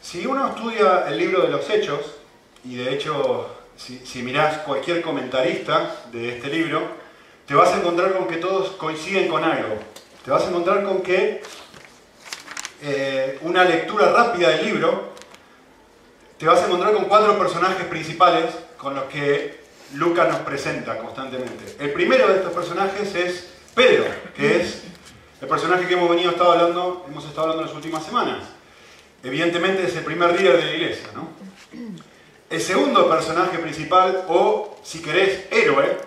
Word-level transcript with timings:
Si 0.00 0.26
uno 0.26 0.48
estudia 0.48 1.06
el 1.08 1.18
libro 1.18 1.42
de 1.42 1.48
los 1.48 1.68
Hechos, 1.68 2.00
y 2.64 2.76
de 2.76 2.94
hecho, 2.94 3.48
si, 3.76 3.98
si 4.06 4.22
mirás 4.22 4.58
cualquier 4.58 5.02
comentarista 5.02 5.96
de 6.12 6.36
este 6.36 6.48
libro, 6.48 6.82
te 7.46 7.54
vas 7.54 7.70
a 7.70 7.78
encontrar 7.78 8.12
con 8.14 8.28
que 8.28 8.36
todos 8.36 8.70
coinciden 8.72 9.28
con 9.28 9.42
algo. 9.42 9.76
Te 10.24 10.30
vas 10.30 10.44
a 10.44 10.48
encontrar 10.48 10.84
con 10.84 11.02
que 11.02 11.42
eh, 12.82 13.38
una 13.42 13.64
lectura 13.64 14.12
rápida 14.12 14.50
del 14.50 14.66
libro, 14.66 15.14
te 16.38 16.46
vas 16.46 16.60
a 16.60 16.66
encontrar 16.66 16.92
con 16.92 17.06
cuatro 17.06 17.36
personajes 17.36 17.84
principales 17.86 18.54
con 18.76 18.94
los 18.94 19.04
que 19.04 19.64
Lucas 19.94 20.28
nos 20.28 20.38
presenta 20.40 20.98
constantemente. 20.98 21.76
El 21.80 21.92
primero 21.92 22.28
de 22.28 22.36
estos 22.36 22.52
personajes 22.52 23.14
es 23.14 23.48
Pedro, 23.74 24.04
que 24.36 24.60
es 24.60 24.82
el 25.40 25.48
personaje 25.48 25.88
que 25.88 25.94
hemos 25.94 26.08
venido 26.08 26.30
hablando, 26.38 27.04
hemos 27.08 27.24
estado 27.24 27.42
hablando 27.42 27.62
en 27.62 27.68
las 27.68 27.76
últimas 27.76 28.04
semanas. 28.04 28.57
Evidentemente 29.22 29.84
es 29.84 29.96
el 29.96 30.04
primer 30.04 30.38
líder 30.38 30.58
de 30.58 30.64
la 30.64 30.74
iglesia, 30.74 31.08
¿no? 31.14 31.28
El 32.50 32.60
segundo 32.62 33.10
personaje 33.10 33.58
principal, 33.58 34.24
o 34.28 34.78
si 34.82 35.02
querés, 35.02 35.46
héroe, 35.50 35.98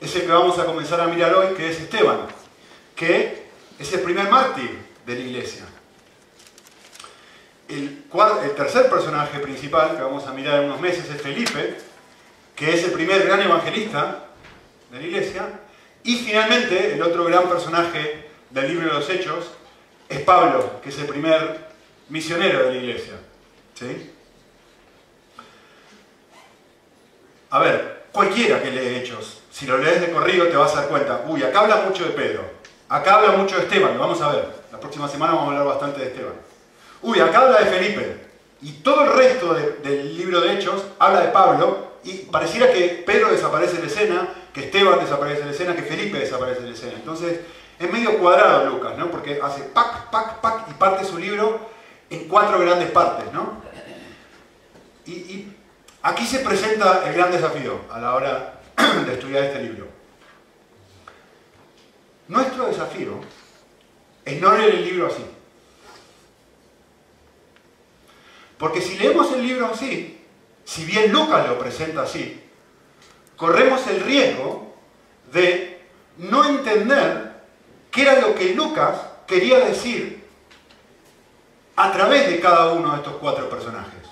es 0.00 0.14
el 0.14 0.22
que 0.22 0.32
vamos 0.32 0.58
a 0.58 0.66
comenzar 0.66 1.00
a 1.00 1.06
mirar 1.06 1.34
hoy, 1.34 1.54
que 1.54 1.70
es 1.70 1.80
Esteban, 1.80 2.20
que 2.94 3.46
es 3.78 3.92
el 3.92 4.00
primer 4.00 4.28
mártir 4.28 4.78
de 5.06 5.14
la 5.14 5.20
iglesia. 5.20 5.64
El, 7.68 8.04
el, 8.44 8.54
tercer 8.54 8.90
personaje 8.90 9.38
principal 9.38 9.96
que 9.96 10.02
vamos 10.02 10.26
a 10.26 10.32
mirar 10.32 10.60
en 10.60 10.66
unos 10.66 10.80
meses 10.80 11.08
es 11.08 11.20
Felipe, 11.20 11.78
que 12.54 12.74
es 12.74 12.84
el 12.84 12.92
primer 12.92 13.24
gran 13.24 13.40
evangelista 13.40 14.24
de 14.90 14.98
la 14.98 15.06
iglesia. 15.06 15.60
Y 16.02 16.16
finalmente, 16.16 16.94
el 16.94 17.02
otro 17.02 17.24
gran 17.24 17.48
personaje 17.48 18.26
del 18.50 18.68
libro 18.68 18.88
de 18.88 18.94
los 18.94 19.08
Hechos 19.08 19.50
es 20.08 20.20
Pablo, 20.20 20.80
que 20.82 20.88
es 20.88 20.98
el 20.98 21.06
primer 21.06 21.67
misionero 22.08 22.64
de 22.64 22.70
la 22.72 22.76
iglesia. 22.76 23.14
¿Sí? 23.74 24.12
A 27.50 27.58
ver, 27.60 28.04
cualquiera 28.12 28.62
que 28.62 28.70
lee 28.70 28.96
Hechos, 28.96 29.40
si 29.50 29.66
lo 29.66 29.78
lees 29.78 30.00
de 30.00 30.10
corrido 30.10 30.48
te 30.48 30.56
vas 30.56 30.72
a 30.74 30.82
dar 30.82 30.88
cuenta, 30.88 31.24
uy, 31.26 31.42
acá 31.42 31.60
habla 31.60 31.76
mucho 31.76 32.04
de 32.04 32.10
Pedro, 32.10 32.42
acá 32.88 33.14
habla 33.14 33.32
mucho 33.32 33.56
de 33.56 33.62
Esteban, 33.62 33.94
lo 33.94 34.00
vamos 34.00 34.20
a 34.20 34.32
ver, 34.32 34.48
la 34.70 34.78
próxima 34.78 35.08
semana 35.08 35.32
vamos 35.32 35.48
a 35.48 35.52
hablar 35.52 35.66
bastante 35.66 36.00
de 36.00 36.06
Esteban. 36.08 36.34
Uy, 37.00 37.20
acá 37.20 37.40
habla 37.40 37.60
de 37.60 37.66
Felipe, 37.66 38.16
y 38.60 38.72
todo 38.72 39.04
el 39.04 39.12
resto 39.14 39.54
del 39.54 40.16
libro 40.16 40.40
de 40.40 40.54
Hechos 40.54 40.84
habla 40.98 41.20
de 41.20 41.28
Pablo, 41.28 41.88
y 42.04 42.18
pareciera 42.30 42.72
que 42.72 43.02
Pedro 43.06 43.30
desaparece 43.30 43.76
de 43.76 43.82
la 43.82 43.88
escena, 43.88 44.28
que 44.52 44.64
Esteban 44.64 44.98
desaparece 44.98 45.40
de 45.40 45.46
la 45.46 45.52
escena, 45.52 45.76
que 45.76 45.82
Felipe 45.82 46.18
desaparece 46.18 46.60
de 46.60 46.68
la 46.68 46.74
escena. 46.74 46.92
Entonces, 46.96 47.40
es 47.78 47.92
medio 47.92 48.18
cuadrado 48.18 48.66
Lucas, 48.66 48.96
¿no? 48.98 49.10
Porque 49.10 49.40
hace 49.42 49.62
pac, 49.62 50.10
pac, 50.10 50.40
pac, 50.40 50.68
y 50.70 50.74
parte 50.74 51.04
su 51.04 51.18
libro 51.18 51.77
en 52.10 52.28
cuatro 52.28 52.58
grandes 52.58 52.90
partes, 52.90 53.32
¿no? 53.32 53.62
y 55.06 55.48
Aquí 56.02 56.24
se 56.24 56.38
presenta 56.38 57.06
el 57.08 57.14
gran 57.14 57.32
desafío 57.32 57.80
a 57.90 57.98
la 57.98 58.14
hora 58.14 58.60
de 59.06 59.14
estudiar 59.14 59.44
este 59.44 59.62
libro. 59.62 59.88
Nuestro 62.28 62.66
desafío 62.66 63.20
es 64.24 64.40
no 64.40 64.56
leer 64.56 64.76
el 64.76 64.84
libro 64.84 65.08
así. 65.08 65.24
Porque 68.58 68.80
si 68.80 68.96
leemos 68.96 69.32
el 69.32 69.42
libro 69.42 69.66
así, 69.66 70.20
si 70.64 70.84
bien 70.84 71.12
Lucas 71.12 71.48
lo 71.48 71.58
presenta 71.58 72.02
así, 72.02 72.40
corremos 73.36 73.86
el 73.88 74.00
riesgo 74.00 74.74
de 75.32 75.80
no 76.18 76.44
entender 76.48 77.32
qué 77.90 78.02
era 78.02 78.20
lo 78.20 78.34
que 78.34 78.54
Lucas 78.54 78.98
quería 79.26 79.60
decir 79.60 80.17
a 81.78 81.92
través 81.92 82.28
de 82.28 82.40
cada 82.40 82.72
uno 82.72 82.90
de 82.90 82.96
estos 82.96 83.14
cuatro 83.20 83.48
personajes. 83.48 84.02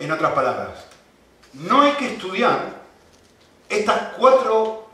En 0.00 0.10
otras 0.10 0.32
palabras, 0.32 0.86
no 1.52 1.82
hay 1.82 1.92
que 1.92 2.14
estudiar 2.14 2.74
estas 3.68 4.14
cuatro 4.18 4.88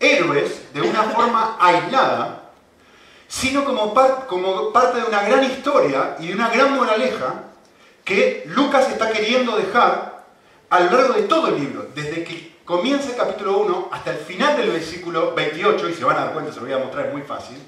héroes 0.00 0.72
de 0.72 0.80
una 0.80 1.02
forma 1.02 1.58
aislada, 1.60 2.50
sino 3.28 3.62
como, 3.62 3.92
como 4.26 4.72
parte 4.72 5.00
de 5.00 5.06
una 5.06 5.22
gran 5.24 5.44
historia 5.44 6.16
y 6.18 6.28
de 6.28 6.34
una 6.34 6.48
gran 6.48 6.74
moraleja 6.74 7.42
que 8.02 8.44
Lucas 8.46 8.88
está 8.88 9.12
queriendo 9.12 9.56
dejar 9.56 10.24
a 10.70 10.80
lo 10.80 10.96
largo 10.96 11.12
de 11.12 11.22
todo 11.24 11.48
el 11.48 11.60
libro, 11.60 11.88
desde 11.94 12.24
que 12.24 12.56
comienza 12.64 13.10
el 13.10 13.16
capítulo 13.16 13.58
1 13.58 13.90
hasta 13.92 14.12
el 14.12 14.18
final 14.18 14.56
del 14.56 14.70
versículo 14.70 15.34
28, 15.34 15.90
y 15.90 15.94
se 15.94 16.04
van 16.04 16.16
a 16.16 16.24
dar 16.24 16.32
cuenta, 16.32 16.52
se 16.52 16.60
lo 16.60 16.66
voy 16.66 16.74
a 16.74 16.78
mostrar, 16.78 17.06
es 17.06 17.12
muy 17.12 17.22
fácil, 17.22 17.58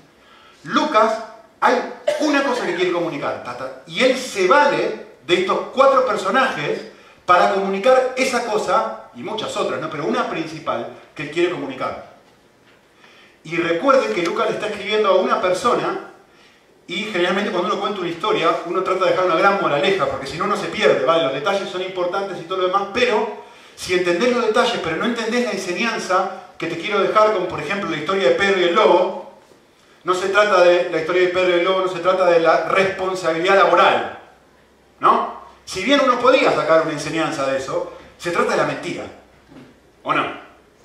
Lucas 0.65 1.36
hay 1.61 1.75
una 2.21 2.43
cosa 2.43 2.67
que 2.67 2.75
quiere 2.75 2.93
comunicar, 2.93 3.43
y 3.87 4.03
él 4.03 4.17
se 4.17 4.47
vale 4.47 5.07
de 5.27 5.35
estos 5.35 5.59
cuatro 5.75 6.07
personajes 6.07 6.81
para 7.25 7.55
comunicar 7.55 8.15
esa 8.17 8.45
cosa, 8.45 9.11
y 9.15 9.23
muchas 9.23 9.57
otras, 9.57 9.81
¿no? 9.81 9.91
pero 9.91 10.07
una 10.07 10.29
principal 10.29 10.89
que 11.15 11.25
él 11.25 11.31
quiere 11.31 11.51
comunicar. 11.51 12.17
Y 13.45 13.57
recuerden 13.57 14.13
que 14.13 14.23
Lucas 14.23 14.49
le 14.49 14.55
está 14.57 14.67
escribiendo 14.69 15.09
a 15.09 15.17
una 15.17 15.41
persona 15.41 16.11
y 16.89 17.05
generalmente 17.05 17.51
cuando 17.51 17.73
uno 17.73 17.81
cuenta 17.81 18.01
una 18.01 18.09
historia, 18.09 18.51
uno 18.67 18.83
trata 18.83 19.05
de 19.05 19.11
dejar 19.11 19.27
una 19.27 19.35
gran 19.37 19.61
moraleja, 19.61 20.07
porque 20.07 20.27
si 20.27 20.39
no, 20.39 20.47
no 20.47 20.57
se 20.57 20.67
pierde, 20.67 21.05
¿vale? 21.05 21.25
Los 21.25 21.33
detalles 21.33 21.69
son 21.69 21.83
importantes 21.83 22.39
y 22.41 22.45
todo 22.45 22.59
lo 22.59 22.67
demás, 22.69 22.85
pero 22.95 23.45
si 23.75 23.95
entendés 23.95 24.33
los 24.33 24.47
detalles, 24.47 24.81
pero 24.83 24.97
no 24.97 25.05
entendés 25.05 25.45
la 25.45 25.53
enseñanza 25.53 26.43
que 26.57 26.69
te 26.69 26.79
quiero 26.79 27.03
dejar, 27.03 27.33
como 27.33 27.49
por 27.49 27.61
ejemplo 27.61 27.91
la 27.91 27.97
historia 27.97 28.29
de 28.29 28.35
Pedro 28.37 28.61
y 28.61 28.65
el 28.65 28.75
lobo, 28.75 29.26
no 30.07 30.15
se 30.15 30.29
trata 30.29 30.63
de 30.63 30.89
la 30.89 31.01
historia 31.01 31.23
de 31.23 31.29
Pedro 31.29 31.57
y 31.57 31.65
lobo, 31.65 31.81
no 31.81 31.89
se 31.89 31.99
trata 31.99 32.27
de 32.27 32.39
la 32.39 32.69
responsabilidad 32.69 33.57
laboral, 33.57 34.21
¿No? 35.01 35.41
Si 35.65 35.83
bien 35.83 36.01
uno 36.01 36.21
podría 36.21 36.53
sacar 36.53 36.83
una 36.83 36.93
enseñanza 36.93 37.45
de 37.45 37.59
eso, 37.59 37.93
se 38.17 38.31
trata 38.31 38.53
de 38.53 38.57
la 38.57 38.67
mentira. 38.67 39.05
¿O 40.05 40.15
no? 40.15 40.25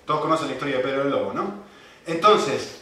Todos 0.06 0.22
conocen 0.22 0.48
la 0.48 0.54
historia 0.54 0.78
de 0.78 0.84
Pedro 0.84 1.04
el 1.04 1.12
Lobo, 1.12 1.34
¿no? 1.34 1.54
Entonces, 2.08 2.82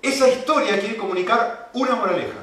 esa 0.00 0.26
historia 0.26 0.80
quiere 0.80 0.96
comunicar 0.96 1.68
una 1.74 1.96
moraleja. 1.96 2.38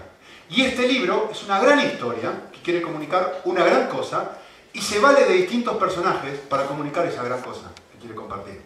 Y 0.48 0.62
este 0.62 0.88
libro 0.88 1.30
es 1.32 1.44
una 1.44 1.60
gran 1.60 1.80
historia 1.80 2.44
que 2.54 2.62
quiere 2.62 2.84
comunicar 2.84 3.42
una 3.46 3.64
gran 3.64 3.88
cosa 3.88 4.38
y 4.72 4.82
se 4.84 5.00
vale 5.00 5.26
de 5.26 5.34
distintos 5.34 5.78
personajes 5.78 6.38
para 6.48 6.68
comunicar 6.68 7.08
esa 7.08 7.24
gran 7.24 7.42
cosa 7.42 7.72
que 7.92 7.98
quiere 7.98 8.14
compartir. 8.14 8.62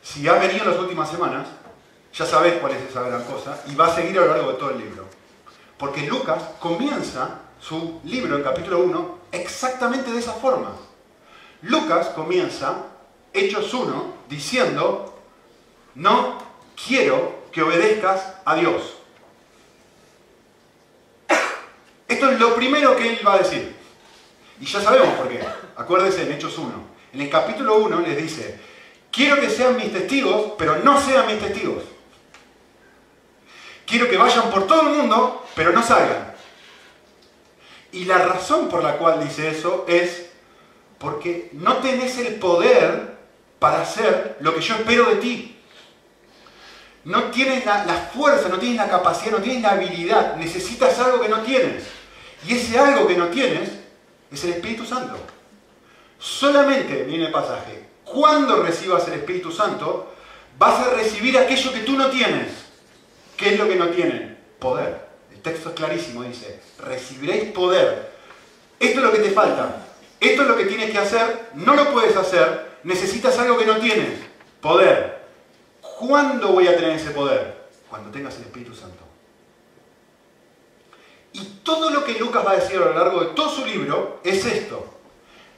Si 0.00 0.28
ha 0.28 0.34
venido 0.34 0.66
en 0.66 0.70
las 0.70 0.78
últimas 0.78 1.10
semanas, 1.10 1.48
ya 2.16 2.26
sabes 2.26 2.54
cuál 2.60 2.72
es 2.72 2.90
esa 2.90 3.02
gran 3.02 3.24
cosa 3.24 3.60
y 3.66 3.74
va 3.74 3.86
a 3.86 3.94
seguir 3.94 4.16
a 4.18 4.22
lo 4.22 4.28
largo 4.28 4.52
de 4.52 4.58
todo 4.58 4.70
el 4.70 4.78
libro. 4.78 5.04
Porque 5.76 6.06
Lucas 6.06 6.42
comienza 6.60 7.40
su 7.60 8.00
libro, 8.04 8.36
el 8.36 8.44
capítulo 8.44 8.80
1, 8.80 9.18
exactamente 9.32 10.12
de 10.12 10.20
esa 10.20 10.32
forma. 10.34 10.70
Lucas 11.62 12.08
comienza, 12.10 12.86
Hechos 13.32 13.72
1, 13.74 14.14
diciendo, 14.28 15.18
no 15.96 16.38
quiero 16.86 17.44
que 17.50 17.62
obedezcas 17.62 18.34
a 18.44 18.54
Dios. 18.54 18.94
Esto 22.06 22.30
es 22.30 22.38
lo 22.38 22.54
primero 22.54 22.94
que 22.96 23.08
él 23.08 23.26
va 23.26 23.34
a 23.34 23.38
decir. 23.38 23.74
Y 24.60 24.66
ya 24.66 24.80
sabemos 24.80 25.14
por 25.14 25.28
qué. 25.28 25.40
Acuérdense 25.76 26.22
en 26.22 26.32
Hechos 26.32 26.56
1. 26.58 26.70
En 27.12 27.20
el 27.20 27.30
capítulo 27.30 27.76
1 27.78 28.00
les 28.00 28.16
dice, 28.16 28.60
quiero 29.10 29.40
que 29.40 29.50
sean 29.50 29.76
mis 29.76 29.92
testigos, 29.92 30.52
pero 30.56 30.78
no 30.78 31.00
sean 31.00 31.26
mis 31.26 31.40
testigos. 31.40 31.82
Quiero 33.86 34.08
que 34.08 34.16
vayan 34.16 34.50
por 34.50 34.66
todo 34.66 34.82
el 34.82 34.96
mundo, 34.96 35.46
pero 35.54 35.72
no 35.72 35.82
salgan. 35.82 36.34
Y 37.92 38.06
la 38.06 38.18
razón 38.18 38.68
por 38.68 38.82
la 38.82 38.96
cual 38.96 39.22
dice 39.22 39.48
eso 39.48 39.84
es 39.86 40.30
porque 40.98 41.50
no 41.52 41.76
tenés 41.76 42.18
el 42.18 42.34
poder 42.36 43.14
para 43.58 43.82
hacer 43.82 44.36
lo 44.40 44.54
que 44.54 44.60
yo 44.60 44.74
espero 44.74 45.04
de 45.06 45.16
ti. 45.16 45.56
No 47.04 47.24
tienes 47.24 47.66
la, 47.66 48.10
fuerza, 48.14 48.48
no 48.48 48.58
tienes 48.58 48.78
la 48.78 48.88
capacidad, 48.88 49.32
no 49.32 49.42
tienes 49.42 49.62
la 49.62 49.72
habilidad. 49.72 50.36
Necesitas 50.36 50.98
algo 50.98 51.20
que 51.20 51.28
no 51.28 51.40
tienes. 51.42 51.84
Y 52.46 52.54
ese 52.54 52.78
algo 52.78 53.06
que 53.06 53.16
no 53.16 53.28
tienes 53.28 53.70
es 54.32 54.44
el 54.44 54.54
Espíritu 54.54 54.84
Santo. 54.84 55.16
Solamente, 56.18 57.04
viene 57.04 57.26
el 57.26 57.32
pasaje, 57.32 57.86
cuando 58.04 58.62
recibas 58.62 59.06
el 59.08 59.14
Espíritu 59.14 59.52
Santo, 59.52 60.14
vas 60.58 60.80
a 60.80 60.94
recibir 60.94 61.36
aquello 61.38 61.72
que 61.72 61.80
tú 61.80 61.92
no 61.92 62.08
tienes. 62.08 62.63
¿Qué 63.36 63.54
es 63.54 63.58
lo 63.58 63.68
que 63.68 63.76
no 63.76 63.88
tienen? 63.88 64.38
Poder. 64.58 65.08
El 65.32 65.40
texto 65.40 65.70
es 65.70 65.74
clarísimo, 65.74 66.22
dice, 66.22 66.60
recibiréis 66.78 67.52
poder. 67.52 68.12
Esto 68.78 69.00
es 69.00 69.04
lo 69.04 69.12
que 69.12 69.18
te 69.18 69.30
falta. 69.30 69.86
Esto 70.20 70.42
es 70.42 70.48
lo 70.48 70.56
que 70.56 70.66
tienes 70.66 70.90
que 70.90 70.98
hacer. 70.98 71.50
No 71.54 71.74
lo 71.74 71.92
puedes 71.92 72.16
hacer. 72.16 72.78
Necesitas 72.84 73.38
algo 73.38 73.58
que 73.58 73.66
no 73.66 73.78
tienes. 73.78 74.20
Poder. 74.60 75.22
¿Cuándo 75.80 76.52
voy 76.52 76.68
a 76.68 76.76
tener 76.76 76.92
ese 76.92 77.10
poder? 77.10 77.64
Cuando 77.88 78.10
tengas 78.10 78.36
el 78.36 78.42
Espíritu 78.42 78.74
Santo. 78.74 79.02
Y 81.32 81.44
todo 81.64 81.90
lo 81.90 82.04
que 82.04 82.14
Lucas 82.14 82.46
va 82.46 82.52
a 82.52 82.56
decir 82.56 82.76
a 82.76 82.86
lo 82.86 82.94
largo 82.94 83.20
de 83.20 83.26
todo 83.34 83.50
su 83.50 83.66
libro 83.66 84.20
es 84.22 84.44
esto. 84.46 84.86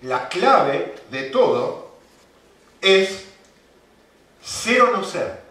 La 0.03 0.29
clave 0.29 0.95
de 1.11 1.25
todo 1.25 1.97
es 2.81 3.27
ser 4.43 4.83
o 4.83 4.91
no 4.91 5.05
ser 5.05 5.46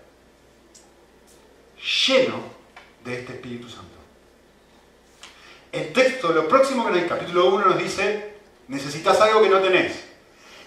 lleno 1.85 2.39
de 3.03 3.19
este 3.19 3.33
Espíritu 3.33 3.69
Santo. 3.69 3.85
el 5.71 5.91
texto, 5.93 6.31
lo 6.31 6.47
próximo 6.47 6.85
que 6.85 6.91
en 6.91 7.03
el 7.03 7.07
capítulo 7.07 7.53
1 7.53 7.65
nos 7.65 7.77
dice, 7.77 8.35
necesitas 8.69 9.19
algo 9.21 9.41
que 9.41 9.49
no 9.49 9.59
tenés. 9.59 10.05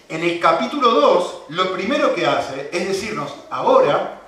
En 0.08 0.22
el 0.22 0.38
capítulo 0.38 0.90
2, 0.90 1.42
lo 1.50 1.72
primero 1.72 2.14
que 2.14 2.26
hace 2.26 2.70
es 2.72 2.88
decirnos, 2.88 3.34
ahora 3.50 4.20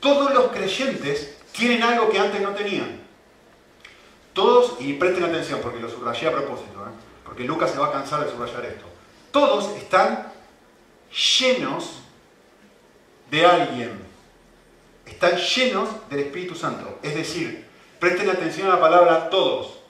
todos 0.00 0.32
los 0.32 0.50
creyentes 0.50 1.36
tienen 1.52 1.82
algo 1.82 2.08
que 2.10 2.18
antes 2.18 2.40
no 2.40 2.50
tenían. 2.50 3.00
Todos, 4.32 4.76
y 4.80 4.92
presten 4.94 5.24
atención 5.24 5.60
porque 5.62 5.80
lo 5.80 5.88
subrayé 5.88 6.28
a 6.28 6.32
propósito, 6.32 6.84
¿eh? 6.86 6.90
porque 7.24 7.44
Lucas 7.44 7.70
se 7.70 7.78
va 7.78 7.88
a 7.88 7.92
cansar 7.92 8.24
de 8.24 8.30
subrayar 8.30 8.64
esto. 8.64 8.84
Todos 9.32 9.76
están 9.76 10.32
llenos 11.38 12.00
de 13.30 13.44
alguien. 13.44 14.07
Están 15.08 15.36
llenos 15.36 15.88
del 16.10 16.20
Espíritu 16.20 16.54
Santo. 16.54 16.98
Es 17.02 17.14
decir, 17.14 17.64
presten 17.98 18.30
atención 18.30 18.68
a 18.68 18.74
la 18.74 18.80
palabra 18.80 19.30
todos. 19.30 19.80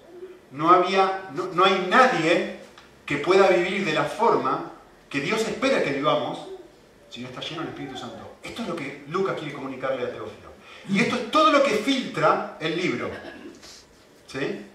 No, 0.51 0.71
había, 0.71 1.29
no, 1.35 1.47
no 1.53 1.65
hay 1.65 1.87
nadie 1.91 2.59
que 3.05 3.19
pueda 3.19 3.49
vivir 3.49 3.85
de 3.85 3.93
la 3.93 4.05
forma 4.05 4.73
que 5.11 5.21
Dios 5.21 5.41
espera 5.43 5.83
que 5.83 5.91
vivamos 5.91 6.47
si 7.11 7.21
no 7.21 7.29
está 7.29 7.41
lleno 7.41 7.63
del 7.63 7.71
Espíritu 7.71 7.97
Santo. 7.97 8.37
Esto 8.43 8.63
es 8.63 8.69
lo 8.69 8.77
que 8.77 9.05
Lucas 9.09 9.37
quiere 9.39 9.55
comunicarle 9.55 10.05
a 10.05 10.11
Teófilo. 10.11 10.49
Y 10.89 11.01
esto 11.01 11.17
es 11.17 11.31
todo 11.31 11.51
lo 11.51 11.63
que 11.63 11.71
filtra 11.71 12.57
el 12.61 12.77
libro. 12.77 13.11
¿Sí? 14.27 14.67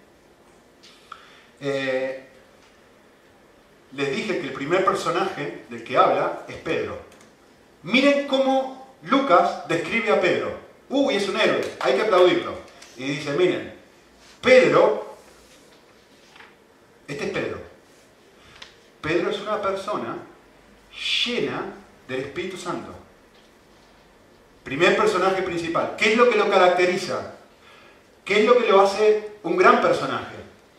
Eh, 1.62 2.24
les 3.94 4.16
dije 4.16 4.40
que 4.40 4.48
el 4.48 4.54
primer 4.54 4.84
personaje 4.84 5.66
del 5.70 5.84
que 5.84 5.98
habla 5.98 6.44
es 6.48 6.56
Pedro. 6.58 7.00
Miren 7.84 8.28
cómo 8.28 8.83
Lucas 9.04 9.68
describe 9.68 10.12
a 10.12 10.22
Pedro. 10.22 10.58
Uy, 10.90 11.16
es 11.16 11.28
un 11.28 11.40
héroe, 11.40 11.62
hay 11.80 11.96
que 11.96 12.02
aplaudirlo. 12.02 12.54
Y 12.98 13.04
dice, 13.06 13.32
miren, 13.34 13.74
Pedro, 14.42 15.16
este 17.08 17.26
es 17.26 17.32
Pedro. 17.32 17.58
Pedro 19.02 19.32
es 19.32 19.40
una 19.42 19.62
persona 19.62 20.18
llena 21.26 21.74
del 22.08 22.22
Espíritu 22.22 22.58
Santo. 22.58 22.94
Primer 24.64 24.96
personaje 24.96 25.42
principal. 25.42 25.96
¿Qué 25.98 26.14
es 26.14 26.18
lo 26.18 26.30
que 26.30 26.38
lo 26.38 26.50
caracteriza? 26.50 27.34
¿Qué 28.24 28.42
es 28.42 28.46
lo 28.46 28.58
que 28.58 28.70
lo 28.70 28.82
hace 28.82 29.32
un 29.44 29.58
gran 29.58 29.82
personaje? 29.82 30.36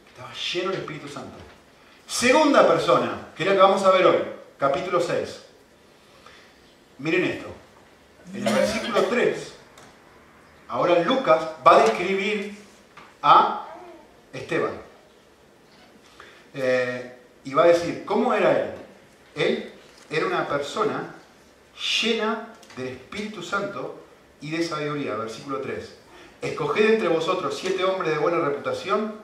Estaba 0.08 0.32
lleno 0.32 0.70
del 0.70 0.80
Espíritu 0.80 1.08
Santo. 1.08 1.36
Segunda 2.06 2.66
persona, 2.66 3.28
que 3.36 3.42
es 3.42 3.48
la 3.48 3.54
que 3.54 3.60
vamos 3.60 3.82
a 3.82 3.90
ver 3.90 4.06
hoy, 4.06 4.18
capítulo 4.58 5.00
6. 5.00 5.42
Miren 6.98 7.24
esto. 7.24 7.63
En 8.32 8.46
el 8.46 8.54
versículo 8.54 9.02
3, 9.04 9.54
ahora 10.68 11.00
Lucas 11.00 11.42
va 11.66 11.76
a 11.76 11.82
describir 11.82 12.56
a 13.22 13.66
Esteban. 14.32 14.72
Eh, 16.54 17.18
y 17.44 17.52
va 17.54 17.64
a 17.64 17.68
decir, 17.68 18.04
¿cómo 18.04 18.32
era 18.32 18.58
él? 18.58 18.70
Él 19.34 19.72
era 20.10 20.26
una 20.26 20.48
persona 20.48 21.14
llena 22.02 22.48
del 22.76 22.88
Espíritu 22.88 23.42
Santo 23.42 24.00
y 24.40 24.50
de 24.50 24.62
sabiduría. 24.62 25.16
Versículo 25.16 25.58
3. 25.58 25.94
Escoged 26.42 26.94
entre 26.94 27.08
vosotros 27.08 27.56
siete 27.58 27.84
hombres 27.84 28.12
de 28.12 28.18
buena 28.18 28.38
reputación, 28.38 29.14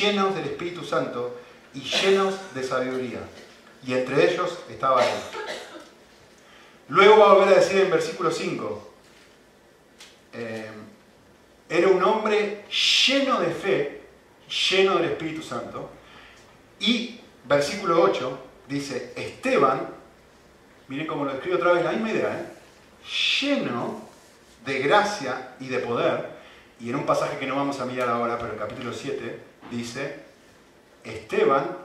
llenos 0.00 0.34
del 0.34 0.44
Espíritu 0.44 0.84
Santo 0.84 1.38
y 1.74 1.80
llenos 1.80 2.34
de 2.54 2.62
sabiduría. 2.62 3.20
Y 3.86 3.92
entre 3.92 4.32
ellos 4.32 4.58
estaba 4.70 5.04
él. 5.04 5.18
Luego 6.88 7.18
va 7.18 7.30
a 7.30 7.34
volver 7.34 7.54
a 7.54 7.60
decir 7.60 7.80
en 7.80 7.90
versículo 7.90 8.30
5, 8.30 8.92
eh, 10.34 10.70
era 11.68 11.88
un 11.88 12.02
hombre 12.04 12.64
lleno 13.06 13.40
de 13.40 13.50
fe, 13.50 14.02
lleno 14.70 14.96
del 14.96 15.06
Espíritu 15.06 15.42
Santo. 15.42 15.90
Y 16.78 17.20
versículo 17.44 18.00
8 18.02 18.38
dice, 18.68 19.12
Esteban, 19.16 19.88
miren 20.88 21.06
cómo 21.06 21.24
lo 21.24 21.32
escribe 21.32 21.56
otra 21.56 21.72
vez, 21.72 21.84
la 21.84 21.92
misma 21.92 22.10
idea, 22.10 22.40
¿eh? 22.40 22.46
lleno 23.40 24.02
de 24.64 24.78
gracia 24.78 25.54
y 25.58 25.68
de 25.68 25.80
poder, 25.80 26.36
y 26.78 26.90
en 26.90 26.96
un 26.96 27.06
pasaje 27.06 27.38
que 27.38 27.46
no 27.46 27.56
vamos 27.56 27.80
a 27.80 27.86
mirar 27.86 28.08
ahora, 28.08 28.38
pero 28.38 28.52
el 28.52 28.58
capítulo 28.58 28.92
7 28.92 29.40
dice, 29.72 30.20
Esteban, 31.02 31.78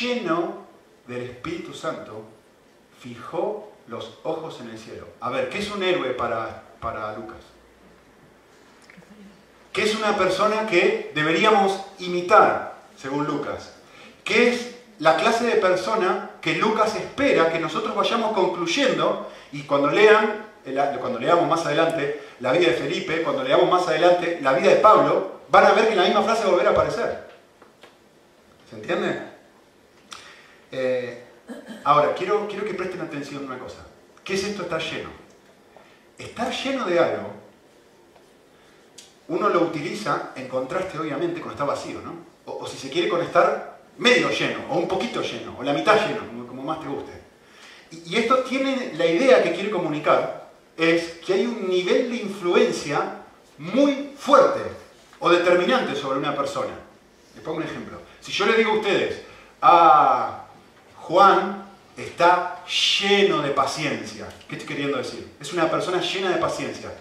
lleno 0.00 0.66
del 1.08 1.22
Espíritu 1.22 1.74
Santo, 1.74 2.24
fijó 3.00 3.71
los 3.88 4.18
ojos 4.22 4.60
en 4.60 4.70
el 4.70 4.78
cielo. 4.78 5.06
A 5.20 5.30
ver, 5.30 5.48
¿qué 5.48 5.58
es 5.58 5.70
un 5.70 5.82
héroe 5.82 6.10
para, 6.10 6.62
para 6.80 7.12
Lucas? 7.14 7.38
¿Qué 9.72 9.82
es 9.84 9.94
una 9.96 10.16
persona 10.16 10.66
que 10.66 11.12
deberíamos 11.14 11.80
imitar, 11.98 12.74
según 12.96 13.26
Lucas? 13.26 13.72
¿Qué 14.24 14.50
es 14.50 14.74
la 14.98 15.16
clase 15.16 15.44
de 15.44 15.56
persona 15.56 16.30
que 16.40 16.56
Lucas 16.56 16.94
espera 16.94 17.50
que 17.50 17.58
nosotros 17.58 17.94
vayamos 17.94 18.32
concluyendo 18.32 19.30
y 19.50 19.62
cuando 19.62 19.90
lean, 19.90 20.46
cuando 21.00 21.18
leamos 21.18 21.48
más 21.48 21.64
adelante 21.64 22.20
la 22.40 22.52
vida 22.52 22.68
de 22.68 22.74
Felipe, 22.74 23.22
cuando 23.22 23.42
leamos 23.42 23.70
más 23.70 23.88
adelante 23.88 24.38
la 24.42 24.52
vida 24.52 24.70
de 24.70 24.76
Pablo, 24.76 25.40
van 25.48 25.66
a 25.66 25.72
ver 25.72 25.88
que 25.88 25.96
la 25.96 26.04
misma 26.04 26.22
frase 26.22 26.46
volverá 26.46 26.70
a 26.70 26.72
aparecer. 26.72 27.28
¿Se 28.68 28.76
entiende? 28.76 29.22
Eh, 30.70 31.21
ahora, 31.84 32.14
quiero, 32.14 32.46
quiero 32.48 32.64
que 32.64 32.74
presten 32.74 33.00
atención 33.00 33.44
a 33.44 33.46
una 33.46 33.58
cosa. 33.58 33.86
¿Qué 34.24 34.34
es 34.34 34.44
esto 34.44 34.62
estar 34.62 34.80
lleno? 34.80 35.10
Estar 36.18 36.52
lleno 36.52 36.84
de 36.84 36.98
algo, 36.98 37.32
uno 39.28 39.48
lo 39.48 39.62
utiliza 39.62 40.30
en 40.36 40.48
contraste 40.48 40.98
obviamente 40.98 41.40
con 41.40 41.52
estar 41.52 41.66
vacío, 41.66 42.00
¿no? 42.02 42.14
O, 42.44 42.66
si 42.66 42.76
se 42.76 42.90
quiere 42.90 43.08
con 43.08 43.22
estar 43.22 43.80
medio 43.98 44.30
lleno, 44.30 44.60
o 44.70 44.78
un 44.78 44.88
poquito 44.88 45.22
lleno, 45.22 45.56
o 45.58 45.62
la 45.62 45.72
mitad 45.72 45.96
lleno, 46.06 46.46
como, 46.46 46.62
más 46.62 46.80
te 46.80 46.88
guste. 46.88 47.12
Y, 47.90 48.14
y 48.14 48.16
esto 48.16 48.38
tiene 48.38 48.92
la 48.94 49.06
idea 49.06 49.42
que 49.42 49.52
quiere 49.52 49.70
comunicar, 49.70 50.50
es 50.76 51.18
que 51.24 51.34
hay 51.34 51.46
un 51.46 51.68
nivel 51.68 52.10
de 52.10 52.16
influencia 52.16 53.22
muy 53.58 54.12
fuerte 54.16 54.60
o 55.18 55.30
determinante 55.30 55.94
sobre 55.94 56.18
una 56.18 56.34
persona. 56.34 56.74
Les 57.34 57.44
pongo 57.44 57.58
un 57.58 57.62
ejemplo. 57.62 58.00
Si 58.20 58.32
yo 58.32 58.46
le 58.46 58.56
digo 58.56 58.72
a 58.72 58.76
ustedes, 58.76 59.22
ah, 59.60 60.41
Juan 61.02 61.64
está 61.96 62.64
lleno 62.64 63.42
de 63.42 63.50
paciencia, 63.50 64.28
¿qué 64.48 64.56
estoy 64.56 64.68
queriendo 64.68 64.98
decir? 64.98 65.32
Es 65.40 65.52
una 65.52 65.68
persona 65.68 66.00
llena 66.00 66.30
de 66.30 66.36
paciencia. 66.36 66.92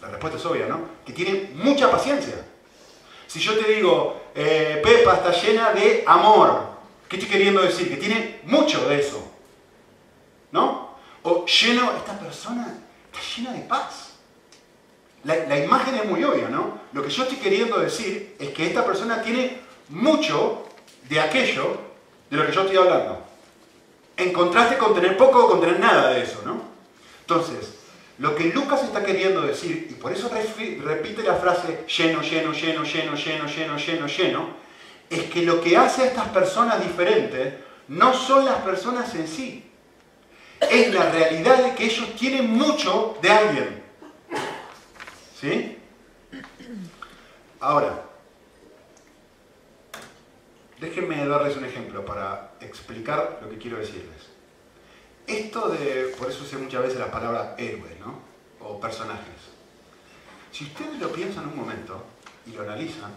La 0.00 0.08
respuesta 0.08 0.38
es 0.38 0.46
obvia, 0.46 0.66
¿no? 0.66 0.80
Que 1.04 1.12
tiene 1.12 1.50
mucha 1.54 1.90
paciencia. 1.90 2.34
Si 3.26 3.40
yo 3.40 3.58
te 3.58 3.72
digo, 3.72 4.22
eh, 4.34 4.80
Pepa 4.84 5.14
está 5.14 5.32
llena 5.32 5.72
de 5.72 6.04
amor, 6.06 6.76
¿qué 7.08 7.16
estoy 7.16 7.30
queriendo 7.30 7.60
decir? 7.62 7.88
Que 7.88 7.96
tiene 7.96 8.40
mucho 8.44 8.88
de 8.88 9.00
eso. 9.00 9.32
¿No? 10.52 10.96
O 11.24 11.44
lleno, 11.46 11.92
esta 11.96 12.16
persona 12.18 12.78
está 13.06 13.18
llena 13.36 13.52
de 13.52 13.60
paz. 13.62 14.10
La, 15.24 15.34
la, 15.46 15.58
imagen 15.58 15.96
es 15.96 16.04
muy 16.04 16.22
obvia, 16.22 16.48
¿no? 16.48 16.78
Lo 16.92 17.02
que 17.02 17.10
yo 17.10 17.24
estoy 17.24 17.38
queriendo 17.38 17.80
decir 17.80 18.36
es 18.38 18.50
que 18.50 18.66
esta 18.66 18.84
persona 18.84 19.22
tiene 19.22 19.58
mucho 19.88 20.68
de 21.08 21.18
aquello 21.18 21.78
de 22.30 22.36
lo 22.36 22.46
que 22.46 22.52
yo 22.52 22.60
estoy 22.60 22.76
hablando. 22.76 23.23
En 24.16 24.32
contraste 24.32 24.78
con 24.78 24.94
tener 24.94 25.16
poco 25.16 25.44
o 25.44 25.48
con 25.50 25.60
tener 25.60 25.80
nada 25.80 26.10
de 26.10 26.22
eso, 26.22 26.42
¿no? 26.44 26.62
Entonces, 27.20 27.74
lo 28.18 28.34
que 28.36 28.52
Lucas 28.52 28.84
está 28.84 29.04
queriendo 29.04 29.42
decir, 29.42 29.88
y 29.90 29.94
por 29.94 30.12
eso 30.12 30.28
repite 30.28 31.22
la 31.22 31.34
frase 31.34 31.84
lleno, 31.86 32.22
lleno, 32.22 32.52
lleno, 32.52 32.84
lleno, 32.84 33.14
lleno, 33.16 33.46
lleno, 33.46 33.76
lleno, 33.76 34.06
lleno, 34.06 34.48
es 35.10 35.24
que 35.24 35.42
lo 35.42 35.60
que 35.60 35.76
hace 35.76 36.02
a 36.02 36.06
estas 36.06 36.28
personas 36.28 36.82
diferentes 36.82 37.54
no 37.88 38.14
son 38.14 38.44
las 38.44 38.58
personas 38.58 39.14
en 39.14 39.26
sí, 39.26 39.70
es 40.60 40.94
la 40.94 41.10
realidad 41.10 41.64
de 41.64 41.74
que 41.74 41.86
ellos 41.86 42.14
tienen 42.16 42.50
mucho 42.50 43.18
de 43.20 43.30
alguien. 43.30 43.82
¿Sí? 45.40 45.78
Ahora, 47.60 48.02
déjenme 50.84 51.26
darles 51.26 51.56
un 51.56 51.64
ejemplo 51.64 52.04
para 52.04 52.52
explicar 52.60 53.38
lo 53.42 53.50
que 53.50 53.58
quiero 53.58 53.78
decirles. 53.78 54.30
Esto 55.26 55.68
de, 55.68 56.14
por 56.18 56.30
eso 56.30 56.44
sé 56.44 56.56
muchas 56.58 56.82
veces 56.82 56.98
la 56.98 57.10
palabra 57.10 57.54
héroe, 57.58 57.96
¿no? 58.00 58.20
O 58.60 58.78
personajes. 58.78 59.54
Si 60.52 60.64
ustedes 60.64 60.98
lo 61.00 61.10
piensan 61.10 61.48
un 61.48 61.56
momento 61.56 62.04
y 62.46 62.52
lo 62.52 62.62
analizan, 62.62 63.10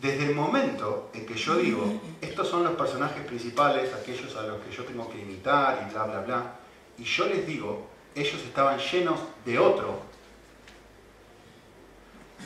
desde 0.00 0.26
el 0.26 0.34
momento 0.34 1.10
en 1.14 1.24
que 1.24 1.34
yo 1.34 1.56
digo, 1.56 2.00
estos 2.20 2.48
son 2.48 2.64
los 2.64 2.74
personajes 2.74 3.24
principales, 3.24 3.92
aquellos 3.94 4.34
a 4.36 4.42
los 4.42 4.60
que 4.60 4.72
yo 4.72 4.84
tengo 4.84 5.08
que 5.08 5.20
imitar 5.20 5.86
y 5.86 5.92
bla, 5.92 6.04
bla, 6.04 6.20
bla, 6.20 6.52
y 6.98 7.04
yo 7.04 7.26
les 7.26 7.46
digo, 7.46 7.86
ellos 8.14 8.42
estaban 8.44 8.78
llenos 8.78 9.20
de 9.44 9.58
otro, 9.58 10.00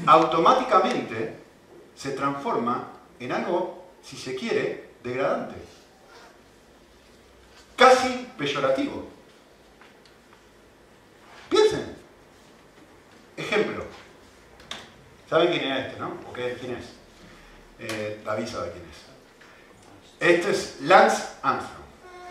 automáticamente 0.07 1.37
se 1.97 2.13
transforma 2.13 2.93
en 3.19 3.33
algo, 3.33 3.88
si 4.02 4.17
se 4.17 4.35
quiere, 4.35 4.90
degradante 5.02 5.55
casi 7.78 8.28
peyorativo. 8.37 9.07
Piensen. 11.49 11.97
Ejemplo. 13.37 13.85
¿Saben 15.31 15.49
quién 15.49 15.73
es 15.73 15.87
este, 15.87 16.00
no? 16.00 16.19
¿O 16.28 16.33
qué, 16.33 16.57
quién 16.61 16.76
es? 16.76 16.87
Eh, 17.78 18.21
David 18.25 18.47
sabe 18.47 18.73
quién 18.73 18.85
es. 18.85 20.37
Este 20.37 20.50
es 20.50 20.81
Lance 20.81 21.23
Armstrong. 21.43 21.85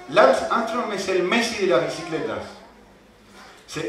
Lance 0.09 0.45
Armstrong 0.51 0.93
es 0.93 1.07
el 1.07 1.23
Messi 1.23 1.65
de 1.65 1.67
las 1.67 1.85
bicicletas. 1.85 2.43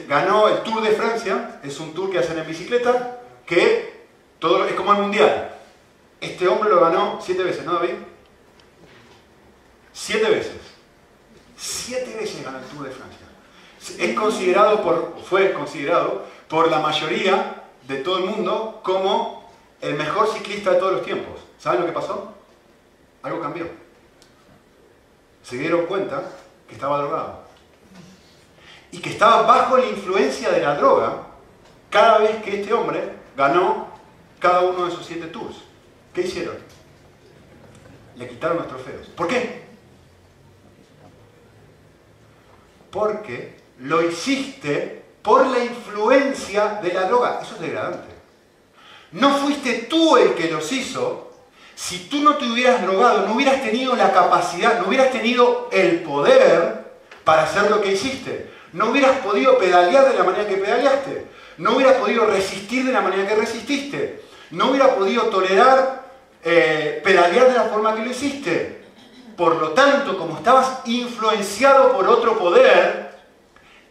Ganó 0.07 0.49
el 0.49 0.63
Tour 0.63 0.83
de 0.83 0.93
Francia, 0.93 1.61
es 1.63 1.79
un 1.81 1.95
tour 1.95 2.11
que 2.11 2.19
hacen 2.19 2.39
en 2.39 2.47
bicicleta, 2.47 3.21
que 3.47 4.07
todo 4.39 4.67
es 4.67 4.75
como 4.75 4.93
el 4.93 5.03
mundial. 5.03 5.58
Este 6.21 6.49
hombre 6.49 6.71
lo 6.71 6.81
ganó 6.81 7.21
siete 7.23 7.43
veces, 7.43 7.65
¿no, 7.65 7.75
David? 7.75 7.95
Siete 9.93 10.29
veces. 10.31 10.57
Siete 11.57 12.17
veces 12.17 12.45
ganó 12.45 12.59
el 12.59 12.65
Tour 12.65 12.85
de 12.85 12.91
Francia. 12.91 13.27
Es 13.99 14.15
considerado 14.19 14.83
por, 14.83 15.17
fue 15.29 15.53
considerado 15.53 16.25
por 16.49 16.71
la 16.71 16.81
mayoría 16.81 17.65
de 17.87 17.99
todo 17.99 18.19
el 18.19 18.25
mundo 18.25 18.81
como 18.83 19.51
el 19.81 19.95
mejor 19.95 20.29
ciclista 20.29 20.73
de 20.73 20.79
todos 20.79 20.93
los 20.93 21.03
tiempos. 21.03 21.41
¿Saben 21.59 21.81
lo 21.81 21.87
que 21.87 21.93
pasó? 21.93 22.35
Algo 23.23 23.41
cambió. 23.41 23.67
Se 25.43 25.57
dieron 25.57 25.87
cuenta 25.87 26.23
que 26.69 26.75
estaba 26.75 26.99
drogado. 26.99 27.41
Y 28.91 28.99
que 28.99 29.11
estaba 29.11 29.43
bajo 29.43 29.77
la 29.77 29.87
influencia 29.87 30.51
de 30.51 30.61
la 30.61 30.75
droga 30.77 31.23
cada 31.91 32.19
vez 32.19 32.43
que 32.43 32.61
este 32.61 32.73
hombre 32.73 33.13
ganó 33.37 33.89
cada 34.39 34.61
uno 34.61 34.87
de 34.87 34.91
sus 34.91 35.07
siete 35.07 35.27
tours. 35.27 35.68
¿Qué 36.15 36.23
hicieron? 36.23 36.57
Le 38.17 38.29
quitaron 38.29 38.59
los 38.59 38.69
trofeos. 38.69 39.07
¿Por 39.09 39.29
qué? 39.29 39.63
Porque 42.91 43.57
lo 43.81 44.03
hiciste 44.03 45.03
por 45.23 45.47
la 45.47 45.63
influencia 45.63 46.81
de 46.83 46.93
la 46.93 47.05
droga. 47.05 47.41
Eso 47.43 47.55
es 47.55 47.61
degradante. 47.61 48.09
No 49.13 49.37
fuiste 49.39 49.87
tú 49.89 50.17
el 50.17 50.35
que 50.35 50.51
los 50.51 50.71
hizo. 50.73 51.31
Si 51.75 52.09
tú 52.09 52.21
no 52.23 52.37
te 52.37 52.51
hubieras 52.51 52.83
drogado, 52.83 53.27
no 53.27 53.35
hubieras 53.35 53.63
tenido 53.63 53.95
la 53.95 54.13
capacidad, 54.13 54.81
no 54.81 54.89
hubieras 54.89 55.13
tenido 55.13 55.69
el 55.71 56.03
poder 56.03 56.93
para 57.25 57.45
hacer 57.45 57.71
lo 57.71 57.81
que 57.81 57.93
hiciste. 57.93 58.51
No 58.73 58.91
hubieras 58.91 59.19
podido 59.19 59.59
pedalear 59.59 60.11
de 60.11 60.19
la 60.19 60.25
manera 60.25 60.49
que 60.49 60.57
pedaleaste. 60.57 61.27
No 61.59 61.77
hubieras 61.77 61.97
podido 61.97 62.27
resistir 62.27 62.85
de 62.85 62.93
la 62.93 63.01
manera 63.01 63.29
que 63.29 63.35
resististe. 63.37 64.23
No 64.51 64.71
hubieras 64.71 64.91
podido 64.91 65.25
tolerar 65.25 65.99
eh, 66.45 67.01
pedalear 67.03 67.49
de 67.49 67.55
la 67.55 67.65
forma 67.65 67.95
que 67.95 68.05
lo 68.05 68.11
hiciste. 68.11 68.85
Por 69.37 69.57
lo 69.57 69.71
tanto, 69.71 70.17
como 70.17 70.37
estabas 70.37 70.81
influenciado 70.87 71.93
por 71.93 72.09
otro 72.09 72.39
poder, 72.39 73.17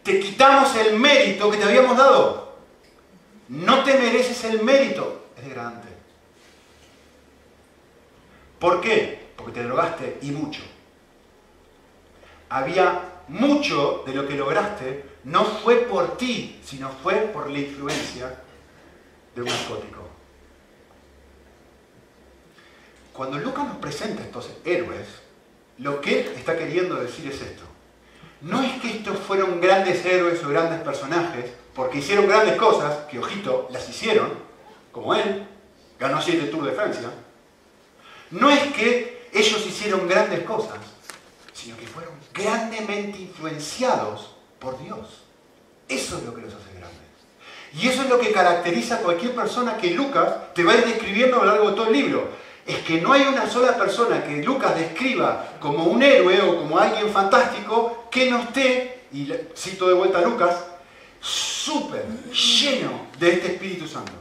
te 0.02 0.20
quitamos 0.20 0.74
el 0.76 0.98
mérito 0.98 1.50
que 1.50 1.56
te 1.58 1.64
habíamos 1.64 1.96
dado. 1.96 2.56
No 3.48 3.82
te 3.84 3.94
mereces 3.94 4.44
el 4.44 4.62
mérito. 4.62 5.26
Es 5.36 5.44
degradante. 5.44 5.88
¿Por 8.58 8.80
qué? 8.80 9.28
Porque 9.36 9.52
te 9.52 9.62
drogaste 9.62 10.18
y 10.22 10.30
mucho. 10.30 10.62
Había 12.48 13.02
mucho 13.28 14.02
de 14.06 14.14
lo 14.14 14.26
que 14.26 14.34
lograste, 14.34 15.04
no 15.24 15.44
fue 15.44 15.76
por 15.76 16.16
ti, 16.16 16.60
sino 16.64 16.88
fue 17.02 17.14
por 17.32 17.50
la 17.50 17.58
influencia 17.58 18.34
de 19.34 19.42
un 19.42 19.48
narcótico. 19.48 19.97
Cuando 23.18 23.36
Lucas 23.38 23.66
nos 23.66 23.76
presenta 23.76 24.22
estos 24.22 24.48
héroes, 24.64 25.06
lo 25.76 26.00
que 26.00 26.20
él 26.20 26.32
está 26.36 26.56
queriendo 26.56 26.96
decir 26.96 27.26
es 27.30 27.42
esto 27.42 27.68
no 28.40 28.62
es 28.62 28.80
que 28.80 28.90
estos 28.90 29.18
fueron 29.18 29.60
grandes 29.60 30.04
héroes 30.04 30.42
o 30.44 30.48
grandes 30.48 30.80
personajes, 30.80 31.46
porque 31.74 31.98
hicieron 31.98 32.28
grandes 32.28 32.56
cosas, 32.56 32.96
que 33.10 33.18
ojito, 33.18 33.68
las 33.72 33.88
hicieron, 33.88 34.30
como 34.92 35.14
él, 35.14 35.46
ganó 35.98 36.22
siete 36.22 36.46
Tours 36.46 36.66
de 36.66 36.72
Francia. 36.72 37.10
No 38.30 38.50
es 38.50 38.72
que 38.72 39.28
ellos 39.32 39.66
hicieron 39.66 40.06
grandes 40.06 40.40
cosas, 40.44 40.78
sino 41.52 41.76
que 41.76 41.86
fueron 41.86 42.14
grandemente 42.32 43.18
influenciados 43.18 44.36
por 44.58 44.80
Dios. 44.82 45.24
Eso 45.88 46.18
es 46.18 46.24
lo 46.24 46.34
que 46.34 46.42
los 46.42 46.54
hace 46.54 46.70
grandes. 46.74 46.98
Y 47.74 47.88
eso 47.88 48.02
es 48.02 48.08
lo 48.08 48.18
que 48.18 48.32
caracteriza 48.32 48.96
a 48.96 49.00
cualquier 49.00 49.34
persona 49.34 49.76
que 49.78 49.90
Lucas 49.90 50.54
te 50.54 50.62
va 50.62 50.72
a 50.72 50.76
ir 50.76 50.84
describiendo 50.84 51.40
a 51.40 51.44
lo 51.44 51.50
largo 51.52 51.70
de 51.70 51.76
todo 51.76 51.86
el 51.88 51.92
libro 51.92 52.47
es 52.68 52.80
que 52.80 53.00
no 53.00 53.14
hay 53.14 53.22
una 53.22 53.48
sola 53.48 53.78
persona 53.78 54.22
que 54.22 54.42
Lucas 54.42 54.76
describa 54.76 55.56
como 55.58 55.84
un 55.84 56.02
héroe 56.02 56.38
o 56.42 56.58
como 56.58 56.78
alguien 56.78 57.10
fantástico 57.10 58.08
que 58.10 58.30
no 58.30 58.40
esté, 58.40 59.06
y 59.10 59.32
cito 59.56 59.88
de 59.88 59.94
vuelta 59.94 60.18
a 60.18 60.20
Lucas, 60.20 60.66
súper 61.18 62.04
lleno 62.30 63.06
de 63.18 63.32
este 63.32 63.54
Espíritu 63.54 63.88
Santo. 63.88 64.12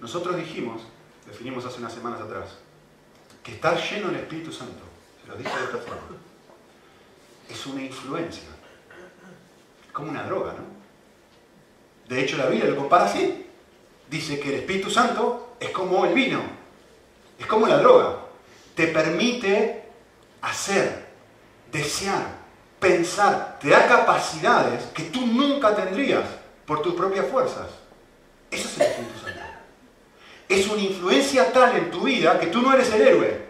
Nosotros 0.00 0.36
dijimos, 0.36 0.82
definimos 1.24 1.64
hace 1.64 1.78
unas 1.78 1.92
semanas 1.92 2.20
atrás, 2.20 2.58
que 3.44 3.52
estar 3.52 3.80
lleno 3.80 4.08
del 4.08 4.16
Espíritu 4.16 4.50
Santo, 4.50 4.82
se 5.22 5.28
lo 5.28 5.36
dije 5.36 5.56
de 5.56 5.64
esta 5.66 5.78
forma, 5.78 6.18
es 7.48 7.66
una 7.66 7.84
influencia, 7.84 8.48
como 9.92 10.10
una 10.10 10.24
droga, 10.24 10.54
¿no? 10.54 10.78
De 12.08 12.24
hecho, 12.24 12.36
la 12.38 12.46
Biblia 12.46 12.70
lo 12.70 12.76
compara 12.76 13.04
así 13.04 13.44
dice 14.10 14.40
que 14.40 14.48
el 14.48 14.54
Espíritu 14.60 14.90
Santo 14.90 15.56
es 15.60 15.70
como 15.70 16.04
el 16.04 16.14
vino, 16.14 16.40
es 17.38 17.46
como 17.46 17.66
la 17.66 17.78
droga. 17.78 18.16
Te 18.74 18.88
permite 18.88 19.82
hacer, 20.40 21.06
desear, 21.70 22.38
pensar, 22.78 23.58
te 23.60 23.68
da 23.70 23.86
capacidades 23.86 24.84
que 24.94 25.04
tú 25.04 25.26
nunca 25.26 25.74
tendrías 25.74 26.24
por 26.64 26.82
tus 26.82 26.94
propias 26.94 27.26
fuerzas. 27.26 27.66
Eso 28.50 28.68
es 28.68 28.76
el 28.76 28.82
Espíritu 28.82 29.18
Santo. 29.20 29.40
Es 30.48 30.66
una 30.68 30.80
influencia 30.80 31.52
tal 31.52 31.76
en 31.76 31.90
tu 31.90 32.02
vida 32.02 32.40
que 32.40 32.46
tú 32.46 32.62
no 32.62 32.72
eres 32.72 32.90
el 32.92 33.02
héroe. 33.02 33.48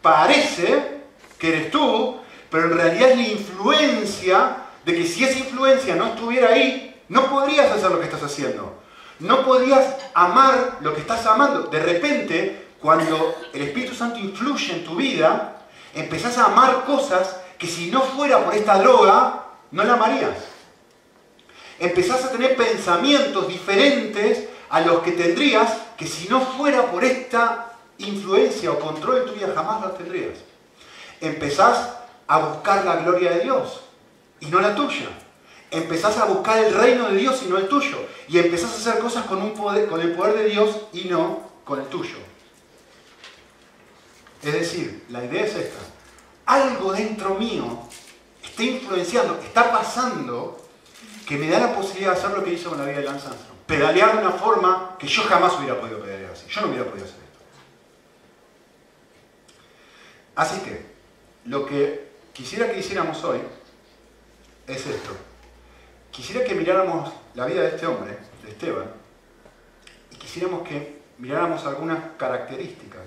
Parece 0.00 1.00
que 1.38 1.48
eres 1.48 1.70
tú, 1.70 2.20
pero 2.50 2.64
en 2.64 2.76
realidad 2.76 3.10
es 3.10 3.16
la 3.16 3.28
influencia 3.28 4.56
de 4.84 4.94
que 4.94 5.06
si 5.06 5.24
esa 5.24 5.38
influencia 5.38 5.96
no 5.96 6.08
estuviera 6.08 6.50
ahí, 6.50 7.02
no 7.08 7.28
podrías 7.28 7.70
hacer 7.72 7.90
lo 7.90 7.98
que 7.98 8.04
estás 8.04 8.22
haciendo 8.22 8.81
no 9.22 9.44
podías 9.44 9.96
amar 10.14 10.78
lo 10.80 10.94
que 10.94 11.00
estás 11.00 11.24
amando. 11.26 11.62
De 11.64 11.80
repente, 11.80 12.66
cuando 12.80 13.34
el 13.52 13.62
Espíritu 13.62 13.94
Santo 13.94 14.18
influye 14.18 14.72
en 14.72 14.84
tu 14.84 14.96
vida, 14.96 15.62
empezás 15.94 16.38
a 16.38 16.46
amar 16.46 16.84
cosas 16.84 17.36
que 17.58 17.66
si 17.66 17.90
no 17.90 18.02
fuera 18.02 18.44
por 18.44 18.54
esta 18.54 18.78
droga, 18.78 19.44
no 19.70 19.84
la 19.84 19.94
amarías. 19.94 20.36
Empezás 21.78 22.24
a 22.24 22.30
tener 22.30 22.56
pensamientos 22.56 23.48
diferentes 23.48 24.48
a 24.68 24.80
los 24.80 25.02
que 25.02 25.12
tendrías 25.12 25.70
que 25.96 26.06
si 26.06 26.28
no 26.28 26.40
fuera 26.40 26.90
por 26.90 27.04
esta 27.04 27.72
influencia 27.98 28.72
o 28.72 28.80
control 28.80 29.18
en 29.18 29.26
tu 29.26 29.32
vida, 29.32 29.52
jamás 29.54 29.82
los 29.82 29.96
tendrías. 29.96 30.38
Empezás 31.20 31.90
a 32.26 32.38
buscar 32.38 32.84
la 32.84 32.96
gloria 32.96 33.30
de 33.32 33.40
Dios 33.40 33.80
y 34.40 34.46
no 34.46 34.60
la 34.60 34.74
tuya 34.74 35.08
empezás 35.72 36.18
a 36.18 36.26
buscar 36.26 36.58
el 36.58 36.72
reino 36.72 37.08
de 37.08 37.16
Dios 37.16 37.42
y 37.44 37.48
no 37.48 37.56
el 37.58 37.66
tuyo. 37.66 37.96
Y 38.28 38.38
empezás 38.38 38.72
a 38.72 38.76
hacer 38.76 39.02
cosas 39.02 39.24
con, 39.26 39.42
el 39.42 39.52
poder 39.52 40.34
de 40.34 40.44
Dios 40.44 40.82
y 40.92 41.04
no 41.04 41.50
con 41.64 41.80
el 41.80 41.86
tuyo. 41.86 42.16
Es 44.42 44.52
decir, 44.52 45.04
la 45.08 45.24
idea 45.24 45.44
es 45.44 45.54
esta. 45.54 45.80
Algo 46.46 46.92
dentro 46.92 47.34
mío 47.36 47.88
está 48.42 48.62
influenciando, 48.62 49.40
está 49.42 49.72
pasando, 49.72 50.58
que 51.26 51.36
me 51.36 51.48
da 51.48 51.58
la 51.58 51.74
posibilidad 51.74 52.12
de 52.12 52.18
hacer 52.18 52.30
lo 52.36 52.44
que 52.44 52.52
hizo 52.52 52.68
con 52.68 52.78
la 52.78 52.84
vida 52.84 52.98
de 52.98 53.04
Lance. 53.04 53.28
Pedalear 53.66 54.12
de 54.12 54.26
una 54.26 54.32
forma 54.32 54.96
que 54.98 55.06
yo 55.06 55.22
jamás 55.22 55.54
hubiera 55.58 55.80
podido 55.80 56.00
pedalear 56.00 56.32
así. 56.32 56.46
Yo 56.48 56.60
no 56.60 56.68
hubiera 56.68 56.84
podido 56.84 57.06
hacer 57.06 57.20
esto. 57.20 57.44
Así 60.34 60.60
que, 60.60 60.84
lo 61.46 61.64
que 61.64 62.10
quisiera 62.32 62.70
que 62.70 62.80
hiciéramos 62.80 63.22
hoy 63.24 63.38
es 64.66 64.86
esto. 64.86 65.31
Quisiera 66.12 66.44
que 66.44 66.54
miráramos 66.54 67.10
la 67.34 67.46
vida 67.46 67.62
de 67.62 67.68
este 67.68 67.86
hombre, 67.86 68.18
de 68.44 68.50
Esteban, 68.50 68.84
y 70.10 70.16
quisiéramos 70.16 70.68
que 70.68 71.00
miráramos 71.16 71.64
algunas 71.64 71.98
características 72.18 73.00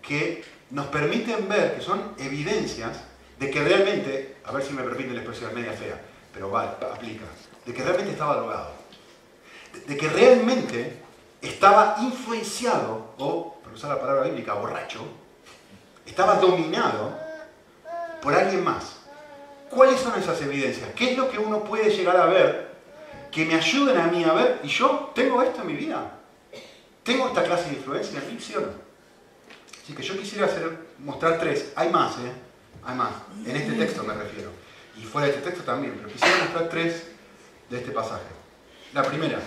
que 0.00 0.42
nos 0.70 0.86
permiten 0.86 1.46
ver, 1.46 1.76
que 1.76 1.82
son 1.82 2.14
evidencias 2.18 3.02
de 3.38 3.50
que 3.50 3.62
realmente, 3.62 4.36
a 4.44 4.52
ver 4.52 4.64
si 4.64 4.72
me 4.72 4.82
permite 4.82 5.12
la 5.12 5.20
expresión 5.20 5.54
media 5.54 5.72
fea, 5.72 6.00
pero 6.32 6.50
va, 6.50 6.78
aplica, 6.92 7.26
de 7.66 7.74
que 7.74 7.82
realmente 7.82 8.12
estaba 8.12 8.36
drogado, 8.36 8.72
de, 9.86 9.96
que 9.96 10.08
realmente 10.08 11.02
estaba 11.42 11.96
influenciado, 12.00 13.12
o, 13.18 13.60
por 13.62 13.74
usar 13.74 13.90
la 13.90 14.00
palabra 14.00 14.22
bíblica, 14.22 14.54
borracho, 14.54 15.00
estaba 16.06 16.36
dominado 16.36 17.14
por 18.22 18.34
alguien 18.34 18.64
más. 18.64 18.95
¿Cuáles 19.70 20.00
son 20.00 20.18
esas 20.18 20.40
evidencias? 20.42 20.88
¿Qué 20.94 21.12
es 21.12 21.18
lo 21.18 21.30
que 21.30 21.38
uno 21.38 21.64
puede 21.64 21.90
llegar 21.90 22.16
a 22.16 22.26
ver 22.26 22.66
que 23.30 23.44
me 23.44 23.54
ayuden 23.54 23.98
a 23.98 24.06
mí 24.06 24.24
a 24.24 24.32
ver? 24.32 24.60
Y 24.62 24.68
yo 24.68 25.10
tengo 25.14 25.42
esto 25.42 25.60
en 25.62 25.66
mi 25.66 25.74
vida. 25.74 26.12
Tengo 27.02 27.28
esta 27.28 27.44
clase 27.44 27.70
de 27.70 27.76
influencia 27.76 28.20
en 28.20 28.34
mi 28.34 28.40
¿sí 28.40 28.54
Así 29.82 29.94
que 29.94 30.02
yo 30.02 30.18
quisiera 30.18 30.48
mostrar 30.98 31.38
tres. 31.38 31.72
Hay 31.76 31.90
más, 31.90 32.14
¿eh? 32.16 32.32
Hay 32.84 32.96
más. 32.96 33.12
En 33.44 33.54
este 33.54 33.72
texto 33.72 34.02
me 34.02 34.14
refiero. 34.14 34.50
Y 34.96 35.04
fuera 35.04 35.28
de 35.28 35.34
este 35.34 35.50
texto 35.50 35.64
también. 35.64 35.94
Pero 35.96 36.08
quisiera 36.08 36.38
mostrar 36.38 36.68
tres 36.68 37.08
de 37.70 37.78
este 37.78 37.92
pasaje. 37.92 38.24
La 38.92 39.02
primera. 39.02 39.38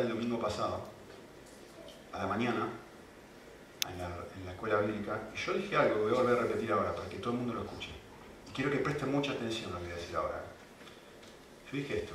El 0.00 0.08
domingo 0.08 0.40
pasado, 0.40 0.80
a 2.12 2.18
la 2.18 2.26
mañana, 2.26 2.68
en 3.90 3.98
la, 3.98 4.52
escuela 4.52 4.80
bíblica, 4.80 5.20
y 5.34 5.38
yo 5.38 5.54
dije 5.54 5.76
algo 5.76 5.94
que 5.94 6.00
voy 6.02 6.12
a 6.12 6.22
volver 6.22 6.38
a 6.38 6.42
repetir 6.42 6.72
ahora 6.72 6.94
para 6.94 7.08
que 7.08 7.16
todo 7.16 7.32
el 7.32 7.38
mundo 7.38 7.54
lo 7.54 7.62
escuche. 7.62 7.90
Y 8.48 8.52
quiero 8.52 8.70
que 8.70 8.78
presten 8.78 9.12
mucha 9.12 9.32
atención 9.32 9.70
a 9.70 9.74
lo 9.74 9.78
que 9.78 9.84
voy 9.84 9.92
a 9.92 9.96
decir 9.96 10.16
ahora. 10.16 10.42
Yo 11.70 11.78
dije 11.78 11.98
esto. 11.98 12.14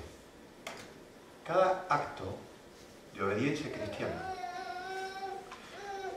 Cada 1.45 1.85
acto 1.89 2.35
de 3.13 3.24
obediencia 3.24 3.71
cristiana 3.71 4.33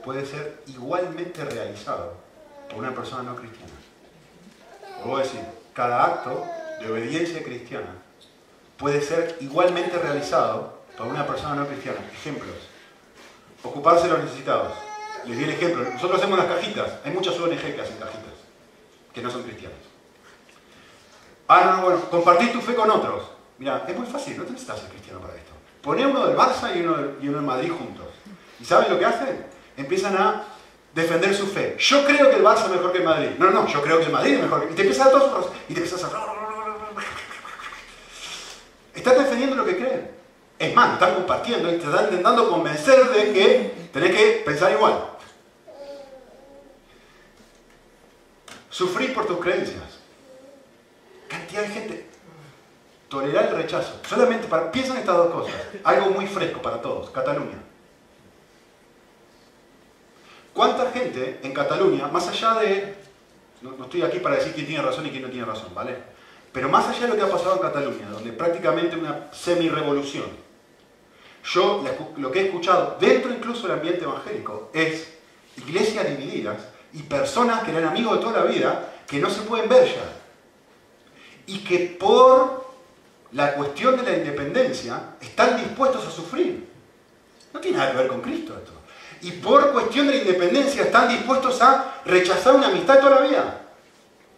puede 0.03 0.25
ser 0.25 0.63
igualmente 0.67 1.45
realizado 1.45 2.15
por 2.67 2.79
una 2.79 2.93
persona 2.93 3.23
no 3.23 3.35
cristiana. 3.35 3.73
Voy 5.05 5.21
a 5.21 5.23
decir, 5.23 5.41
cada 5.73 6.05
acto 6.05 6.45
de 6.79 6.91
obediencia 6.91 7.43
cristiana 7.43 7.95
puede 8.77 9.01
ser 9.01 9.37
igualmente 9.39 9.97
realizado 9.97 10.78
por 10.99 11.07
una 11.07 11.25
persona 11.25 11.55
no 11.55 11.65
cristiana. 11.65 11.99
Ejemplos. 12.13 12.57
Ocuparse 13.63 14.07
de 14.07 14.13
los 14.13 14.23
necesitados. 14.25 14.73
Les 15.25 15.37
di 15.37 15.45
el 15.45 15.51
ejemplo. 15.51 15.89
Nosotros 15.89 16.19
hacemos 16.19 16.37
las 16.37 16.47
cajitas. 16.47 16.91
Hay 17.05 17.11
muchas 17.11 17.39
ONG 17.39 17.57
que 17.57 17.81
hacen 17.81 17.97
cajitas, 17.97 18.35
que 19.13 19.21
no 19.21 19.31
son 19.31 19.43
cristianas. 19.43 19.79
Ah, 21.47 21.63
no, 21.65 21.77
no, 21.77 21.81
bueno, 21.83 22.09
compartir 22.09 22.51
tu 22.51 22.59
fe 22.59 22.75
con 22.75 22.91
otros. 22.91 23.23
Mira, 23.57 23.85
es 23.87 23.97
muy 23.97 24.05
fácil, 24.05 24.37
no 24.37 24.43
necesitas 24.43 24.79
ser 24.79 24.89
cristiano 24.89 25.19
para 25.21 25.35
esto. 25.35 25.51
Poné 25.81 26.05
uno 26.05 26.27
del 26.27 26.37
Barça 26.37 26.75
y 26.75 26.81
uno 26.81 26.97
del, 27.37 27.45
Madrid 27.45 27.71
juntos. 27.71 28.07
¿Y 28.59 28.65
saben 28.65 28.91
lo 28.91 28.99
que 28.99 29.05
hacen? 29.05 29.45
Empiezan 29.77 30.17
a 30.17 30.43
defender 30.93 31.33
su 31.33 31.47
fe. 31.47 31.77
Yo 31.79 32.05
creo 32.05 32.29
que 32.29 32.35
el 32.35 32.43
Barça 32.43 32.65
es 32.65 32.71
mejor 32.71 32.91
que 32.91 32.97
el 32.99 33.05
Madrid. 33.05 33.29
No, 33.39 33.49
no, 33.51 33.65
yo 33.67 33.81
creo 33.81 33.99
que 33.99 34.05
el 34.05 34.11
Madrid 34.11 34.33
es 34.33 34.41
mejor 34.41 34.67
que... 34.67 34.73
Y 34.73 34.75
te 34.75 34.81
empiezas 34.81 35.07
a 35.07 35.11
todos 35.11 35.49
y 35.69 35.73
te 35.73 35.79
empiezas 35.79 36.03
a... 36.03 36.09
Estás 38.93 39.17
defendiendo 39.17 39.55
lo 39.55 39.65
que 39.65 39.77
creen. 39.77 40.18
Es 40.59 40.75
más, 40.75 40.93
están 40.93 41.15
compartiendo 41.15 41.71
y 41.71 41.77
te 41.77 41.85
están 41.85 42.05
intentando 42.05 42.49
convencer 42.49 43.09
de 43.09 43.31
que 43.31 43.89
tenés 43.93 44.15
que 44.15 44.43
pensar 44.45 44.73
igual. 44.73 45.05
Sufrir 48.69 49.13
por 49.13 49.25
tus 49.25 49.39
creencias. 49.39 49.99
Cantidad 51.29 51.61
de 51.61 51.67
gente. 51.69 52.09
Tolerar 53.07 53.45
el 53.45 53.55
rechazo. 53.55 54.01
Solamente 54.07 54.47
para... 54.47 54.69
Piensa 54.69 54.93
en 54.93 54.99
estas 54.99 55.15
dos 55.15 55.31
cosas. 55.31 55.55
Algo 55.83 56.09
muy 56.11 56.27
fresco 56.27 56.61
para 56.61 56.81
todos. 56.81 57.09
Cataluña. 57.09 57.57
¿Cuánta 60.53 60.91
gente 60.91 61.39
en 61.41 61.53
Cataluña, 61.53 62.07
más 62.07 62.27
allá 62.27 62.55
de... 62.55 62.95
No, 63.61 63.71
no 63.77 63.85
estoy 63.85 64.01
aquí 64.01 64.19
para 64.19 64.35
decir 64.35 64.53
quién 64.53 64.67
tiene 64.67 64.83
razón 64.83 65.05
y 65.05 65.09
quién 65.09 65.23
no 65.23 65.29
tiene 65.29 65.45
razón, 65.45 65.73
¿vale? 65.73 65.97
Pero 66.51 66.67
más 66.67 66.87
allá 66.87 67.01
de 67.01 67.07
lo 67.07 67.15
que 67.15 67.21
ha 67.21 67.31
pasado 67.31 67.55
en 67.55 67.61
Cataluña, 67.61 68.09
donde 68.09 68.33
prácticamente 68.33 68.97
una 68.97 69.29
semi-revolución, 69.31 70.48
yo 71.43 71.83
lo 72.17 72.31
que 72.31 72.41
he 72.41 72.45
escuchado, 72.45 72.97
dentro 72.99 73.31
incluso 73.31 73.63
del 73.63 73.77
ambiente 73.77 74.03
evangélico, 74.03 74.69
es 74.73 75.07
iglesias 75.57 76.07
divididas 76.07 76.57
y 76.93 77.03
personas 77.03 77.63
que 77.63 77.71
eran 77.71 77.85
amigos 77.85 78.17
de 78.17 78.23
toda 78.23 78.43
la 78.43 78.45
vida 78.45 78.93
que 79.07 79.19
no 79.19 79.29
se 79.29 79.41
pueden 79.41 79.69
ver 79.69 79.85
ya. 79.85 80.15
Y 81.47 81.63
que 81.63 81.97
por 81.99 82.69
la 83.31 83.53
cuestión 83.53 83.97
de 83.97 84.03
la 84.03 84.17
independencia 84.17 85.15
están 85.21 85.57
dispuestos 85.57 86.05
a 86.05 86.11
sufrir. 86.11 86.67
No 87.53 87.59
tiene 87.59 87.77
nada 87.77 87.91
que 87.91 87.97
ver 87.97 88.07
con 88.07 88.21
Cristo 88.21 88.55
esto. 88.57 88.73
Y 89.21 89.31
por 89.31 89.71
cuestión 89.71 90.07
de 90.07 90.13
la 90.13 90.19
independencia 90.21 90.83
están 90.83 91.09
dispuestos 91.09 91.61
a 91.61 92.01
rechazar 92.05 92.55
una 92.55 92.67
amistad 92.67 92.99
toda 92.99 93.21
la 93.21 93.27
vida. 93.27 93.61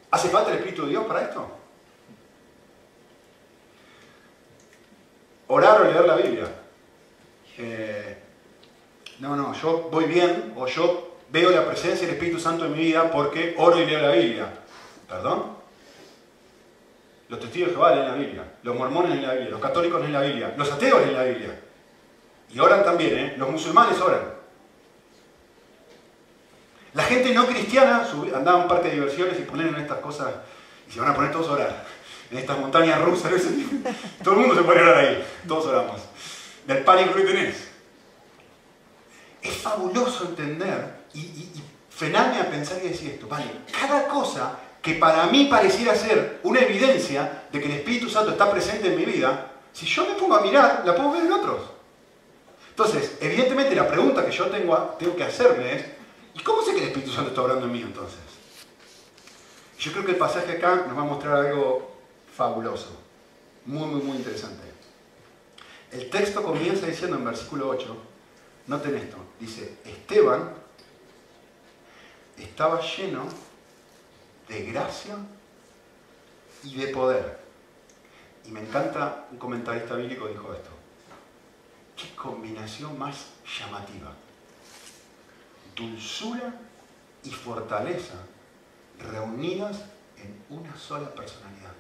¿Hace 0.10 0.30
falta 0.30 0.52
el 0.52 0.58
Espíritu 0.58 0.84
de 0.84 0.90
Dios 0.90 1.06
para 1.06 1.22
esto? 1.22 1.50
Orar 5.48 5.82
o 5.82 5.84
leer 5.84 6.06
la 6.06 6.16
Biblia. 6.16 6.61
Eh, 7.64 8.18
no, 9.20 9.36
no, 9.36 9.54
yo 9.54 9.90
voy 9.92 10.06
bien 10.06 10.54
o 10.58 10.66
yo 10.66 11.18
veo 11.30 11.52
la 11.52 11.66
presencia 11.66 12.08
del 12.08 12.16
Espíritu 12.16 12.40
Santo 12.40 12.66
en 12.66 12.74
mi 12.74 12.80
vida 12.80 13.12
porque 13.12 13.54
oro 13.58 13.80
y 13.80 13.86
leo 13.86 14.02
la 14.02 14.12
Biblia. 14.12 14.48
¿Perdón? 15.08 15.58
Los 17.30 17.40
testigos 17.40 17.70
de 17.70 17.76
Jehová 17.76 17.96
leen 17.96 18.08
la 18.08 18.16
Biblia, 18.16 18.44
los 18.64 18.76
mormones 18.76 19.12
leen 19.12 19.28
la 19.28 19.34
Biblia, 19.34 19.52
los 19.52 19.62
católicos 19.62 20.02
leen 20.02 20.14
la 20.14 20.22
Biblia, 20.22 20.54
los 20.58 20.72
ateos 20.72 21.02
leen 21.02 21.14
la 21.14 21.24
Biblia. 21.24 21.60
Y 22.50 22.60
oran 22.60 22.84
también, 22.84 23.18
¿eh? 23.18 23.36
Los 23.38 23.50
musulmanes 23.50 24.00
oran. 24.02 24.22
La 26.94 27.04
gente 27.04 27.34
no 27.34 27.46
cristiana 27.46 28.06
andaba 28.36 28.58
en 28.58 28.64
un 28.64 28.68
parque 28.68 28.90
de 28.90 28.96
diversiones 28.96 29.40
y 29.40 29.44
ponen 29.44 29.74
estas 29.76 30.00
cosas 30.00 30.34
y 30.90 30.92
se 30.92 31.00
van 31.00 31.10
a 31.10 31.16
poner 31.16 31.32
todos 31.32 31.48
a 31.48 31.52
orar 31.54 31.86
en 32.32 32.38
estas 32.40 32.58
montañas 32.58 33.00
rusas. 33.02 33.32
Todo 34.24 34.34
el 34.34 34.40
mundo 34.40 34.56
se 34.56 34.64
puede 34.64 34.82
orar 34.82 34.98
ahí, 34.98 35.24
todos 35.48 35.68
oramos. 35.68 36.02
Del 36.72 36.86
pánico 36.86 37.16
que 37.16 37.24
tenés. 37.24 37.68
Es 39.42 39.58
fabuloso 39.58 40.24
entender 40.26 41.02
y, 41.14 41.20
y 41.20 41.64
frenarme 41.90 42.40
a 42.40 42.50
pensar 42.50 42.78
y 42.82 42.88
decir 42.88 43.12
esto, 43.12 43.28
vale, 43.28 43.46
cada 43.78 44.08
cosa 44.08 44.58
que 44.82 44.94
para 44.94 45.26
mí 45.26 45.46
pareciera 45.46 45.94
ser 45.96 46.40
una 46.44 46.62
evidencia 46.62 47.44
de 47.52 47.60
que 47.60 47.66
el 47.66 47.72
Espíritu 47.74 48.10
Santo 48.10 48.32
está 48.32 48.50
presente 48.50 48.88
en 48.88 48.96
mi 48.96 49.04
vida, 49.04 49.52
si 49.74 49.86
yo 49.86 50.08
me 50.08 50.14
pongo 50.14 50.36
a 50.36 50.42
mirar, 50.42 50.84
la 50.86 50.96
puedo 50.96 51.12
ver 51.12 51.26
en 51.26 51.34
otros. 51.34 51.62
Entonces, 52.70 53.18
evidentemente 53.20 53.76
la 53.76 53.88
pregunta 53.88 54.26
que 54.26 54.32
yo 54.32 54.46
tengo, 54.46 54.96
tengo 54.98 55.16
que 55.18 55.26
hacerme 55.26 55.76
es, 55.76 55.86
¿y 56.36 56.40
cómo 56.42 56.62
sé 56.62 56.72
que 56.72 56.80
el 56.80 56.88
Espíritu 56.88 57.12
Santo 57.12 57.32
está 57.32 57.42
orando 57.42 57.66
en 57.66 57.72
mí 57.74 57.82
entonces? 57.82 58.20
Yo 59.78 59.92
creo 59.92 60.06
que 60.06 60.12
el 60.12 60.18
pasaje 60.18 60.54
acá 60.54 60.86
nos 60.88 60.98
va 60.98 61.02
a 61.02 61.06
mostrar 61.06 61.46
algo 61.48 61.92
fabuloso. 62.34 62.98
Muy, 63.66 63.88
muy, 63.88 64.02
muy 64.02 64.18
interesante. 64.18 64.71
El 65.92 66.10
texto 66.10 66.42
comienza 66.42 66.86
diciendo 66.86 67.18
en 67.18 67.26
versículo 67.26 67.68
8, 67.70 67.98
noten 68.68 68.96
esto, 68.96 69.18
dice, 69.40 69.78
Esteban 69.84 70.54
estaba 72.38 72.82
lleno 72.82 73.26
de 74.48 74.64
gracia 74.64 75.18
y 76.64 76.76
de 76.76 76.88
poder. 76.88 77.40
Y 78.46 78.52
me 78.52 78.62
encanta, 78.62 79.28
un 79.32 79.38
comentarista 79.38 79.96
bíblico 79.96 80.28
dijo 80.28 80.54
esto, 80.54 80.70
qué 81.98 82.16
combinación 82.16 82.98
más 82.98 83.28
llamativa. 83.60 84.14
Dulzura 85.76 86.54
y 87.24 87.32
fortaleza 87.32 88.16
reunidas 88.98 89.78
en 90.18 90.58
una 90.58 90.76
sola 90.78 91.14
personalidad. 91.14 91.74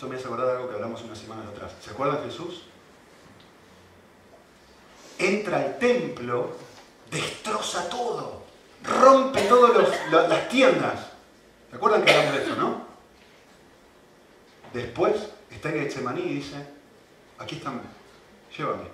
Esto 0.00 0.08
me 0.08 0.16
hace 0.16 0.28
acordar 0.28 0.46
de 0.46 0.52
algo 0.52 0.68
que 0.70 0.76
hablamos 0.76 1.02
unas 1.02 1.18
semanas 1.18 1.44
atrás. 1.46 1.72
¿Se 1.84 1.90
acuerdan 1.90 2.24
Jesús? 2.24 2.62
Entra 5.18 5.58
al 5.58 5.78
templo, 5.78 6.56
destroza 7.10 7.86
todo, 7.90 8.44
rompe 8.82 9.42
todas 9.42 9.92
las 10.10 10.48
tiendas. 10.48 11.00
¿Se 11.68 11.76
acuerdan 11.76 12.02
que 12.02 12.12
hablamos 12.12 12.34
de 12.34 12.42
esto, 12.42 12.56
no? 12.56 12.80
Después 14.72 15.16
está 15.50 15.68
en 15.68 15.80
Getsemaní 15.80 16.22
y 16.22 16.34
dice, 16.36 16.66
aquí 17.38 17.56
están, 17.56 17.82
llévame. 18.56 18.84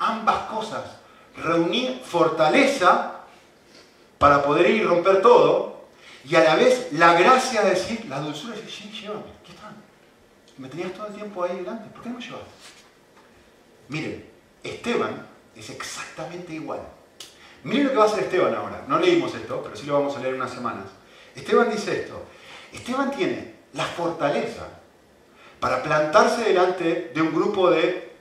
Ambas 0.00 0.48
cosas, 0.48 0.82
reunir 1.36 2.02
fortaleza 2.04 3.20
para 4.18 4.42
poder 4.42 4.68
ir 4.68 4.82
y 4.82 4.84
romper 4.84 5.22
todo, 5.22 5.84
y 6.24 6.34
a 6.34 6.42
la 6.42 6.56
vez 6.56 6.88
la 6.94 7.14
gracia 7.14 7.62
de 7.62 7.70
decir, 7.70 8.04
la 8.06 8.18
dulzura 8.18 8.56
de 8.56 8.66
llévame, 8.66 9.30
aquí 9.40 9.52
están 9.52 9.79
me 10.58 10.68
tenías 10.68 10.92
todo 10.92 11.06
el 11.06 11.14
tiempo 11.14 11.44
ahí 11.44 11.56
delante. 11.56 11.90
¿Por 11.90 12.02
qué 12.02 12.08
no 12.10 12.18
me 12.18 12.24
llevas? 12.24 12.42
Miren, 13.88 14.24
Esteban 14.62 15.26
es 15.56 15.70
exactamente 15.70 16.52
igual. 16.52 16.80
Miren 17.64 17.86
lo 17.86 17.90
que 17.90 17.96
va 17.98 18.04
a 18.04 18.06
hacer 18.06 18.24
Esteban 18.24 18.54
ahora. 18.54 18.84
No 18.88 18.98
leímos 18.98 19.34
esto, 19.34 19.62
pero 19.62 19.76
sí 19.76 19.86
lo 19.86 19.94
vamos 19.94 20.16
a 20.16 20.20
leer 20.20 20.34
en 20.34 20.40
unas 20.40 20.52
semanas. 20.52 20.86
Esteban 21.34 21.70
dice 21.70 22.02
esto. 22.02 22.22
Esteban 22.72 23.10
tiene 23.10 23.54
la 23.74 23.84
fortaleza 23.84 24.68
para 25.58 25.82
plantarse 25.82 26.42
delante 26.42 27.12
de 27.14 27.22
un 27.22 27.34
grupo 27.34 27.70
de 27.70 28.12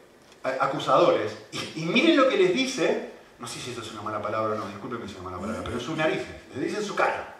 acusadores. 0.44 1.38
Y, 1.76 1.82
miren 1.82 2.18
lo 2.18 2.28
que 2.28 2.38
les 2.38 2.54
dice. 2.54 3.10
No 3.40 3.48
sé 3.48 3.60
si 3.60 3.70
esto 3.70 3.82
es 3.82 3.92
una 3.94 4.02
mala 4.02 4.22
palabra 4.22 4.54
o 4.54 4.58
no, 4.58 4.68
disculpen 4.68 5.02
que 5.02 5.08
sea 5.08 5.22
una 5.22 5.30
mala 5.30 5.40
palabra, 5.40 5.64
pero 5.64 5.78
en 5.78 5.82
sus 5.82 5.96
narices. 5.96 6.28
Les 6.54 6.66
dice 6.66 6.78
en 6.80 6.84
su 6.84 6.94
cara. 6.94 7.38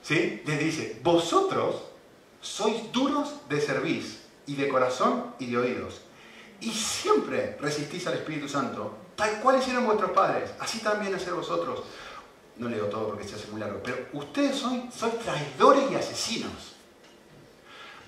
¿Sí? 0.00 0.42
Les 0.46 0.58
dice, 0.58 0.98
vosotros 1.02 1.85
sois 2.46 2.92
duros 2.92 3.28
de 3.48 3.60
cerviz 3.60 4.20
y 4.46 4.54
de 4.54 4.68
corazón 4.68 5.34
y 5.38 5.46
de 5.46 5.58
oídos. 5.58 6.00
Y 6.60 6.70
siempre 6.70 7.56
resistís 7.60 8.06
al 8.06 8.14
Espíritu 8.14 8.48
Santo, 8.48 8.96
tal 9.16 9.40
cual 9.40 9.58
hicieron 9.58 9.84
vuestros 9.84 10.12
padres, 10.12 10.50
así 10.60 10.78
también 10.78 11.14
hacer 11.14 11.34
vosotros. 11.34 11.82
No 12.56 12.68
leo 12.68 12.86
todo 12.86 13.08
porque 13.08 13.28
se 13.28 13.34
hace 13.34 13.48
muy 13.48 13.60
largo, 13.60 13.80
pero 13.82 14.06
ustedes 14.14 14.56
sois, 14.56 14.94
sois 14.94 15.18
traidores 15.18 15.90
y 15.90 15.96
asesinos. 15.96 16.74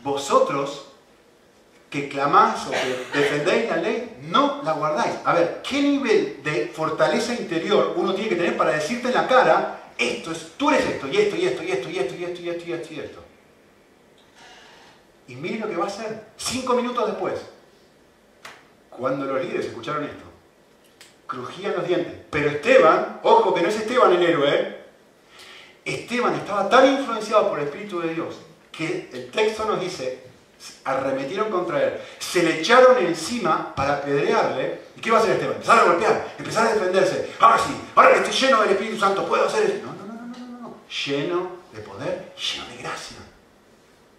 Vosotros 0.03 0.87
que 1.91 2.09
clamás 2.09 2.67
o 2.67 2.71
que 2.71 3.19
defendéis 3.19 3.69
la 3.69 3.77
ley, 3.77 4.19
no 4.23 4.63
la 4.63 4.73
guardáis. 4.73 5.17
A 5.25 5.35
ver, 5.35 5.63
¿qué 5.69 5.83
nivel 5.83 6.43
de 6.43 6.69
fortaleza 6.69 7.35
interior 7.35 7.95
uno 7.97 8.15
tiene 8.15 8.31
que 8.31 8.37
tener 8.37 8.57
para 8.57 8.73
decirte 8.73 9.09
en 9.09 9.15
la 9.15 9.27
cara, 9.27 9.93
esto 9.99 10.31
es, 10.33 10.53
tú 10.57 10.71
eres 10.71 10.87
esto, 10.87 11.09
y 11.09 11.17
esto, 11.17 11.37
y 11.37 11.47
esto, 11.47 11.63
y 11.63 11.73
esto, 11.73 11.89
y 11.91 11.99
esto, 11.99 12.15
y 12.15 12.25
esto, 12.25 12.41
y 12.41 12.49
esto, 12.49 12.65
y 12.67 12.73
esto, 12.73 12.95
y 12.95 13.01
esto? 13.01 13.28
Y 15.29 15.37
miren 15.37 15.61
lo 15.61 15.69
que 15.69 15.77
va 15.77 15.85
a 15.85 15.89
hacer. 15.89 16.25
Cinco 16.37 16.75
minutos 16.75 17.07
después, 17.07 17.35
cuando 18.89 19.27
los 19.27 19.43
líderes 19.43 19.67
escucharon 19.67 20.05
esto, 20.05 20.25
crujían 21.27 21.77
los 21.77 21.87
dientes. 21.87 22.15
Pero 22.31 22.49
Esteban, 22.49 23.21
ojo 23.23 23.55
que 23.55 23.61
no 23.63 23.69
es 23.69 23.77
Esteban 23.77 24.13
el 24.13 24.23
héroe, 24.23 24.55
¿eh? 24.55 24.79
Esteban 25.85 26.35
estaba 26.35 26.69
tan 26.69 26.87
influenciado 26.99 27.49
por 27.49 27.61
el 27.61 27.67
Espíritu 27.67 28.01
de 28.01 28.15
Dios 28.15 28.37
que 28.73 29.09
el 29.13 29.31
texto 29.31 29.65
nos 29.65 29.81
dice, 29.81 30.23
arremetieron 30.85 31.51
contra 31.51 31.83
él, 31.83 31.95
se 32.19 32.43
le 32.43 32.61
echaron 32.61 32.99
encima 32.99 33.75
para 33.75 33.95
apedrearle. 33.95 34.89
¿Y 34.97 35.01
qué 35.01 35.11
va 35.11 35.19
a 35.19 35.21
hacer 35.21 35.33
Esteban? 35.33 35.57
Empezar 35.57 35.79
a 35.79 35.85
golpear, 35.85 36.35
empezar 36.39 36.67
a 36.67 36.75
defenderse. 36.75 37.31
Ahora 37.39 37.59
sí, 37.59 37.75
ahora 37.95 38.17
estoy 38.17 38.33
lleno 38.33 38.63
del 38.63 38.71
Espíritu 38.71 38.99
Santo, 38.99 39.27
puedo 39.27 39.47
hacer 39.47 39.65
eso. 39.65 39.87
No, 39.87 39.93
no, 39.93 40.13
no, 40.13 40.27
no, 40.27 40.47
no, 40.47 40.61
no. 40.61 40.77
Lleno 41.07 41.51
de 41.73 41.81
poder, 41.81 42.33
lleno 42.35 42.69
de 42.69 42.77
gracia. 42.77 43.17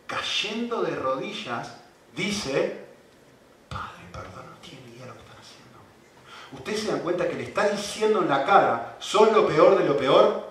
Cayendo 0.10 0.82
de 0.82 0.96
rodillas, 0.96 1.76
dice, 2.16 2.84
Padre, 3.70 4.02
perdón, 4.12 4.44
no 4.50 4.58
tiene 4.58 4.90
idea 4.90 5.06
de 5.06 5.10
lo 5.10 5.14
que 5.14 5.22
están 5.22 5.38
haciendo. 5.38 5.78
Ustedes 6.52 6.80
se 6.80 6.92
dan 6.92 7.02
cuenta 7.02 7.30
que 7.30 7.36
le 7.36 7.44
está 7.44 7.70
diciendo 7.70 8.24
en 8.24 8.28
la 8.28 8.44
cara, 8.44 8.98
son 8.98 9.32
lo 9.32 9.46
peor 9.48 9.78
de 9.78 9.86
lo 9.86 9.96
peor, 9.96 10.50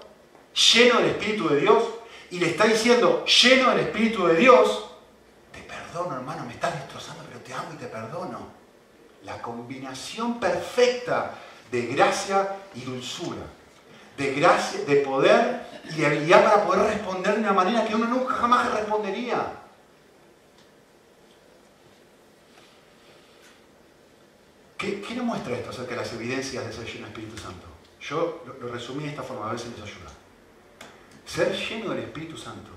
lleno 0.73 1.01
del 1.01 1.11
Espíritu 1.11 1.49
de 1.49 1.61
Dios, 1.61 1.83
y 2.31 2.38
le 2.38 2.51
está 2.51 2.66
diciendo, 2.66 3.25
lleno 3.25 3.71
del 3.71 3.81
Espíritu 3.81 4.29
de 4.29 4.37
Dios, 4.37 4.92
te 5.51 5.61
perdono 5.62 6.14
hermano, 6.14 6.44
me 6.44 6.53
estás 6.53 6.75
destrozando, 6.75 7.25
pero 7.27 7.40
te 7.40 7.53
amo 7.53 7.73
y 7.75 7.79
te 7.79 7.87
perdono. 7.87 8.47
La 9.25 9.42
combinación 9.42 10.38
perfecta 10.38 11.35
de 11.73 11.87
gracia 11.87 12.59
y 12.77 12.83
dulzura, 12.83 13.42
de 14.18 14.35
gracia, 14.35 14.81
de 14.85 14.96
poder 14.96 15.62
y 15.88 16.00
de 16.00 16.07
habilidad 16.07 16.44
para 16.44 16.66
poder 16.66 16.87
responder 16.92 17.35
de 17.35 17.40
una 17.40 17.52
manera 17.52 17.87
que 17.87 17.94
uno 17.94 18.07
nunca 18.07 18.35
jamás 18.35 18.70
respondería. 18.74 19.52
¿Qué, 24.76 25.00
¿Qué, 25.00 25.14
nos 25.14 25.24
muestra 25.24 25.57
esto 25.57 25.70
acerca 25.70 25.92
de 25.92 25.96
las 25.96 26.12
evidencias 26.12 26.66
de 26.66 26.72
ser 26.72 26.85
lleno 26.85 27.07
del 27.07 27.14
Espíritu 27.14 27.38
Santo? 27.38 27.66
Yo 28.00 28.42
lo, 28.46 28.66
lo 28.66 28.72
resumí 28.72 29.04
de 29.04 29.11
esta 29.11 29.22
forma, 29.22 29.50
a 29.50 29.59
si 29.59 29.68
les 29.70 29.81
ayuda. 29.81 30.11
Ser 31.24 31.52
lleno 31.52 31.90
del 31.90 32.00
Espíritu 32.00 32.37
Santo 32.37 32.70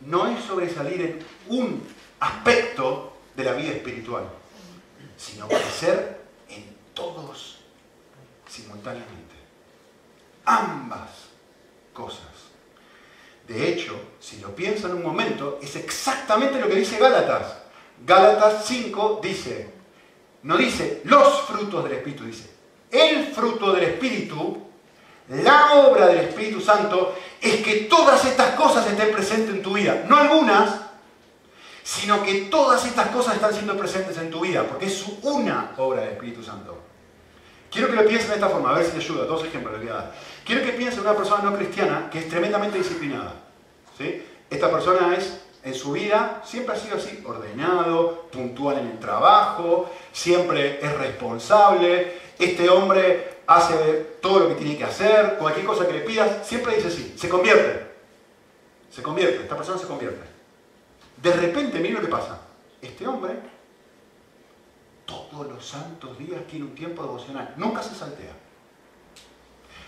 no 0.00 0.26
es 0.28 0.42
sobresalir 0.44 1.00
en 1.00 1.18
un 1.48 1.86
aspecto 2.18 3.16
de 3.36 3.44
la 3.44 3.52
vida 3.52 3.70
espiritual, 3.70 4.24
sino 5.16 5.46
crecer 5.46 6.20
en 6.48 6.76
todos 6.94 7.58
simultáneamente. 8.48 9.29
Ambas 10.50 11.10
cosas. 11.92 12.26
De 13.46 13.68
hecho, 13.68 13.94
si 14.18 14.40
lo 14.40 14.54
pienso 14.54 14.88
en 14.88 14.94
un 14.94 15.02
momento, 15.04 15.60
es 15.62 15.76
exactamente 15.76 16.60
lo 16.60 16.68
que 16.68 16.74
dice 16.74 16.98
Gálatas. 16.98 17.56
Gálatas 18.04 18.64
5 18.66 19.20
dice, 19.22 19.72
no 20.42 20.56
dice 20.56 21.02
los 21.04 21.42
frutos 21.42 21.84
del 21.84 21.92
Espíritu, 21.92 22.24
dice 22.24 22.50
el 22.90 23.26
fruto 23.28 23.72
del 23.72 23.84
Espíritu, 23.84 24.66
la 25.28 25.74
obra 25.74 26.06
del 26.08 26.18
Espíritu 26.18 26.60
Santo, 26.60 27.14
es 27.40 27.62
que 27.62 27.82
todas 27.82 28.24
estas 28.24 28.56
cosas 28.56 28.84
estén 28.88 29.12
presentes 29.12 29.54
en 29.54 29.62
tu 29.62 29.74
vida. 29.74 30.04
No 30.08 30.16
algunas, 30.16 30.80
sino 31.84 32.24
que 32.24 32.42
todas 32.50 32.84
estas 32.84 33.08
cosas 33.10 33.36
están 33.36 33.52
siendo 33.52 33.76
presentes 33.76 34.18
en 34.18 34.30
tu 34.30 34.40
vida, 34.40 34.64
porque 34.64 34.86
es 34.86 35.04
una 35.22 35.74
obra 35.76 36.00
del 36.00 36.14
Espíritu 36.14 36.42
Santo. 36.42 36.89
Quiero 37.70 37.88
que 37.88 37.96
lo 37.96 38.06
piensen 38.06 38.30
de 38.30 38.34
esta 38.34 38.48
forma, 38.48 38.70
a 38.70 38.74
ver 38.74 38.84
si 38.84 38.92
te 38.92 38.98
ayuda. 38.98 39.24
Dos 39.24 39.44
ejemplos 39.44 39.72
les 39.74 39.82
voy 39.82 39.90
a 39.90 39.94
dar. 39.94 40.14
Quiero 40.44 40.64
que 40.64 40.72
piensen 40.72 41.00
en 41.00 41.06
una 41.06 41.16
persona 41.16 41.42
no 41.42 41.56
cristiana 41.56 42.08
que 42.10 42.18
es 42.18 42.28
tremendamente 42.28 42.78
disciplinada. 42.78 43.34
¿sí? 43.96 44.24
Esta 44.50 44.70
persona 44.70 45.16
es, 45.16 45.40
en 45.62 45.74
su 45.74 45.92
vida, 45.92 46.42
siempre 46.44 46.74
ha 46.74 46.78
sido 46.78 46.96
así, 46.96 47.22
ordenado, 47.24 48.28
puntual 48.32 48.78
en 48.78 48.88
el 48.88 48.98
trabajo, 48.98 49.90
siempre 50.12 50.84
es 50.84 50.98
responsable. 50.98 52.18
Este 52.38 52.68
hombre 52.68 53.42
hace 53.46 54.16
todo 54.20 54.40
lo 54.40 54.48
que 54.48 54.54
tiene 54.54 54.76
que 54.76 54.84
hacer, 54.84 55.36
cualquier 55.38 55.66
cosa 55.66 55.86
que 55.86 55.92
le 55.92 56.00
pidas, 56.00 56.46
siempre 56.46 56.74
dice 56.74 56.90
sí, 56.90 57.14
se 57.16 57.28
convierte. 57.28 57.88
Se 58.90 59.02
convierte, 59.02 59.42
esta 59.42 59.56
persona 59.56 59.78
se 59.78 59.86
convierte. 59.86 60.26
De 61.22 61.32
repente, 61.32 61.78
miren 61.78 61.96
lo 61.96 62.00
que 62.00 62.08
pasa. 62.08 62.40
Este 62.82 63.06
hombre 63.06 63.34
todos 65.10 65.46
los 65.48 65.66
santos 65.66 66.16
días 66.18 66.46
tiene 66.48 66.66
un 66.66 66.74
tiempo 66.74 67.02
devocional, 67.02 67.54
nunca 67.56 67.82
se 67.82 67.94
saltea. 67.94 68.32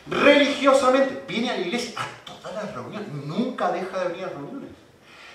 Religiosamente, 0.08 1.24
viene 1.28 1.50
a 1.50 1.54
la 1.54 1.60
iglesia 1.60 2.00
a 2.00 2.06
todas 2.24 2.54
las 2.54 2.74
reuniones, 2.74 3.08
nunca 3.12 3.70
deja 3.70 4.00
de 4.00 4.08
venir 4.08 4.24
a 4.24 4.30
reuniones. 4.30 4.70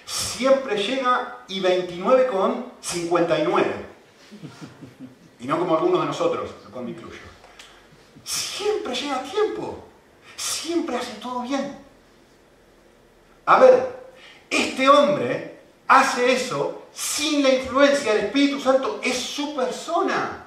Siempre 0.06 0.78
llega 0.78 1.40
y 1.48 1.60
29 1.60 2.28
con 2.28 2.74
59. 2.82 3.86
Y 5.40 5.48
no 5.48 5.60
como 5.60 5.78
algunos 5.78 6.02
de 6.02 6.08
nosotros, 6.08 6.50
lo 6.64 6.72
cual 6.72 6.86
me 6.86 6.92
incluyo. 6.92 7.20
Siempre 8.24 8.94
llega 8.94 9.18
a 9.18 9.24
tiempo. 9.24 9.86
Siempre 10.36 10.98
hace 10.98 11.14
todo 11.14 11.42
bien. 11.44 11.78
A 13.46 13.60
ver, 13.60 14.12
este 14.50 14.90
hombre 14.90 15.60
hace 15.88 16.34
eso 16.34 16.87
sin 16.98 17.44
la 17.44 17.54
influencia 17.54 18.12
del 18.12 18.26
Espíritu 18.26 18.60
Santo, 18.60 19.00
es 19.04 19.16
su 19.16 19.56
persona. 19.56 20.46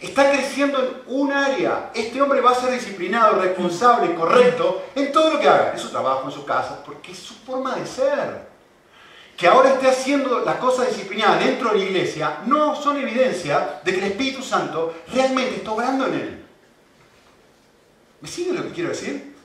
Está 0.00 0.32
creciendo 0.32 0.80
en 0.80 1.02
un 1.06 1.32
área. 1.32 1.92
Este 1.94 2.20
hombre 2.20 2.40
va 2.40 2.50
a 2.50 2.54
ser 2.56 2.72
disciplinado, 2.72 3.40
responsable, 3.40 4.12
correcto 4.16 4.82
en 4.96 5.12
todo 5.12 5.34
lo 5.34 5.38
que 5.38 5.48
haga, 5.48 5.72
en 5.72 5.78
su 5.78 5.88
trabajo, 5.90 6.24
en 6.24 6.32
su 6.32 6.44
casa, 6.44 6.82
porque 6.84 7.12
es 7.12 7.18
su 7.18 7.34
forma 7.34 7.76
de 7.76 7.86
ser. 7.86 8.48
Que 9.36 9.46
ahora 9.46 9.74
esté 9.74 9.88
haciendo 9.88 10.40
las 10.40 10.56
cosas 10.56 10.88
disciplinadas 10.88 11.44
dentro 11.44 11.70
de 11.70 11.78
la 11.78 11.84
iglesia 11.84 12.38
no 12.46 12.74
son 12.74 12.96
evidencia 12.96 13.80
de 13.84 13.92
que 13.92 13.98
el 13.98 14.10
Espíritu 14.10 14.42
Santo 14.42 14.92
realmente 15.12 15.56
está 15.56 15.70
obrando 15.70 16.06
en 16.08 16.14
él. 16.14 16.44
¿Me 18.20 18.28
sigue 18.28 18.54
lo 18.54 18.64
que 18.64 18.72
quiero 18.72 18.88
decir? 18.88 19.36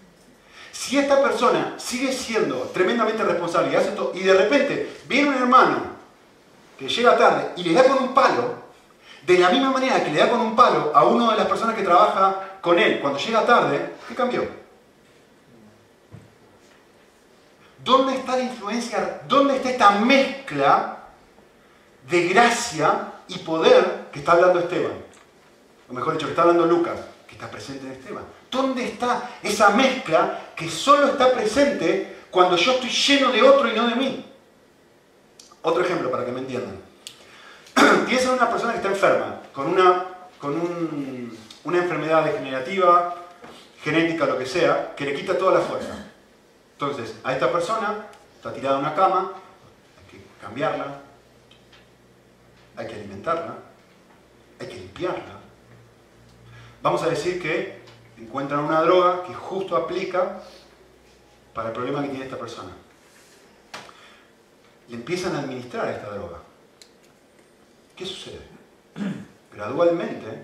Si 0.71 0.97
esta 0.97 1.21
persona 1.21 1.75
sigue 1.77 2.11
siendo 2.11 2.61
tremendamente 2.73 3.23
responsable 3.23 3.71
y 3.71 3.75
hace 3.75 3.89
esto, 3.89 4.11
y 4.15 4.21
de 4.21 4.33
repente 4.33 4.97
viene 5.07 5.29
un 5.29 5.35
hermano 5.35 5.94
que 6.77 6.87
llega 6.87 7.17
tarde 7.17 7.51
y 7.57 7.63
le 7.63 7.73
da 7.73 7.83
con 7.83 8.03
un 8.03 8.13
palo, 8.13 8.65
de 9.25 9.39
la 9.39 9.49
misma 9.49 9.71
manera 9.71 10.03
que 10.03 10.11
le 10.11 10.19
da 10.19 10.29
con 10.29 10.39
un 10.39 10.55
palo 10.55 10.91
a 10.93 11.03
una 11.05 11.31
de 11.31 11.37
las 11.37 11.47
personas 11.47 11.75
que 11.75 11.83
trabaja 11.83 12.59
con 12.61 12.77
él 12.77 12.99
cuando 12.99 13.19
llega 13.19 13.45
tarde, 13.45 13.95
¿qué 14.07 14.15
cambió? 14.15 14.47
¿Dónde 17.83 18.15
está 18.15 18.35
la 18.35 18.43
influencia? 18.43 19.21
¿Dónde 19.27 19.57
está 19.57 19.69
esta 19.69 19.91
mezcla 19.91 20.97
de 22.09 22.29
gracia 22.29 23.13
y 23.27 23.37
poder 23.39 24.07
que 24.11 24.19
está 24.19 24.33
hablando 24.33 24.59
Esteban? 24.59 24.93
O 25.89 25.93
mejor 25.93 26.13
dicho, 26.13 26.25
que 26.25 26.31
está 26.31 26.41
hablando 26.41 26.65
Lucas, 26.65 26.99
que 27.27 27.33
está 27.33 27.49
presente 27.49 27.85
en 27.85 27.93
Esteban. 27.93 28.23
¿Dónde 28.49 28.85
está 28.85 29.29
esa 29.43 29.69
mezcla 29.69 30.39
que 30.55 30.69
solo 30.69 31.07
está 31.07 31.31
presente 31.31 32.23
cuando 32.31 32.55
yo 32.55 32.73
estoy 32.73 32.89
lleno 32.89 33.31
de 33.31 33.43
otro 33.43 33.69
y 33.69 33.75
no 33.75 33.87
de 33.87 33.95
mí? 33.95 34.25
Otro 35.65 35.83
ejemplo 35.83 36.11
para 36.11 36.23
que 36.23 36.31
me 36.31 36.41
entiendan. 36.41 36.79
Piensa 38.05 38.27
en 38.27 38.35
una 38.35 38.51
persona 38.51 38.73
que 38.73 38.77
está 38.77 38.89
enferma, 38.89 39.41
con 39.51 39.65
una, 39.65 40.05
con 40.37 40.53
una 41.63 41.77
enfermedad 41.79 42.23
degenerativa, 42.23 43.15
genética, 43.81 44.27
lo 44.27 44.37
que 44.37 44.45
sea, 44.45 44.93
que 44.95 45.05
le 45.05 45.15
quita 45.15 45.35
toda 45.35 45.57
la 45.57 45.61
fuerza. 45.61 46.05
Entonces, 46.73 47.15
a 47.23 47.33
esta 47.33 47.51
persona 47.51 48.05
está 48.35 48.53
tirada 48.53 48.77
en 48.77 48.85
una 48.85 48.93
cama, 48.93 49.31
hay 49.97 50.11
que 50.11 50.23
cambiarla, 50.39 50.99
hay 52.77 52.85
que 52.85 52.93
alimentarla, 52.93 53.55
hay 54.59 54.67
que 54.67 54.75
limpiarla. 54.75 55.39
Vamos 56.83 57.01
a 57.01 57.09
decir 57.09 57.41
que 57.41 57.81
encuentran 58.19 58.59
una 58.59 58.83
droga 58.83 59.23
que 59.23 59.33
justo 59.33 59.75
aplica 59.75 60.41
para 61.55 61.69
el 61.69 61.73
problema 61.73 62.03
que 62.03 62.09
tiene 62.09 62.25
esta 62.25 62.37
persona 62.37 62.84
y 64.87 64.93
empiezan 64.93 65.35
a 65.35 65.39
administrar 65.39 65.89
esta 65.89 66.09
droga. 66.09 66.37
¿Qué 67.95 68.05
sucede? 68.05 68.41
Gradualmente, 69.53 70.43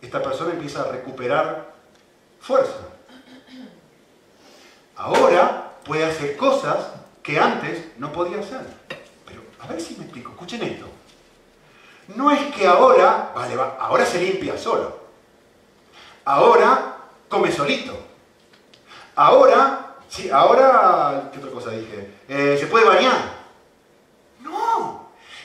esta 0.00 0.22
persona 0.22 0.52
empieza 0.52 0.82
a 0.82 0.92
recuperar 0.92 1.72
fuerza. 2.40 2.88
Ahora 4.96 5.72
puede 5.84 6.04
hacer 6.04 6.36
cosas 6.36 6.88
que 7.22 7.38
antes 7.38 7.98
no 7.98 8.12
podía 8.12 8.40
hacer. 8.40 8.60
Pero 9.26 9.42
a 9.60 9.66
ver 9.66 9.80
si 9.80 9.96
me 9.96 10.04
explico, 10.04 10.32
escuchen 10.32 10.62
esto. 10.62 10.86
No 12.14 12.30
es 12.30 12.54
que 12.54 12.66
ahora, 12.66 13.32
vale, 13.34 13.56
va, 13.56 13.76
ahora 13.80 14.04
se 14.04 14.20
limpia 14.20 14.58
solo. 14.58 15.00
Ahora 16.24 16.96
come 17.28 17.50
solito. 17.50 17.96
Ahora, 19.14 19.96
sí, 20.08 20.30
ahora, 20.30 21.30
¿qué 21.32 21.38
otra 21.38 21.50
cosa 21.50 21.70
dije? 21.70 22.14
Eh, 22.28 22.56
se 22.58 22.66
puede 22.66 22.84
bañar. 22.86 23.41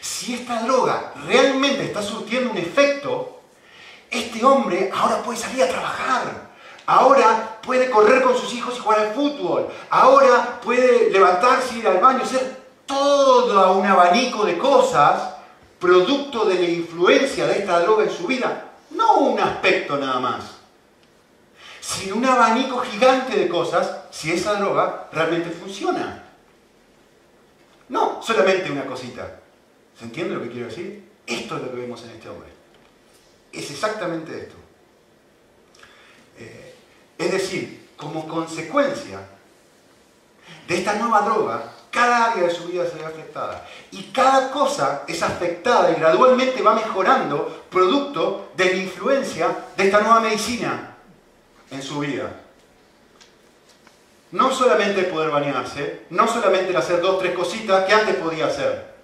Si 0.08 0.34
esta 0.34 0.62
droga 0.62 1.12
realmente 1.28 1.84
está 1.84 2.02
surtiendo 2.02 2.52
un 2.52 2.58
efecto, 2.58 3.42
este 4.10 4.44
hombre 4.44 4.90
ahora 4.96 5.22
puede 5.22 5.38
salir 5.38 5.62
a 5.62 5.68
trabajar. 5.68 6.48
Ahora 6.86 7.60
puede 7.62 7.90
correr 7.90 8.24
con 8.24 8.36
sus 8.38 8.54
hijos 8.54 8.78
y 8.78 8.80
jugar 8.80 9.00
al 9.02 9.14
fútbol. 9.14 9.68
Ahora 9.90 10.62
puede 10.64 11.10
levantarse, 11.10 11.80
ir 11.80 11.88
al 11.90 11.98
baño, 11.98 12.24
hacer 12.24 12.56
todo 12.86 13.74
un 13.74 13.86
abanico 13.86 14.46
de 14.46 14.58
cosas 14.58 15.34
producto 15.78 16.46
de 16.46 16.56
la 16.56 16.70
influencia 16.70 17.46
de 17.46 17.60
esta 17.60 17.82
droga 17.82 18.06
en 18.06 18.12
su 18.12 18.28
vida. 18.28 18.72
No 18.92 19.18
un 19.18 19.40
aspecto 19.42 19.98
nada 19.98 20.22
más, 20.22 20.46
sino 21.82 22.16
un 22.16 22.26
abanico 22.26 22.80
gigante 22.80 23.38
de 23.38 23.50
cosas 23.50 23.94
si 24.10 24.32
esa 24.32 24.54
droga 24.54 25.10
realmente 25.12 25.50
funciona. 25.50 26.24
No 27.90 28.22
solamente 28.24 28.72
una 28.72 28.86
cosita. 28.86 29.42
¿Se 29.98 30.06
entiende 30.06 30.36
lo 30.36 30.44
que 30.44 30.52
quiero 30.52 30.68
decir? 30.68 31.04
Esto 31.26 31.58
es 31.58 31.64
lo 31.64 31.72
que 31.72 31.78
vemos 31.78 32.04
en 32.04 32.12
este 32.12 32.30
hombre. 32.30 32.50
Es 33.52 33.72
exactamente 33.72 34.38
esto. 34.38 34.56
Eh, 36.40 36.76
es 37.18 37.32
decir, 37.32 37.90
como 37.98 38.28
consecuencia 38.28 39.20
de 40.68 40.78
esta 40.78 40.94
nueva 40.96 41.22
droga, 41.22 41.74
cada 41.90 42.32
área 42.32 42.44
de 42.44 42.54
su 42.54 42.66
vida 42.66 42.86
se 42.86 42.98
ve 42.98 43.06
afectada. 43.06 43.68
Y 43.92 44.04
cada 44.12 44.52
cosa 44.52 45.04
es 45.08 45.22
afectada 45.24 45.92
y 45.92 45.96
gradualmente 45.96 46.62
va 46.62 46.76
mejorando 46.76 47.66
producto 47.72 48.52
de 48.56 48.66
la 48.66 48.78
influencia 48.78 49.56
de 49.76 49.86
esta 49.86 50.02
nueva 50.02 50.20
medicina 50.20 50.96
en 51.72 51.82
su 51.82 52.00
vida. 52.00 52.42
No 54.32 54.54
solamente 54.54 55.00
el 55.00 55.06
poder 55.08 55.32
bañarse, 55.32 56.06
no 56.12 56.28
solamente 56.28 56.70
el 56.70 56.76
hacer 56.76 57.02
dos, 57.02 57.18
tres 57.20 57.34
cositas 57.34 57.86
que 57.86 57.94
antes 57.94 58.16
podía 58.18 58.48
hacer. 58.48 58.97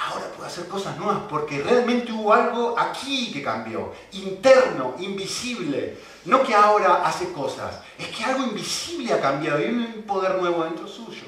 Ahora 0.00 0.26
puede 0.28 0.48
hacer 0.48 0.68
cosas 0.68 0.96
nuevas 0.96 1.22
porque 1.28 1.60
realmente 1.60 2.12
hubo 2.12 2.32
algo 2.32 2.78
aquí 2.78 3.32
que 3.32 3.42
cambió, 3.42 3.92
interno, 4.12 4.94
invisible. 5.00 5.98
No 6.24 6.44
que 6.44 6.54
ahora 6.54 7.04
hace 7.04 7.32
cosas, 7.32 7.80
es 7.98 8.06
que 8.08 8.22
algo 8.22 8.44
invisible 8.44 9.12
ha 9.12 9.20
cambiado 9.20 9.60
y 9.60 9.64
hay 9.64 9.70
un 9.70 10.04
poder 10.06 10.36
nuevo 10.36 10.62
dentro 10.62 10.86
suyo. 10.86 11.26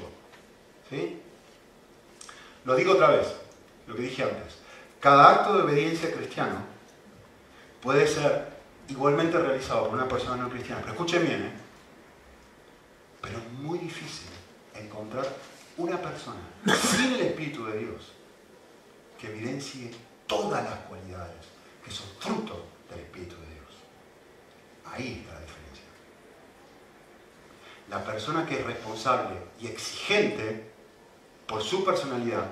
¿Sí? 0.89 1.21
Lo 2.65 2.77
digo 2.77 2.93
otra 2.93 3.09
vez, 3.09 3.27
lo 3.89 3.97
que 3.97 4.03
dije 4.03 4.23
antes. 4.23 4.59
Cada 5.01 5.31
acto 5.31 5.57
de 5.57 5.63
obediencia 5.65 6.13
cristiano 6.13 6.59
puede 7.83 8.07
ser 8.07 8.51
igualmente 8.89 9.37
realizado 9.37 9.87
por 9.87 9.95
una 9.95 10.07
persona 10.07 10.37
no 10.37 10.49
cristiana. 10.49 10.83
Pero 10.83 10.93
escuchen 10.93 11.27
bien, 11.27 11.43
¿eh? 11.43 11.53
pero 13.21 13.39
es 13.39 13.53
muy 13.55 13.79
difícil 13.79 14.29
encontrar 14.75 15.27
una 15.77 16.01
persona 16.01 16.41
sin 16.81 17.15
el 17.15 17.21
Espíritu 17.23 17.65
de 17.67 17.79
Dios 17.79 18.20
que 19.21 19.29
evidencie 19.29 19.91
todas 20.27 20.65
las 20.65 20.79
cualidades 20.81 21.37
que 21.85 21.91
son 21.91 22.07
fruto 22.19 22.65
del 22.89 23.01
Espíritu 23.01 23.37
de 23.37 23.55
Dios. 23.55 23.69
Ahí 24.87 25.21
está 25.21 25.35
la 25.35 25.41
diferencia. 25.41 25.85
La 27.91 28.05
persona 28.05 28.47
que 28.47 28.61
es 28.61 28.67
responsable 28.67 29.37
y 29.61 29.67
exigente 29.67 30.71
por 31.47 31.63
su 31.63 31.85
personalidad, 31.85 32.47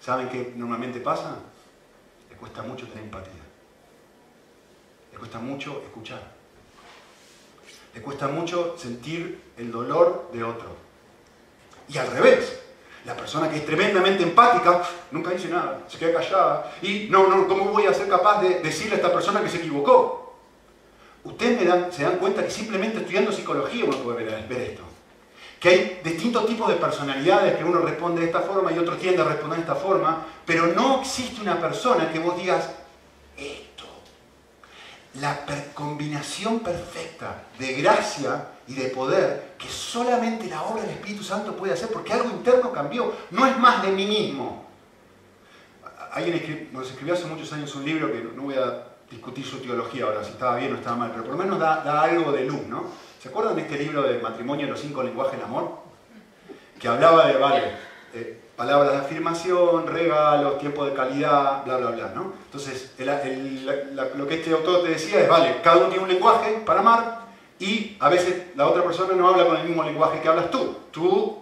¿saben 0.00 0.28
qué 0.28 0.52
normalmente 0.56 1.00
pasa? 1.00 1.38
Le 2.28 2.36
cuesta 2.36 2.62
mucho 2.62 2.86
tener 2.88 3.04
empatía. 3.04 3.32
Le 5.12 5.18
cuesta 5.18 5.38
mucho 5.38 5.82
escuchar. 5.84 6.36
Le 7.94 8.02
cuesta 8.02 8.28
mucho 8.28 8.76
sentir 8.76 9.52
el 9.56 9.72
dolor 9.72 10.30
de 10.32 10.44
otro. 10.44 10.76
Y 11.88 11.96
al 11.96 12.10
revés, 12.10 12.67
la 13.04 13.16
persona 13.16 13.48
que 13.48 13.56
es 13.56 13.66
tremendamente 13.66 14.22
empática 14.22 14.82
nunca 15.10 15.30
dice 15.30 15.48
nada, 15.48 15.80
se 15.88 15.98
queda 15.98 16.20
callada. 16.20 16.72
Y 16.82 17.08
no, 17.10 17.26
no, 17.28 17.46
¿cómo 17.46 17.66
voy 17.66 17.86
a 17.86 17.94
ser 17.94 18.08
capaz 18.08 18.42
de 18.42 18.60
decirle 18.60 18.94
a 18.94 18.96
esta 18.96 19.12
persona 19.12 19.40
que 19.40 19.48
se 19.48 19.58
equivocó? 19.58 20.36
Ustedes 21.24 21.94
se 21.94 22.02
dan 22.04 22.16
cuenta 22.16 22.44
que 22.44 22.50
simplemente 22.50 22.98
estudiando 22.98 23.32
psicología 23.32 23.84
uno 23.84 23.98
puede 23.98 24.24
ver, 24.24 24.62
esto. 24.62 24.82
Que 25.60 25.68
hay 25.68 26.00
distintos 26.04 26.46
tipos 26.46 26.68
de 26.68 26.76
personalidades 26.76 27.56
que 27.56 27.64
uno 27.64 27.80
responde 27.80 28.20
de 28.20 28.28
esta 28.28 28.40
forma 28.40 28.72
y 28.72 28.78
otro 28.78 28.96
tiende 28.96 29.22
a 29.22 29.24
responder 29.24 29.58
de 29.58 29.62
esta 29.62 29.74
forma, 29.74 30.24
pero 30.46 30.68
no 30.68 31.00
existe 31.00 31.40
una 31.40 31.60
persona 31.60 32.12
que 32.12 32.20
vos 32.20 32.36
digas, 32.36 32.70
esto, 33.36 33.67
la 35.14 35.44
combinación 35.74 36.60
perfecta 36.60 37.42
de 37.58 37.74
gracia 37.74 38.48
y 38.66 38.74
de 38.74 38.88
poder 38.88 39.54
que 39.58 39.68
solamente 39.68 40.46
la 40.46 40.62
obra 40.62 40.82
del 40.82 40.92
Espíritu 40.92 41.24
Santo 41.24 41.56
puede 41.56 41.72
hacer 41.72 41.88
porque 41.88 42.12
algo 42.12 42.30
interno 42.30 42.72
cambió, 42.72 43.12
no 43.30 43.46
es 43.46 43.58
más 43.58 43.82
de 43.82 43.90
mí 43.90 44.06
mismo. 44.06 44.66
Alguien 46.12 46.68
nos 46.72 46.90
escribió 46.90 47.14
hace 47.14 47.26
muchos 47.26 47.52
años 47.52 47.74
un 47.74 47.84
libro 47.84 48.12
que 48.12 48.22
no 48.34 48.42
voy 48.42 48.54
a 48.54 48.84
discutir 49.10 49.44
su 49.44 49.58
teología 49.58 50.04
ahora, 50.04 50.22
si 50.22 50.30
estaba 50.30 50.56
bien 50.56 50.72
o 50.72 50.76
estaba 50.76 50.96
mal, 50.96 51.10
pero 51.10 51.24
por 51.24 51.32
lo 51.32 51.38
menos 51.38 51.58
da, 51.58 52.02
algo 52.02 52.32
de 52.32 52.44
luz, 52.44 52.66
¿no? 52.66 52.84
¿Se 53.20 53.28
acuerdan 53.28 53.56
de 53.56 53.62
este 53.62 53.78
libro 53.78 54.02
de 54.02 54.18
matrimonio 54.18 54.66
los 54.66 54.80
cinco 54.80 55.02
lenguajes 55.02 55.38
del 55.38 55.44
amor? 55.44 55.78
Que 56.78 56.88
hablaba 56.88 57.26
de, 57.26 57.38
vale, 57.38 57.72
palabras 58.58 58.90
de 58.90 58.98
afirmación, 58.98 59.86
regalos, 59.86 60.58
tiempo 60.58 60.84
de 60.84 60.92
calidad, 60.92 61.64
bla, 61.64 61.76
bla, 61.76 61.90
bla, 61.92 62.12
¿no? 62.12 62.32
Entonces, 62.44 62.92
lo 64.16 64.26
que 64.26 64.34
este 64.34 64.52
autor 64.52 64.82
te 64.82 64.90
decía 64.90 65.20
es, 65.20 65.28
vale, 65.28 65.60
cada 65.62 65.76
uno 65.76 65.86
tiene 65.86 66.02
un 66.02 66.10
lenguaje 66.10 66.60
para 66.66 66.80
amar, 66.80 67.20
y 67.60 67.96
a 68.00 68.08
veces 68.08 68.48
la 68.56 68.66
otra 68.66 68.82
persona 68.82 69.14
no 69.14 69.28
habla 69.28 69.46
con 69.46 69.56
el 69.56 69.64
mismo 69.64 69.84
lenguaje 69.84 70.20
que 70.20 70.28
hablas 70.28 70.50
tú. 70.50 70.76
Tú, 70.90 71.38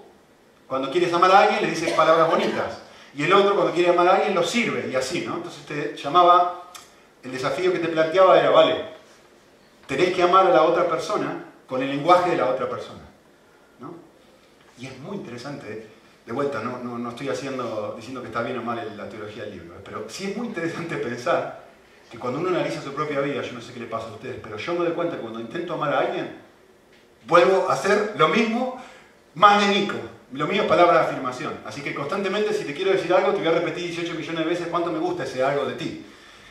cuando 0.66 0.90
quieres 0.90 1.12
amar 1.12 1.30
a 1.30 1.38
alguien, 1.40 1.62
le 1.62 1.70
dices 1.70 1.92
palabras 1.94 2.30
bonitas. 2.30 2.82
Y 3.14 3.24
el 3.24 3.32
otro, 3.32 3.54
cuando 3.54 3.72
quiere 3.72 3.90
amar 3.90 4.08
a 4.08 4.16
alguien, 4.16 4.34
lo 4.34 4.42
sirve. 4.42 4.88
Y 4.92 4.94
así, 4.94 5.24
¿no? 5.26 5.36
Entonces 5.36 5.64
te 5.64 5.96
llamaba, 5.96 6.64
el 7.22 7.32
desafío 7.32 7.72
que 7.72 7.78
te 7.78 7.88
planteaba 7.88 8.38
era, 8.38 8.50
vale, 8.50 8.84
tenés 9.86 10.14
que 10.14 10.22
amar 10.22 10.46
a 10.46 10.50
la 10.50 10.62
otra 10.64 10.86
persona 10.86 11.44
con 11.66 11.82
el 11.82 11.88
lenguaje 11.88 12.30
de 12.30 12.36
la 12.36 12.50
otra 12.50 12.68
persona. 12.68 13.00
¿no? 13.80 13.94
Y 14.78 14.86
es 14.86 14.98
muy 14.98 15.16
interesante, 15.16 15.90
de 16.26 16.32
vuelta, 16.32 16.60
no, 16.60 16.78
no, 16.78 16.98
no 16.98 17.10
estoy 17.10 17.28
haciendo, 17.28 17.94
diciendo 17.96 18.20
que 18.20 18.26
está 18.26 18.42
bien 18.42 18.58
o 18.58 18.62
mal 18.62 18.96
la 18.96 19.08
teología 19.08 19.44
del 19.44 19.52
libro, 19.52 19.76
pero 19.84 20.06
sí 20.08 20.24
es 20.24 20.36
muy 20.36 20.48
interesante 20.48 20.96
pensar 20.96 21.64
que 22.10 22.18
cuando 22.18 22.40
uno 22.40 22.48
analiza 22.48 22.82
su 22.82 22.92
propia 22.92 23.20
vida, 23.20 23.42
yo 23.42 23.52
no 23.52 23.60
sé 23.60 23.72
qué 23.72 23.80
le 23.80 23.86
pasa 23.86 24.08
a 24.08 24.12
ustedes, 24.12 24.36
pero 24.42 24.56
yo 24.56 24.74
me 24.74 24.84
doy 24.84 24.92
cuenta 24.92 25.16
que 25.16 25.22
cuando 25.22 25.40
intento 25.40 25.74
amar 25.74 25.94
a 25.94 26.00
alguien, 26.00 26.36
vuelvo 27.26 27.68
a 27.68 27.74
hacer 27.74 28.14
lo 28.18 28.28
mismo, 28.28 28.82
más 29.34 29.60
de 29.60 29.74
Nico. 29.74 29.96
Lo 30.32 30.46
mío 30.48 30.62
es 30.62 30.68
palabra 30.68 31.00
de 31.00 31.06
afirmación. 31.06 31.54
Así 31.64 31.82
que 31.82 31.94
constantemente, 31.94 32.52
si 32.52 32.64
te 32.64 32.74
quiero 32.74 32.90
decir 32.90 33.12
algo, 33.12 33.32
te 33.32 33.38
voy 33.38 33.48
a 33.48 33.52
repetir 33.52 33.84
18 33.84 34.14
millones 34.14 34.44
de 34.44 34.50
veces 34.50 34.66
cuánto 34.68 34.90
me 34.90 34.98
gusta 34.98 35.24
ese 35.24 35.42
algo 35.42 35.64
de 35.66 35.74
ti. 35.74 36.04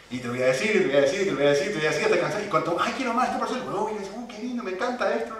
Y 0.09 0.19
te 0.19 0.29
voy 0.29 0.41
a 0.41 0.47
decir, 0.47 0.71
te 0.71 0.87
voy 0.87 0.95
a 0.95 1.01
decir, 1.01 1.25
te 1.25 1.33
voy 1.33 1.45
a 1.45 1.49
decir, 1.49 1.67
te 1.67 1.77
voy 1.77 1.85
a 1.85 1.89
decir 1.89 2.05
hasta 2.05 2.19
cansar. 2.19 2.43
Y 2.43 2.49
cuando, 2.49 2.77
ay, 2.79 2.93
quiero 2.95 3.11
amar 3.11 3.27
a 3.27 3.31
esta 3.31 3.39
persona, 3.39 3.63
oh, 3.73 3.91
oh, 3.91 4.27
qué 4.27 4.41
lindo, 4.41 4.63
me 4.63 4.71
encanta 4.71 5.13
esto. 5.15 5.35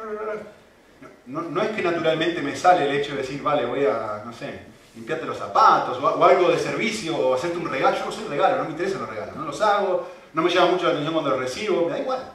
No, 1.27 1.41
no, 1.41 1.61
es 1.61 1.69
que 1.69 1.81
naturalmente 1.81 2.41
me 2.41 2.55
sale 2.55 2.87
el 2.87 2.95
hecho 2.95 3.11
de 3.11 3.21
decir, 3.21 3.41
vale, 3.41 3.65
voy 3.65 3.85
a, 3.85 4.21
no 4.25 4.31
sé, 4.31 4.59
limpiarte 4.95 5.25
los 5.25 5.37
zapatos 5.37 5.97
o, 6.01 6.23
algo 6.23 6.49
de 6.49 6.59
servicio 6.59 7.17
o 7.17 7.33
hacerte 7.33 7.57
un 7.57 7.69
regalo. 7.69 7.97
Yo 7.97 8.05
no 8.05 8.11
soy 8.11 8.27
regalo, 8.27 8.57
no 8.57 8.65
me 8.65 8.71
interesan 8.71 9.01
los 9.01 9.09
regalos, 9.09 9.35
no 9.35 9.45
los 9.45 9.61
hago, 9.61 10.07
no 10.33 10.41
me 10.41 10.49
llama 10.49 10.71
mucho 10.71 10.83
la 10.83 10.91
atención 10.91 11.13
cuando 11.13 11.31
los 11.31 11.39
recibo, 11.39 11.85
me 11.85 11.91
da 11.91 11.99
igual. 11.99 12.31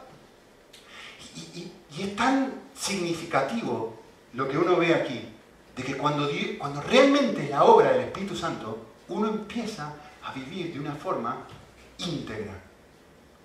Y, 1.55 1.73
es 2.01 2.17
tan 2.17 2.55
significativo 2.75 4.01
lo 4.33 4.49
que 4.49 4.57
uno 4.57 4.77
ve 4.77 4.95
aquí, 4.95 5.29
de 5.77 5.83
que 5.83 5.97
cuando, 5.97 6.29
cuando 6.59 6.81
realmente 6.83 7.49
la 7.51 7.65
obra 7.65 7.93
del 7.93 8.03
Espíritu 8.03 8.35
Santo, 8.35 8.79
uno 9.09 9.29
empieza 9.29 9.93
a 10.25 10.33
vivir 10.33 10.73
de 10.73 10.81
una 10.81 10.95
forma 10.95 11.45
íntegra, 11.99 12.55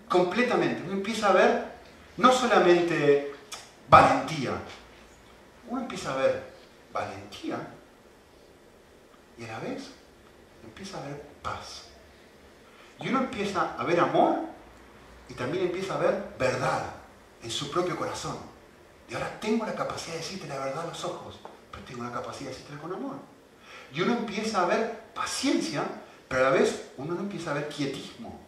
completamente. 0.08 0.84
Uno 0.84 0.94
empieza 0.94 1.30
a 1.30 1.34
ver 1.34 1.66
no 2.18 2.32
solamente 2.32 3.34
valentía, 3.90 4.52
uno 5.68 5.82
empieza 5.82 6.14
a 6.14 6.18
ver 6.18 6.54
valentía 6.94 7.58
y 9.38 9.44
a 9.44 9.48
la 9.48 9.60
vez 9.60 9.92
empieza 10.64 10.98
a 10.98 11.08
ver 11.08 11.22
paz. 11.42 11.84
Y 13.00 13.10
uno 13.10 13.20
empieza 13.20 13.76
a 13.78 13.84
ver 13.84 14.00
amor 14.00 14.40
y 15.28 15.34
también 15.34 15.66
empieza 15.66 15.96
a 15.96 15.98
ver 15.98 16.36
verdad 16.40 16.84
en 17.44 17.52
su 17.52 17.70
propio 17.70 17.98
corazón. 17.98 18.38
Y 19.10 19.14
ahora 19.14 19.40
tengo 19.40 19.66
la 19.66 19.76
capacidad 19.76 20.14
de 20.14 20.20
decirte 20.20 20.48
la 20.48 20.58
verdad 20.58 20.86
a 20.86 20.88
los 20.88 21.04
ojos, 21.04 21.40
pero 21.72 21.84
tengo 21.84 22.04
la 22.04 22.12
capacidad 22.12 22.50
de 22.50 22.56
decirte 22.56 22.82
con 22.82 22.94
amor. 22.94 23.18
Y 23.94 24.02
uno 24.02 24.14
empieza 24.14 24.64
a 24.64 24.66
ver 24.66 25.12
paciencia, 25.14 25.84
pero 26.28 26.48
a 26.48 26.50
la 26.50 26.56
vez 26.56 26.92
uno 26.98 27.14
no 27.14 27.22
empieza 27.22 27.52
a 27.52 27.56
ver 27.56 27.70
quietismo, 27.70 28.40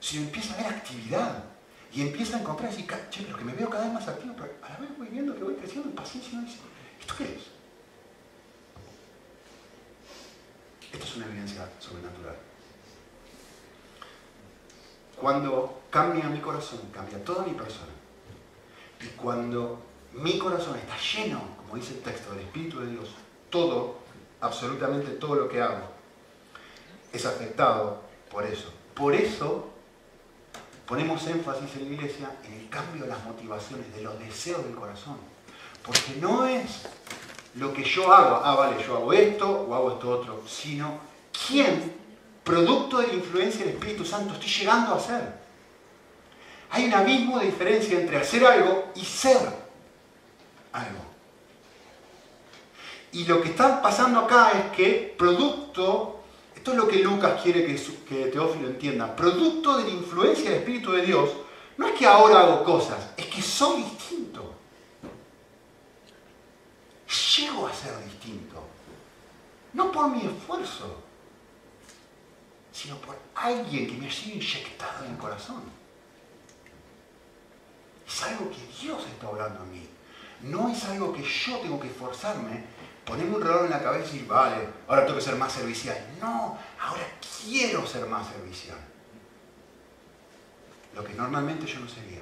sino 0.00 0.24
empieza 0.24 0.54
a 0.54 0.56
ver 0.58 0.66
actividad. 0.66 1.44
Y 1.92 2.02
empieza 2.02 2.36
a 2.36 2.40
encontrar 2.40 2.70
y 2.72 2.76
decir, 2.76 2.86
che, 3.10 3.22
pero 3.22 3.38
que 3.38 3.44
me 3.44 3.52
veo 3.54 3.70
cada 3.70 3.84
vez 3.84 3.94
más 3.94 4.08
activo, 4.08 4.34
pero 4.36 4.52
a 4.62 4.68
la 4.68 4.76
vez 4.78 4.96
voy 4.96 5.08
viendo 5.08 5.34
que 5.34 5.42
voy 5.42 5.54
creciendo 5.54 5.88
en 5.88 5.94
paciencia 5.94 6.38
y 6.38 6.44
dice, 6.44 6.58
¿esto 7.00 7.14
qué 7.16 7.24
es? 7.24 7.42
Esto 10.92 11.04
es 11.04 11.16
una 11.16 11.26
evidencia 11.26 11.68
sobrenatural. 11.78 12.36
Cuando 15.16 15.82
cambia 15.90 16.24
mi 16.24 16.40
corazón, 16.40 16.80
cambia 16.92 17.22
toda 17.24 17.44
mi 17.44 17.52
persona. 17.52 17.92
Y 19.00 19.06
cuando 19.16 19.82
mi 20.12 20.38
corazón 20.38 20.76
está 20.76 20.96
lleno, 20.96 21.40
como 21.56 21.76
dice 21.76 21.94
el 21.94 22.00
texto, 22.00 22.30
del 22.30 22.40
Espíritu 22.40 22.80
de 22.80 22.90
Dios, 22.90 23.08
todo, 23.50 23.98
absolutamente 24.40 25.12
todo 25.12 25.34
lo 25.34 25.48
que 25.48 25.60
hago, 25.60 25.88
es 27.12 27.24
afectado 27.26 28.02
por 28.30 28.44
eso. 28.44 28.72
Por 28.94 29.14
eso 29.14 29.70
ponemos 30.88 31.26
énfasis 31.26 31.76
en 31.76 31.84
la 31.84 31.94
iglesia 31.94 32.30
en 32.44 32.54
el 32.54 32.68
cambio 32.70 33.02
de 33.02 33.08
las 33.08 33.22
motivaciones, 33.24 33.94
de 33.94 34.02
los 34.02 34.18
deseos 34.18 34.64
del 34.64 34.74
corazón. 34.74 35.18
Porque 35.84 36.16
no 36.18 36.46
es 36.46 36.86
lo 37.54 37.72
que 37.74 37.84
yo 37.84 38.10
hago, 38.12 38.40
ah, 38.42 38.54
vale, 38.54 38.82
yo 38.82 38.96
hago 38.96 39.12
esto 39.12 39.66
o 39.68 39.74
hago 39.74 39.92
esto 39.92 40.10
otro, 40.10 40.42
sino 40.48 40.98
quién, 41.46 41.94
producto 42.42 42.98
de 42.98 43.08
la 43.08 43.14
influencia 43.14 43.64
del 43.64 43.74
Espíritu 43.74 44.04
Santo, 44.04 44.34
estoy 44.34 44.48
llegando 44.48 44.94
a 44.94 45.00
ser. 45.00 45.38
Hay 46.70 46.86
un 46.86 46.94
abismo 46.94 47.38
de 47.38 47.46
diferencia 47.46 47.98
entre 48.00 48.16
hacer 48.16 48.44
algo 48.44 48.90
y 48.94 49.04
ser 49.04 49.36
algo. 50.72 51.08
Y 53.12 53.24
lo 53.24 53.40
que 53.42 53.48
está 53.48 53.80
pasando 53.82 54.20
acá 54.20 54.52
es 54.52 54.76
que 54.76 55.14
producto, 55.18 56.17
esto 56.68 56.76
es 56.76 56.84
lo 56.84 56.88
que 56.88 57.02
Lucas 57.02 57.40
quiere 57.42 57.64
que, 57.64 58.26
Teófilo 58.26 58.68
entienda, 58.68 59.16
producto 59.16 59.78
de 59.78 59.84
la 59.84 59.90
influencia 59.90 60.50
del 60.50 60.58
Espíritu 60.58 60.92
de 60.92 61.06
Dios, 61.06 61.30
no 61.78 61.88
es 61.88 61.98
que 61.98 62.04
ahora 62.04 62.40
hago 62.40 62.62
cosas, 62.62 63.10
es 63.16 63.24
que 63.24 63.40
soy 63.40 63.82
distinto. 63.84 64.52
Llego 67.38 67.66
a 67.66 67.72
ser 67.72 68.04
distinto. 68.04 68.62
No 69.72 69.90
por 69.90 70.10
mi 70.10 70.26
esfuerzo, 70.26 70.94
sino 72.70 72.96
por 72.96 73.18
alguien 73.34 73.86
que 73.86 73.96
me 73.96 74.08
ha 74.08 74.12
sido 74.12 74.36
inyectado 74.36 75.06
en 75.06 75.12
el 75.12 75.16
corazón. 75.16 75.62
Es 78.06 78.22
algo 78.24 78.50
que 78.50 78.82
Dios 78.82 79.06
está 79.06 79.26
hablando 79.26 79.60
a 79.60 79.64
mí. 79.64 79.88
No 80.42 80.68
es 80.68 80.84
algo 80.84 81.14
que 81.14 81.22
yo 81.22 81.56
tengo 81.60 81.80
que 81.80 81.88
esforzarme, 81.88 82.64
ponerme 83.08 83.36
un 83.36 83.42
reloj 83.42 83.64
en 83.64 83.70
la 83.70 83.82
cabeza 83.82 84.10
y 84.10 84.12
decir, 84.12 84.28
vale, 84.28 84.68
ahora 84.86 85.04
tengo 85.06 85.18
que 85.18 85.24
ser 85.24 85.36
más 85.36 85.52
servicial. 85.52 85.96
No, 86.20 86.58
ahora 86.78 87.02
quiero 87.42 87.86
ser 87.86 88.06
más 88.06 88.28
servicial 88.28 88.78
lo 90.98 91.04
que 91.04 91.14
normalmente 91.14 91.64
yo 91.64 91.78
no 91.78 91.88
sería. 91.88 92.20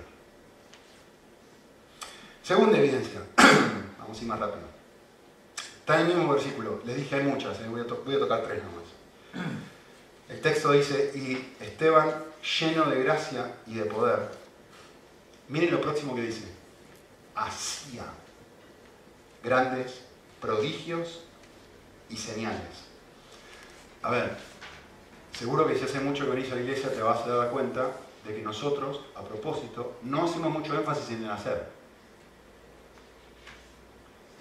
Segunda 2.42 2.79
evidencia, 2.79 3.20
vamos 3.99 4.18
a 4.18 4.22
ir 4.22 4.29
más 4.29 4.38
rápido. 4.38 4.66
Está 5.79 6.01
en 6.01 6.07
el 6.07 6.14
mismo 6.14 6.33
versículo, 6.33 6.83
les 6.85 6.96
dije 6.96 7.16
hay 7.16 7.22
muchas, 7.22 7.59
eh, 7.61 7.68
voy, 7.68 7.81
a 7.81 7.85
voy 7.85 8.14
a 8.14 8.18
tocar 8.18 8.42
tres 8.42 8.62
nomás. 8.62 9.46
El 10.29 10.40
texto 10.40 10.72
dice, 10.72 11.12
y 11.14 11.55
Esteban 11.62 12.12
lleno 12.61 12.87
de 12.87 13.03
gracia 13.03 13.55
y 13.66 13.77
de 13.77 13.85
poder. 13.85 14.29
Miren 15.49 15.70
lo 15.70 15.81
próximo 15.81 16.16
que 16.16 16.22
dice, 16.22 16.44
hacía 17.35 18.05
grandes 19.42 20.03
prodigios 20.46 21.22
y 22.09 22.16
señales. 22.16 22.87
A 24.02 24.11
ver, 24.11 24.37
seguro 25.37 25.66
que 25.66 25.76
si 25.76 25.85
hace 25.85 25.98
mucho 25.98 26.24
que 26.24 26.30
venís 26.30 26.52
a 26.52 26.54
la 26.54 26.61
iglesia 26.61 26.92
te 26.92 27.02
vas 27.02 27.26
a 27.26 27.28
dar 27.28 27.50
cuenta 27.50 27.90
de 28.24 28.35
que 28.35 28.42
nosotros, 28.42 29.00
a 29.16 29.22
propósito, 29.22 29.96
no 30.02 30.24
hacemos 30.24 30.52
mucho 30.52 30.78
énfasis 30.78 31.11
en 31.11 31.24
el 31.24 31.30
hacer. 31.30 31.66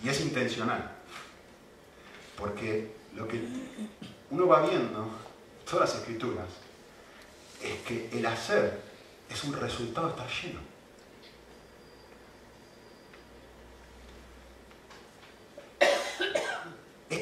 Y 0.03 0.09
es 0.09 0.21
intencional. 0.21 0.91
Porque 2.37 2.93
lo 3.15 3.27
que 3.27 3.41
uno 4.29 4.47
va 4.47 4.67
viendo, 4.67 4.99
en 4.99 5.65
todas 5.65 5.89
las 5.89 5.99
escrituras, 6.01 6.49
es 7.63 7.79
que 7.81 8.09
el 8.11 8.25
hacer 8.27 8.79
es 9.27 9.43
un 9.43 9.53
resultado 9.53 10.07
de 10.07 10.13
estar 10.13 10.29
lleno. 10.29 10.74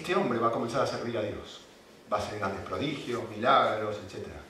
Este 0.04 0.16
hombre 0.16 0.38
va 0.38 0.50
a 0.50 0.52
comenzar 0.52 0.82
a 0.82 0.88
servir 0.88 1.18
a 1.18 1.22
Dios. 1.22 1.62
Va 2.12 2.18
a 2.18 2.20
hacer 2.20 2.38
grandes 2.38 2.62
prodigios, 2.66 3.24
milagros, 3.30 3.98
etcétera 4.06 4.44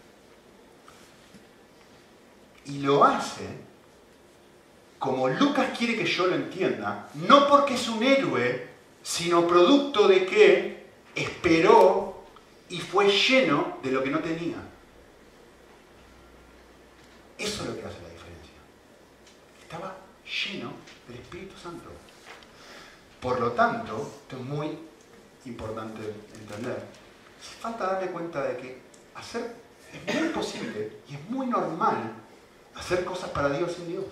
y 2.66 2.80
lo 2.80 3.04
hace 3.04 3.48
como 5.00 5.28
Lucas 5.28 5.78
quiere 5.78 5.98
que 5.98 6.06
yo 6.06 6.28
lo 6.28 6.36
entienda, 6.36 7.10
no 7.16 7.48
porque 7.50 7.74
es 7.74 7.90
un 7.90 8.02
héroe, 8.02 8.70
sino 9.02 9.46
producto 9.46 10.08
de 10.08 10.26
que 10.26 10.86
esperó 11.14 12.24
y 12.70 12.80
fue 12.80 13.10
lleno 13.10 13.80
de 13.84 13.92
lo 13.92 14.02
que 14.02 14.10
no 14.10 14.20
tenía. 14.20 14.56
Eso 17.38 17.64
es 17.64 17.70
lo 17.70 17.76
que 17.76 17.86
hace 17.86 18.02
la 18.02 18.10
diferencia. 18.10 18.56
Estaba 19.62 19.98
lleno 20.24 20.72
del 21.10 21.18
Espíritu 21.18 21.58
Santo. 21.62 21.90
Por 23.20 23.42
lo 23.42 23.52
tanto, 23.52 24.10
esto 24.24 24.38
es 24.38 24.42
muy 24.42 24.80
importante 25.46 26.02
entender, 26.40 26.84
falta 27.60 27.94
darle 27.94 28.12
cuenta 28.12 28.44
de 28.44 28.58
que 28.58 28.82
hacer 29.16 29.56
es 30.08 30.16
muy 30.16 30.30
posible 30.30 31.00
y 31.10 31.16
es 31.16 31.30
muy 31.30 31.48
normal 31.48 32.14
hacer 32.76 33.06
cosas 33.06 33.30
para 33.30 33.50
Dios 33.50 33.74
sin 33.74 33.88
Dios. 33.88 34.06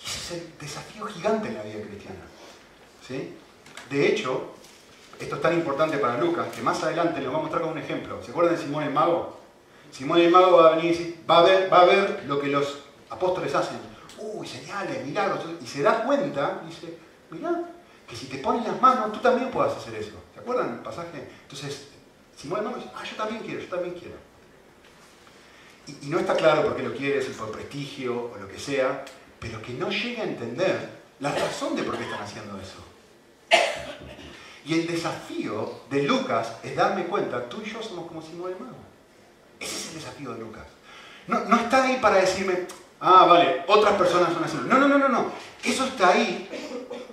Y 0.00 0.04
ese 0.04 0.18
es 0.18 0.42
el 0.42 0.58
desafío 0.58 1.06
gigante 1.06 1.48
en 1.48 1.54
la 1.54 1.62
vida 1.62 1.82
cristiana. 1.82 2.20
¿sí? 3.06 3.34
De 3.90 4.06
hecho, 4.06 4.52
esto 5.18 5.36
es 5.36 5.42
tan 5.42 5.54
importante 5.54 5.98
para 5.98 6.18
Lucas 6.18 6.48
que 6.54 6.62
más 6.62 6.82
adelante 6.82 7.20
lo 7.20 7.32
vamos 7.32 7.40
a 7.40 7.42
mostrar 7.42 7.62
con 7.62 7.72
un 7.72 7.78
ejemplo. 7.78 8.22
¿Se 8.22 8.30
acuerdan 8.30 8.54
de 8.54 8.62
Simón 8.62 8.84
el 8.84 8.92
Mago? 8.92 9.40
Simón 9.90 10.18
el 10.20 10.30
Mago 10.30 10.58
va 10.58 10.68
a 10.68 10.76
venir 10.76 10.86
y 10.86 10.88
decir, 10.96 11.24
va 11.28 11.38
a 11.38 11.42
ver, 11.42 11.72
va 11.72 11.80
a 11.80 11.84
ver 11.86 12.24
lo 12.26 12.40
que 12.40 12.48
los 12.48 12.80
apóstoles 13.08 13.54
hacen. 13.54 13.78
Uy, 14.18 14.46
señales, 14.46 15.04
milagros. 15.04 15.40
Y 15.60 15.66
se 15.66 15.82
da 15.82 16.04
cuenta, 16.04 16.60
dice, 16.66 16.98
mirá, 17.30 17.62
que 18.08 18.16
si 18.16 18.26
te 18.26 18.38
ponen 18.38 18.64
las 18.64 18.80
manos, 18.80 19.12
tú 19.12 19.18
también 19.18 19.50
puedes 19.50 19.74
hacer 19.74 19.94
eso. 19.94 20.14
¿Se 20.34 20.40
acuerdan 20.40 20.74
el 20.74 20.78
pasaje? 20.80 21.28
Entonces, 21.42 21.88
el 22.42 22.50
Mago 22.50 22.76
dice, 22.76 22.90
ah, 22.94 23.02
yo 23.04 23.16
también 23.16 23.42
quiero, 23.42 23.60
yo 23.60 23.68
también 23.68 23.94
quiero 23.94 24.16
y, 25.86 26.06
no 26.06 26.18
está 26.18 26.34
claro 26.34 26.62
por 26.62 26.76
qué 26.76 26.82
lo 26.82 26.94
quiere, 26.94 27.22
si 27.22 27.30
por 27.30 27.50
prestigio 27.50 28.32
o 28.32 28.36
lo 28.38 28.48
que 28.48 28.58
sea, 28.58 29.04
pero 29.38 29.62
que 29.62 29.72
no 29.72 29.90
llegue 29.90 30.20
a 30.20 30.24
entender 30.24 30.90
la 31.20 31.32
razón 31.32 31.76
de 31.76 31.82
por 31.82 31.96
qué 31.96 32.04
están 32.04 32.22
haciendo 32.22 32.58
eso. 32.60 32.84
Y 34.64 34.74
el 34.74 34.86
desafío 34.86 35.82
de 35.90 36.02
Lucas 36.02 36.54
es 36.64 36.74
darme 36.74 37.04
cuenta, 37.04 37.48
tú 37.48 37.62
y 37.64 37.70
yo 37.70 37.80
somos 37.82 38.08
como 38.08 38.20
Simón 38.20 38.52
el 38.52 38.58
Mago. 38.58 38.76
Ese 39.60 39.76
es 39.76 39.88
el 39.88 39.94
desafío 39.94 40.32
de 40.32 40.40
Lucas. 40.40 40.66
No, 41.28 41.44
no 41.44 41.56
está 41.56 41.84
ahí 41.84 41.98
para 42.00 42.16
decirme, 42.16 42.66
ah, 43.00 43.26
vale, 43.26 43.64
otras 43.66 43.94
personas 43.94 44.32
son 44.32 44.44
así. 44.44 44.56
No, 44.66 44.78
no, 44.78 44.88
no, 44.88 44.98
no, 44.98 45.08
no. 45.08 45.32
Eso 45.62 45.84
está 45.84 46.10
ahí, 46.10 46.48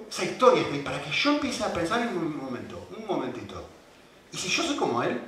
esa 0.09 0.25
historia 0.25 0.61
está 0.61 0.73
ahí, 0.73 0.81
para 0.81 1.01
que 1.01 1.11
yo 1.11 1.31
empiece 1.31 1.63
a 1.63 1.73
pensar 1.73 2.01
en 2.01 2.09
un 2.09 2.37
momento, 2.37 2.87
un 2.97 3.05
momentito. 3.05 3.67
Y 4.31 4.37
si 4.37 4.49
yo 4.49 4.63
soy 4.63 4.75
como 4.75 5.01
él, 5.03 5.21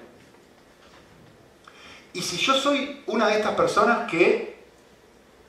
y 2.13 2.21
si 2.21 2.37
yo 2.37 2.53
soy 2.53 3.03
una 3.07 3.27
de 3.27 3.39
estas 3.39 3.55
personas 3.55 4.09
que 4.09 4.63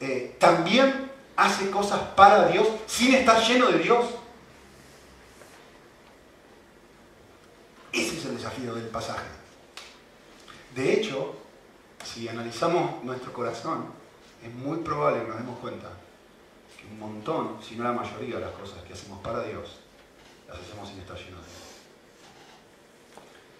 eh, 0.00 0.36
también 0.38 1.10
hace 1.36 1.70
cosas 1.70 2.00
para 2.16 2.48
Dios 2.48 2.66
sin 2.86 3.14
estar 3.14 3.40
lleno 3.40 3.68
de 3.68 3.78
Dios, 3.78 4.04
ese 7.92 8.18
es 8.18 8.24
el 8.24 8.36
desafío 8.36 8.74
del 8.74 8.88
pasaje. 8.88 9.26
De 10.74 10.92
hecho, 10.92 11.36
si 12.04 12.28
analizamos 12.28 13.02
nuestro 13.04 13.32
corazón, 13.32 13.86
es 14.42 14.54
muy 14.54 14.78
probable 14.78 15.22
que 15.22 15.28
nos 15.28 15.38
demos 15.38 15.58
cuenta 15.58 15.88
que 16.76 16.86
un 16.86 16.98
montón, 16.98 17.58
si 17.62 17.76
no 17.76 17.84
la 17.84 17.92
mayoría 17.92 18.36
de 18.36 18.42
las 18.42 18.54
cosas 18.54 18.82
que 18.84 18.92
hacemos 18.92 19.20
para 19.20 19.42
Dios, 19.42 19.80
las 20.48 20.58
hacemos 20.58 20.88
sin 20.88 20.98
estar 21.00 21.16
llenos 21.16 21.40
de 21.44 21.50
Dios. 21.50 21.66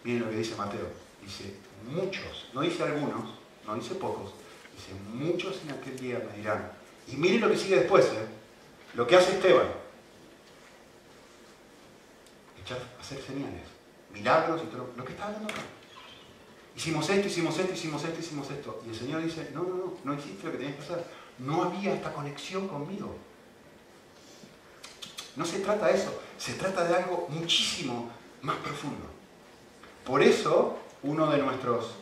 Miren 0.05 0.21
lo 0.23 0.31
que 0.31 0.37
dice 0.37 0.55
Mateo. 0.55 0.89
Dice, 1.23 1.57
muchos, 1.91 2.49
no 2.53 2.61
dice 2.61 2.85
algunos, 2.85 3.35
no 3.67 3.75
dice 3.75 3.97
pocos, 3.97 4.33
dice, 4.77 4.93
muchos 5.13 5.61
en 5.63 5.73
aquel 5.73 5.99
día 5.99 6.25
me 6.31 6.37
dirán. 6.37 6.71
Y 7.09 7.17
miren 7.17 7.41
lo 7.41 7.51
que 7.51 7.57
sigue 7.57 7.77
después, 7.77 8.05
¿eh? 8.07 8.27
lo 8.95 9.07
que 9.07 9.17
hace 9.17 9.33
Esteban. 9.33 9.67
Echar, 12.63 12.79
hacer 13.01 13.21
señales, 13.21 13.67
milagros 14.13 14.63
y 14.63 14.67
todo 14.67 14.93
lo 14.97 15.05
que 15.05 15.13
está 15.13 15.27
hablando 15.27 15.49
acá. 15.49 15.63
Hicimos 16.77 17.09
esto, 17.09 17.27
hicimos 17.27 17.59
esto, 17.59 17.73
hicimos 17.73 18.05
esto, 18.05 18.21
hicimos 18.21 18.51
esto. 18.51 18.83
Y 18.87 18.91
el 18.91 18.95
Señor 18.95 19.23
dice, 19.23 19.51
no, 19.55 19.63
no, 19.63 19.75
no, 19.77 19.95
no 20.05 20.15
hiciste 20.15 20.45
lo 20.45 20.53
que 20.53 20.59
tenías 20.59 20.77
que 20.77 20.83
hacer. 20.83 21.05
No 21.39 21.63
había 21.63 21.95
esta 21.95 22.13
conexión 22.13 22.69
conmigo. 22.69 23.17
No 25.37 25.45
se 25.45 25.61
trata 25.61 25.87
de 25.87 25.97
eso, 25.97 26.19
se 26.39 26.55
trata 26.55 26.85
de 26.85 26.95
algo 26.95 27.27
muchísimo 27.29 28.11
más 28.43 28.57
profundo. 28.57 29.07
Por 30.05 30.23
eso 30.23 30.79
uno 31.03 31.31
de 31.31 31.39
nuestros 31.39 31.95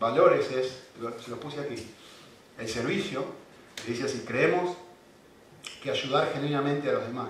valores 0.00 0.50
es, 0.50 0.84
se 1.22 1.30
lo 1.30 1.38
puse 1.38 1.60
aquí, 1.60 1.86
el 2.58 2.68
servicio, 2.68 3.24
dice 3.86 4.04
así, 4.04 4.24
creemos 4.26 4.76
que 5.82 5.90
ayudar 5.90 6.32
genuinamente 6.32 6.88
a 6.88 6.94
los 6.94 7.06
demás, 7.06 7.28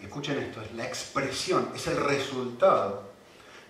y 0.00 0.06
escuchen 0.06 0.38
esto, 0.38 0.62
es 0.62 0.72
la 0.72 0.86
expresión, 0.86 1.70
es 1.74 1.86
el 1.86 1.96
resultado 1.96 3.10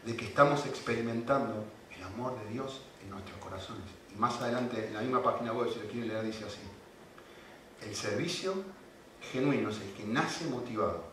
de 0.05 0.15
que 0.17 0.27
estamos 0.27 0.65
experimentando 0.67 1.65
el 2.01 2.07
amor 2.07 2.39
de 2.43 2.51
Dios 2.51 2.81
en 3.03 3.11
nuestros 3.11 3.39
corazones. 3.39 3.85
Y 4.13 4.19
más 4.19 4.41
adelante, 4.41 4.87
en 4.87 4.95
la 4.95 5.01
misma 5.01 5.23
página 5.23 5.53
web, 5.53 5.71
si 5.73 5.81
lo 5.81 5.87
quieren 5.87 6.09
leer, 6.09 6.25
dice 6.25 6.45
así, 6.45 6.61
el 7.83 7.95
servicio 7.95 8.55
genuino 9.33 9.71
es 9.71 9.81
el 9.81 9.93
que 9.93 10.05
nace 10.05 10.47
motivado 10.47 11.05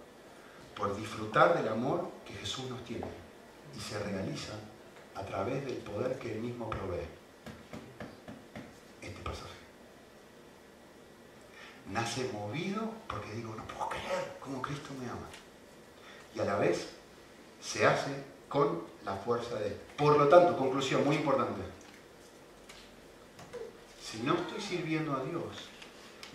por 0.75 0.95
disfrutar 0.95 1.57
del 1.57 1.67
amor 1.67 2.09
que 2.25 2.33
Jesús 2.33 2.69
nos 2.69 2.83
tiene 2.85 3.05
y 3.75 3.79
se 3.79 3.99
realiza 3.99 4.53
a 5.15 5.23
través 5.23 5.65
del 5.65 5.77
poder 5.77 6.17
que 6.19 6.33
Él 6.33 6.39
mismo 6.39 6.69
provee. 6.69 7.05
Este 9.01 9.21
pasaje. 9.21 9.51
Nace 11.91 12.29
movido 12.31 12.91
porque 13.07 13.31
digo, 13.33 13.55
no 13.55 13.65
puedo 13.65 13.89
creer 13.89 14.37
cómo 14.39 14.61
Cristo 14.61 14.89
me 14.99 15.09
ama. 15.09 15.27
y 16.35 16.39
a 16.39 16.45
la 16.45 16.57
vez 16.57 16.89
se 17.61 17.85
hace 17.85 18.11
con 18.47 18.83
la 19.07 19.15
fuerza 19.15 19.55
de 19.55 19.67
Él. 19.67 19.77
Por 19.95 20.17
lo 20.17 20.27
tanto, 20.27 20.57
conclusión 20.57 21.03
muy 21.05 21.15
importante. 21.15 21.61
Si 24.03 24.19
no 24.19 24.33
estoy 24.33 24.61
sirviendo 24.61 25.13
a 25.13 25.23
Dios, 25.23 25.69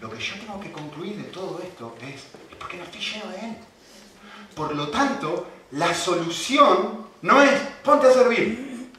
lo 0.00 0.10
que 0.10 0.18
yo 0.18 0.34
tengo 0.36 0.58
que 0.58 0.72
concluir 0.72 1.16
de 1.16 1.24
todo 1.24 1.60
esto 1.62 1.94
es, 2.00 2.14
es 2.50 2.56
porque 2.58 2.78
no 2.78 2.84
estoy 2.84 3.00
lleno 3.00 3.30
de 3.30 3.36
Él. 3.40 3.56
Por 4.56 4.74
lo 4.74 4.88
tanto, 4.88 5.46
la 5.72 5.94
solución 5.94 7.06
no 7.20 7.42
es 7.42 7.60
ponte 7.84 8.06
a 8.06 8.12
servir. 8.12 8.90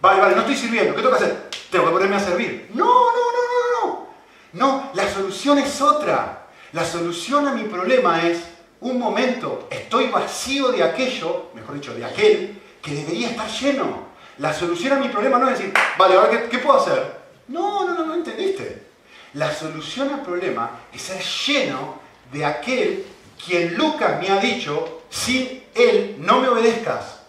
Vale, 0.00 0.20
vale, 0.20 0.34
no 0.34 0.40
estoy 0.40 0.56
sirviendo. 0.56 0.94
¿Qué 0.94 1.02
tengo 1.02 1.16
que 1.16 1.24
hacer? 1.24 1.50
Tengo 1.70 1.86
que 1.86 1.92
ponerme 1.92 2.16
a 2.16 2.20
servir. 2.20 2.70
No, 2.74 2.84
no, 2.84 3.12
no, 3.12 3.42
no, 3.52 3.86
no. 3.86 4.08
No, 4.54 4.90
la 4.94 5.12
solución 5.12 5.58
es 5.58 5.80
otra. 5.82 6.48
La 6.72 6.84
solución 6.84 7.46
a 7.46 7.52
mi 7.52 7.64
problema 7.64 8.26
es, 8.26 8.42
un 8.80 8.98
momento, 8.98 9.68
estoy 9.70 10.08
vacío 10.08 10.70
de 10.70 10.82
aquello, 10.82 11.50
mejor 11.54 11.74
dicho, 11.74 11.94
de 11.94 12.04
aquel 12.04 12.62
que 12.86 12.94
debería 12.94 13.30
estar 13.30 13.50
lleno. 13.50 14.06
La 14.38 14.54
solución 14.54 14.92
a 14.92 15.00
mi 15.00 15.08
problema 15.08 15.38
no 15.38 15.48
es 15.48 15.58
decir, 15.58 15.74
vale, 15.98 16.14
ahora 16.14 16.30
qué, 16.30 16.48
qué 16.48 16.58
puedo 16.58 16.78
hacer. 16.78 17.16
No, 17.48 17.84
no, 17.84 17.94
no, 17.94 18.06
no 18.06 18.14
entendiste. 18.14 18.86
La 19.34 19.52
solución 19.52 20.14
al 20.14 20.22
problema 20.22 20.70
es 20.92 21.02
ser 21.02 21.20
lleno 21.20 21.98
de 22.32 22.44
aquel 22.44 23.04
quien 23.44 23.74
Lucas 23.74 24.20
me 24.20 24.30
ha 24.30 24.38
dicho, 24.38 25.02
sin 25.10 25.64
él 25.74 26.16
no 26.20 26.40
me 26.40 26.48
obedezcas. 26.48 27.22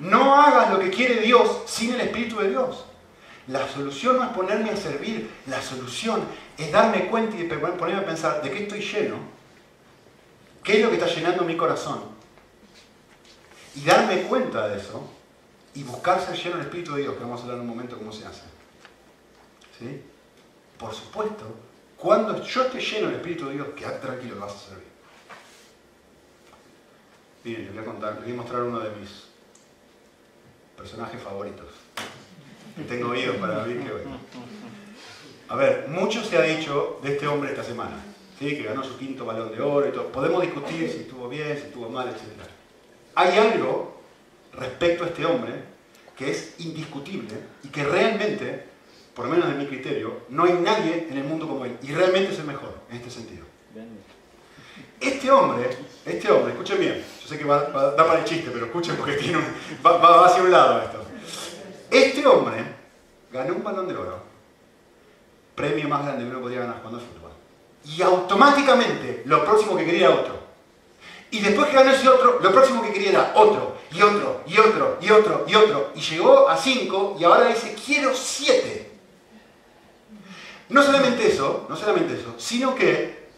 No 0.00 0.34
hagas 0.34 0.70
lo 0.70 0.80
que 0.80 0.90
quiere 0.90 1.20
Dios 1.20 1.62
sin 1.66 1.94
el 1.94 2.00
Espíritu 2.00 2.40
de 2.40 2.50
Dios. 2.50 2.84
La 3.46 3.68
solución 3.68 4.16
no 4.16 4.24
es 4.24 4.30
ponerme 4.30 4.70
a 4.70 4.76
servir, 4.76 5.30
la 5.46 5.62
solución 5.62 6.22
es 6.58 6.72
darme 6.72 7.06
cuenta 7.06 7.36
y 7.36 7.44
ponerme 7.44 8.00
a 8.00 8.06
pensar 8.06 8.42
de 8.42 8.50
qué 8.50 8.62
estoy 8.64 8.80
lleno, 8.80 9.16
qué 10.64 10.78
es 10.78 10.82
lo 10.82 10.90
que 10.90 10.96
está 10.96 11.06
llenando 11.06 11.44
mi 11.44 11.56
corazón. 11.56 12.19
Y 13.74 13.82
darme 13.82 14.22
cuenta 14.22 14.68
de 14.68 14.78
eso 14.78 15.08
y 15.74 15.82
buscar 15.84 16.20
ser 16.20 16.36
lleno 16.36 16.56
del 16.56 16.66
Espíritu 16.66 16.94
de 16.94 17.02
Dios, 17.02 17.14
que 17.14 17.22
vamos 17.22 17.40
a 17.40 17.42
hablar 17.44 17.58
en 17.58 17.62
un 17.62 17.68
momento 17.68 17.96
cómo 17.96 18.12
se 18.12 18.26
hace. 18.26 18.42
¿Sí? 19.78 20.02
Por 20.78 20.92
supuesto, 20.92 21.44
cuando 21.96 22.42
yo 22.42 22.62
esté 22.62 22.80
lleno 22.80 23.06
del 23.06 23.16
Espíritu 23.16 23.46
de 23.46 23.54
Dios, 23.54 23.68
quédate 23.76 24.06
tranquilo, 24.06 24.40
vas 24.40 24.54
a 24.54 24.58
servir. 24.58 24.90
Miren, 27.44 27.64
les 27.66 27.74
voy 27.74 27.82
a 27.82 27.86
contar, 27.86 28.14
les 28.14 28.24
voy 28.24 28.32
a 28.32 28.36
mostrar 28.36 28.62
uno 28.62 28.80
de 28.80 28.90
mis 28.96 29.24
personajes 30.76 31.22
favoritos. 31.22 31.68
Tengo 32.88 33.10
oídos 33.10 33.36
para 33.36 33.64
ver 33.64 33.78
qué 33.78 33.90
A 35.48 35.56
ver, 35.56 35.88
mucho 35.88 36.24
se 36.24 36.36
ha 36.36 36.42
dicho 36.42 36.98
de 37.02 37.12
este 37.12 37.26
hombre 37.26 37.50
esta 37.50 37.64
semana, 37.64 37.96
¿sí? 38.38 38.56
que 38.56 38.62
ganó 38.62 38.82
su 38.82 38.96
quinto 38.98 39.24
balón 39.24 39.52
de 39.52 39.60
oro 39.60 39.88
y 39.88 39.92
todo. 39.92 40.06
Podemos 40.08 40.42
discutir 40.42 40.90
si 40.90 41.00
estuvo 41.00 41.28
bien, 41.28 41.56
si 41.56 41.66
estuvo 41.66 41.88
mal, 41.88 42.08
etc. 42.08 42.59
Hay 43.14 43.38
algo 43.38 44.00
respecto 44.52 45.04
a 45.04 45.08
este 45.08 45.24
hombre 45.26 45.52
que 46.16 46.30
es 46.30 46.54
indiscutible 46.58 47.34
y 47.62 47.68
que 47.68 47.84
realmente, 47.84 48.66
por 49.14 49.26
lo 49.26 49.32
menos 49.32 49.48
en 49.48 49.58
mi 49.58 49.66
criterio, 49.66 50.20
no 50.28 50.44
hay 50.44 50.52
nadie 50.52 51.08
en 51.10 51.16
el 51.16 51.24
mundo 51.24 51.48
como 51.48 51.64
él. 51.64 51.76
Y 51.82 51.92
realmente 51.92 52.32
es 52.32 52.38
el 52.38 52.46
mejor 52.46 52.74
en 52.90 52.96
este 52.96 53.10
sentido. 53.10 53.46
Este 55.00 55.30
hombre, 55.30 55.70
este 56.04 56.30
hombre, 56.30 56.52
escuchen 56.52 56.78
bien, 56.78 57.02
yo 57.22 57.26
sé 57.26 57.38
que 57.38 57.44
va, 57.44 57.60
a 57.60 57.90
dar 57.92 58.06
para 58.06 58.18
el 58.18 58.24
chiste, 58.24 58.50
pero 58.52 58.66
escuchen 58.66 58.96
porque 58.96 59.16
va, 59.84 59.96
va 59.96 60.26
hacia 60.26 60.42
un 60.42 60.50
lado 60.50 60.82
esto. 60.82 61.04
Este 61.90 62.26
hombre 62.26 62.64
ganó 63.32 63.54
un 63.54 63.64
balón 63.64 63.88
de 63.88 63.94
oro, 63.94 64.22
premio 65.54 65.88
más 65.88 66.04
grande 66.04 66.24
que 66.24 66.30
uno 66.30 66.40
podía 66.40 66.60
ganar 66.60 66.76
jugando 66.78 66.98
al 66.98 67.04
fútbol. 67.04 67.30
Y 67.84 68.02
automáticamente 68.02 69.22
lo 69.24 69.42
próximo 69.44 69.76
que 69.76 69.86
quería 69.86 70.08
era 70.08 70.16
otro. 70.16 70.39
Y 71.30 71.40
después 71.40 71.68
que 71.68 71.76
ganó 71.76 71.90
ese 71.92 72.08
otro, 72.08 72.40
lo 72.40 72.52
próximo 72.52 72.82
que 72.82 72.92
quería 72.92 73.10
era 73.10 73.32
otro, 73.36 73.76
y 73.92 74.02
otro, 74.02 74.42
y 74.46 74.58
otro, 74.58 74.98
y 75.00 75.10
otro, 75.10 75.44
y 75.46 75.54
otro. 75.54 75.92
Y 75.94 76.00
llegó 76.00 76.48
a 76.48 76.56
cinco 76.56 77.16
y 77.18 77.24
ahora 77.24 77.48
dice, 77.48 77.76
quiero 77.84 78.14
siete. 78.14 78.90
No 80.68 80.82
solamente 80.82 81.26
eso, 81.26 81.66
no 81.68 81.76
solamente 81.76 82.14
eso, 82.14 82.34
sino 82.38 82.74
que 82.74 83.28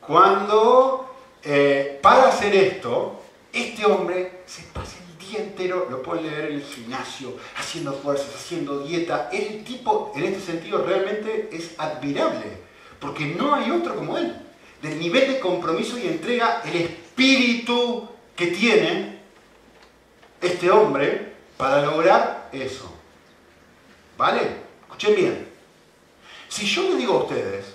cuando 0.00 1.14
eh, 1.42 1.98
para 2.02 2.28
hacer 2.28 2.54
esto, 2.54 3.20
este 3.52 3.84
hombre 3.86 4.42
se 4.46 4.62
pasa 4.64 4.96
día 5.28 5.40
entero, 5.40 5.86
lo 5.90 6.02
pueden 6.02 6.26
leer 6.26 6.46
en 6.46 6.56
el 6.56 6.62
gimnasio, 6.62 7.36
haciendo 7.56 7.92
fuerzas, 7.92 8.34
haciendo 8.34 8.80
dieta. 8.80 9.28
El 9.32 9.64
tipo, 9.64 10.12
en 10.16 10.24
este 10.24 10.40
sentido, 10.40 10.84
realmente 10.84 11.50
es 11.52 11.74
admirable, 11.78 12.46
porque 12.98 13.26
no 13.26 13.54
hay 13.54 13.70
otro 13.70 13.94
como 13.94 14.16
él. 14.16 14.34
Del 14.82 14.98
nivel 14.98 15.32
de 15.32 15.40
compromiso 15.40 15.98
y 15.98 16.06
entrega, 16.06 16.62
el 16.64 16.96
espíritu 17.18 18.08
que 18.36 18.46
tiene 18.48 19.18
este 20.40 20.70
hombre 20.70 21.34
para 21.56 21.82
lograr 21.82 22.48
eso. 22.52 22.94
¿Vale? 24.16 24.40
Escuchen 24.82 25.16
bien. 25.16 25.48
Si 26.48 26.64
yo 26.64 26.82
le 26.84 26.96
digo 26.96 27.14
a 27.14 27.22
ustedes, 27.24 27.74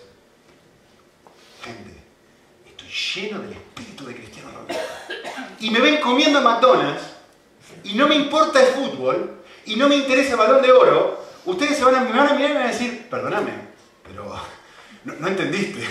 gente, 1.62 1.94
estoy 2.66 2.88
lleno 2.88 3.40
del 3.42 3.52
espíritu 3.52 4.06
de 4.06 4.16
Cristiano 4.16 4.50
Ronaldo, 4.52 4.74
y 5.60 5.70
me 5.70 5.80
ven 5.80 6.00
comiendo 6.00 6.40
en 6.40 6.46
McDonald's, 6.46 7.04
y 7.84 7.96
no 7.96 8.08
me 8.08 8.16
importa 8.16 8.62
el 8.62 8.74
fútbol 8.74 9.42
y 9.66 9.76
no 9.76 9.90
me 9.90 9.96
interesa 9.96 10.32
el 10.32 10.38
balón 10.38 10.62
de 10.62 10.72
oro, 10.72 11.26
ustedes 11.46 11.78
se 11.78 11.84
van 11.84 11.96
a, 11.96 12.00
me 12.02 12.12
van 12.12 12.30
a 12.30 12.34
mirar 12.34 12.50
y 12.50 12.54
me 12.54 12.60
van 12.60 12.68
a 12.70 12.72
decir, 12.72 13.08
perdóname, 13.10 13.52
pero 14.04 14.34
no, 15.04 15.28
entendiste. 15.28 15.86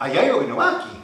Hay 0.00 0.18
algo 0.18 0.40
que 0.40 0.46
no 0.46 0.56
va 0.56 0.78
aquí. 0.78 1.03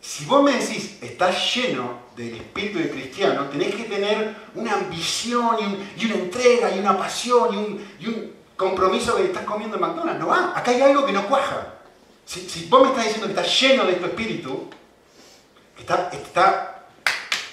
Si 0.00 0.24
vos 0.24 0.42
me 0.42 0.52
decís, 0.52 0.98
estás 1.02 1.54
lleno 1.54 2.00
del 2.16 2.36
espíritu 2.36 2.78
de 2.78 2.90
cristiano, 2.90 3.48
tenés 3.48 3.74
que 3.74 3.84
tener 3.84 4.34
una 4.54 4.74
ambición 4.74 5.56
y, 5.96 6.06
una 6.06 6.14
entrega 6.14 6.74
y 6.74 6.78
una 6.78 6.96
pasión 6.96 7.78
y 7.98 8.06
un, 8.06 8.40
compromiso 8.56 9.16
que 9.16 9.24
estás 9.24 9.44
comiendo 9.44 9.76
en 9.76 9.82
McDonald's. 9.82 10.20
No 10.20 10.26
va. 10.26 10.52
Acá 10.54 10.70
hay 10.70 10.82
algo 10.82 11.06
que 11.06 11.12
no 11.12 11.26
cuaja. 11.26 11.74
Si, 12.26 12.66
vos 12.68 12.82
me 12.82 12.88
estás 12.88 13.04
diciendo 13.04 13.26
que 13.26 13.40
estás 13.40 13.60
lleno 13.60 13.84
de 13.84 13.94
tu 13.94 14.04
espíritu, 14.04 14.68
está, 15.78 16.10
está 16.12 16.86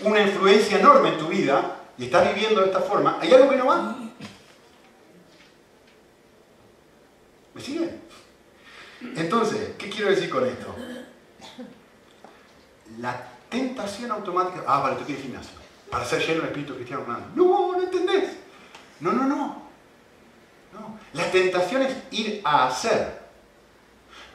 una 0.02 0.22
influencia 0.22 0.78
enorme 0.78 1.10
en 1.10 1.18
tu 1.18 1.28
vida 1.28 1.78
y 1.98 2.06
estás 2.06 2.34
viviendo 2.34 2.60
de 2.60 2.68
esta 2.68 2.82
forma, 2.82 3.18
hay 3.22 3.34
algo 3.34 3.50
que 3.50 3.56
no 3.56 3.68
va. 3.68 3.98
¿Me 7.54 7.62
siguen? 7.62 8.02
Entonces, 9.16 9.72
¿qué 9.78 9.90
quiero 9.90 10.10
decir 10.10 10.30
con 10.30 10.46
esto? 10.46 10.76
La 13.00 13.28
tentación 13.50 14.12
automática, 14.12 14.64
ah, 14.68 14.80
vale, 14.80 14.96
tú 14.96 15.06
quieres 15.06 15.24
gimnasio, 15.24 15.52
para 15.90 16.06
ser 16.06 16.22
lleno 16.22 16.42
del 16.42 16.48
Espíritu 16.48 16.76
Cristiano 16.76 17.06
No, 17.36 17.74
no 17.74 17.82
entendés. 17.82 18.38
No, 19.00 19.12
no, 19.12 19.24
no. 19.24 19.68
No. 20.74 21.00
La 21.14 21.32
tentación 21.32 21.84
es 21.84 21.96
ir 22.12 22.42
a 22.44 22.68
hacer. 22.68 23.28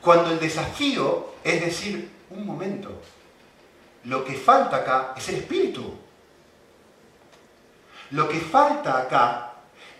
Cuando 0.00 0.30
el 0.30 0.40
desafío 0.40 1.32
es 1.44 1.60
decir, 1.60 2.10
un 2.30 2.46
momento, 2.46 3.00
lo 4.04 4.24
que 4.24 4.34
falta 4.34 4.76
acá 4.76 5.14
es 5.16 5.28
el 5.28 5.36
espíritu. 5.36 5.94
Lo 8.10 8.28
que 8.28 8.40
falta 8.40 8.98
acá 8.98 9.52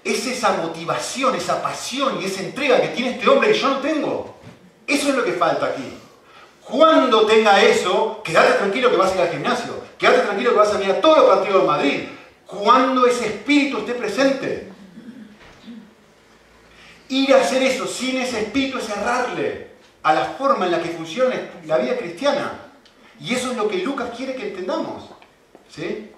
es 0.05 0.27
esa 0.27 0.53
motivación, 0.55 1.35
esa 1.35 1.63
pasión 1.63 2.21
y 2.21 2.27
esa 2.27 2.43
entrega 2.43 2.81
que 2.81 2.89
tiene 2.89 3.13
este 3.13 3.29
hombre 3.29 3.53
que 3.53 3.59
yo 3.59 3.69
no 3.69 3.79
tengo. 3.79 4.37
Eso 4.87 5.09
es 5.11 5.15
lo 5.15 5.25
que 5.25 5.33
falta 5.33 5.67
aquí. 5.67 5.99
Cuando 6.65 7.27
tenga 7.27 7.63
eso, 7.63 8.23
quédate 8.23 8.55
tranquilo 8.55 8.91
que 8.91 8.97
vas 8.97 9.13
a 9.13 9.15
ir 9.17 9.21
al 9.23 9.31
gimnasio. 9.31 9.83
Quédate 9.99 10.21
tranquilo 10.21 10.51
que 10.51 10.57
vas 10.57 10.75
a 10.75 10.79
mirar 10.79 11.01
todos 11.01 11.19
los 11.19 11.27
partidos 11.27 11.63
de 11.63 11.67
Madrid. 11.67 12.09
Cuando 12.47 13.07
ese 13.07 13.27
espíritu 13.27 13.79
esté 13.79 13.95
presente. 13.95 14.69
Ir 17.09 17.35
a 17.35 17.41
hacer 17.41 17.63
eso 17.63 17.87
sin 17.87 18.19
ese 18.19 18.41
espíritu 18.43 18.79
es 18.79 18.85
cerrarle 18.85 19.73
a 20.03 20.15
la 20.15 20.25
forma 20.25 20.67
en 20.67 20.73
la 20.73 20.83
que 20.83 20.91
funciona 20.91 21.35
la 21.67 21.79
vida 21.79 21.97
cristiana. 21.97 22.53
Y 23.21 23.35
eso 23.35 23.51
es 23.51 23.57
lo 23.57 23.69
que 23.69 23.79
Lucas 23.79 24.11
quiere 24.17 24.35
que 24.35 24.49
entendamos. 24.49 25.11
¿sí? 25.69 26.11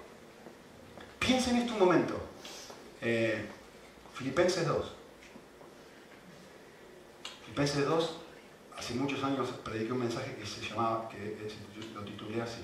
Piensa 1.19 1.51
en 1.51 1.57
esto 1.57 1.73
un 1.73 1.79
momento. 1.79 2.13
Eh, 3.01 3.45
Filipenses 4.13 4.65
2. 4.65 4.93
Filipenses 7.43 7.85
2, 7.85 8.17
hace 8.77 8.93
muchos 8.95 9.23
años 9.23 9.49
prediqué 9.63 9.91
un 9.91 9.99
mensaje 9.99 10.35
que 10.35 10.45
se 10.45 10.61
llamaba, 10.61 11.09
que 11.09 11.37
lo 11.93 12.03
titulé 12.03 12.41
así. 12.41 12.61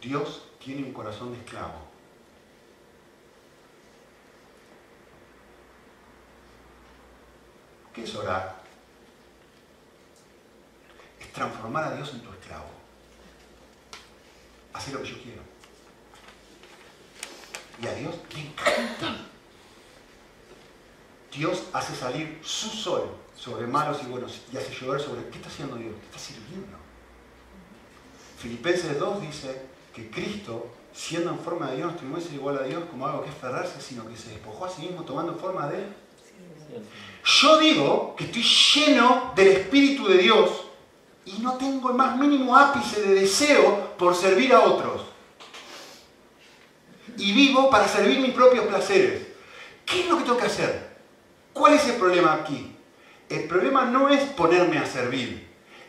Dios 0.00 0.48
tiene 0.58 0.84
un 0.84 0.92
corazón 0.92 1.32
de 1.32 1.38
esclavo. 1.38 1.86
¿Qué 7.92 8.04
es 8.04 8.14
orar? 8.14 8.62
Es 11.20 11.32
transformar 11.32 11.84
a 11.84 11.96
Dios 11.96 12.12
en 12.14 12.20
tu 12.20 12.30
esclavo 12.30 12.78
hacer 14.78 14.94
lo 14.94 15.02
que 15.02 15.08
yo 15.08 15.22
quiero. 15.22 15.42
Y 17.82 17.86
a 17.86 17.94
Dios 17.94 18.14
le 18.34 18.40
encanta. 18.40 19.16
Dios 21.32 21.64
hace 21.72 21.94
salir 21.94 22.40
su 22.42 22.68
sol 22.68 23.16
sobre 23.38 23.66
malos 23.66 23.98
y 24.02 24.06
buenos 24.06 24.40
y 24.52 24.56
hace 24.56 24.74
llover 24.74 25.00
sobre... 25.00 25.28
¿Qué 25.28 25.36
está 25.36 25.48
haciendo 25.48 25.76
Dios? 25.76 25.94
¿Qué 26.00 26.06
está 26.06 26.18
sirviendo? 26.18 26.76
Filipenses 28.38 28.98
2 28.98 29.20
dice 29.22 29.62
que 29.94 30.10
Cristo, 30.10 30.70
siendo 30.92 31.30
en 31.30 31.38
forma 31.38 31.70
de 31.70 31.76
Dios, 31.76 31.92
no 32.02 32.18
es 32.18 32.32
igual 32.32 32.58
a 32.58 32.62
Dios 32.62 32.84
como 32.90 33.06
algo 33.06 33.22
que 33.22 33.30
es 33.30 33.36
ferrarse, 33.36 33.80
sino 33.80 34.08
que 34.08 34.16
se 34.16 34.30
despojó 34.30 34.64
a 34.64 34.70
sí 34.70 34.82
mismo 34.82 35.02
tomando 35.02 35.34
forma 35.36 35.68
de. 35.68 35.86
Yo 37.24 37.58
digo 37.58 38.14
que 38.16 38.24
estoy 38.24 38.42
lleno 38.42 39.32
del 39.34 39.48
Espíritu 39.48 40.06
de 40.08 40.18
Dios 40.18 40.50
y 41.24 41.38
no 41.40 41.54
tengo 41.54 41.90
el 41.90 41.96
más 41.96 42.16
mínimo 42.16 42.56
ápice 42.56 43.02
de 43.02 43.14
deseo 43.14 43.96
por 43.96 44.14
servir 44.14 44.52
a 44.54 44.60
otros. 44.60 45.02
Y 47.16 47.32
vivo 47.32 47.68
para 47.70 47.88
servir 47.88 48.20
mis 48.20 48.32
propios 48.32 48.66
placeres. 48.66 49.26
¿Qué 49.84 50.00
es 50.00 50.08
lo 50.08 50.18
que 50.18 50.24
tengo 50.24 50.38
que 50.38 50.46
hacer? 50.46 50.96
¿Cuál 51.52 51.74
es 51.74 51.86
el 51.88 51.96
problema 51.96 52.34
aquí? 52.34 52.77
El 53.28 53.44
problema 53.44 53.84
no 53.84 54.08
es 54.08 54.22
ponerme 54.30 54.78
a 54.78 54.86
servir. 54.86 55.46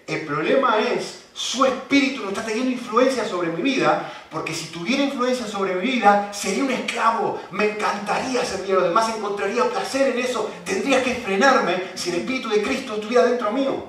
El 0.07 0.25
problema 0.25 0.79
es 0.79 1.19
su 1.39 1.63
espíritu 1.63 2.23
no 2.23 2.29
está 2.29 2.43
teniendo 2.43 2.71
influencia 2.71 3.23
sobre 3.25 3.49
mi 3.49 3.61
vida, 3.61 4.11
porque 4.29 4.53
si 4.53 4.67
tuviera 4.67 5.03
influencia 5.03 5.47
sobre 5.47 5.75
mi 5.75 5.81
vida, 5.81 6.33
sería 6.33 6.65
un 6.65 6.71
esclavo. 6.71 7.41
Me 7.51 7.71
encantaría 7.71 8.43
servir 8.43 8.73
a 8.73 8.79
los 8.79 8.89
demás, 8.89 9.15
encontraría 9.15 9.69
placer 9.69 10.13
en 10.13 10.19
eso. 10.19 10.51
Tendría 10.65 11.01
que 11.01 11.15
frenarme 11.15 11.91
si 11.95 12.09
el 12.09 12.17
espíritu 12.17 12.49
de 12.49 12.61
Cristo 12.61 12.95
estuviera 12.95 13.23
dentro 13.23 13.51
mío. 13.51 13.85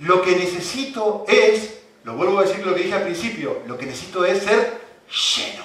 Lo 0.00 0.20
que 0.22 0.34
necesito 0.34 1.24
es, 1.28 1.78
lo 2.02 2.14
vuelvo 2.14 2.40
a 2.40 2.42
decir 2.42 2.66
lo 2.66 2.74
que 2.74 2.82
dije 2.82 2.94
al 2.94 3.04
principio, 3.04 3.62
lo 3.68 3.78
que 3.78 3.86
necesito 3.86 4.24
es 4.24 4.42
ser 4.42 4.80
lleno. 5.36 5.64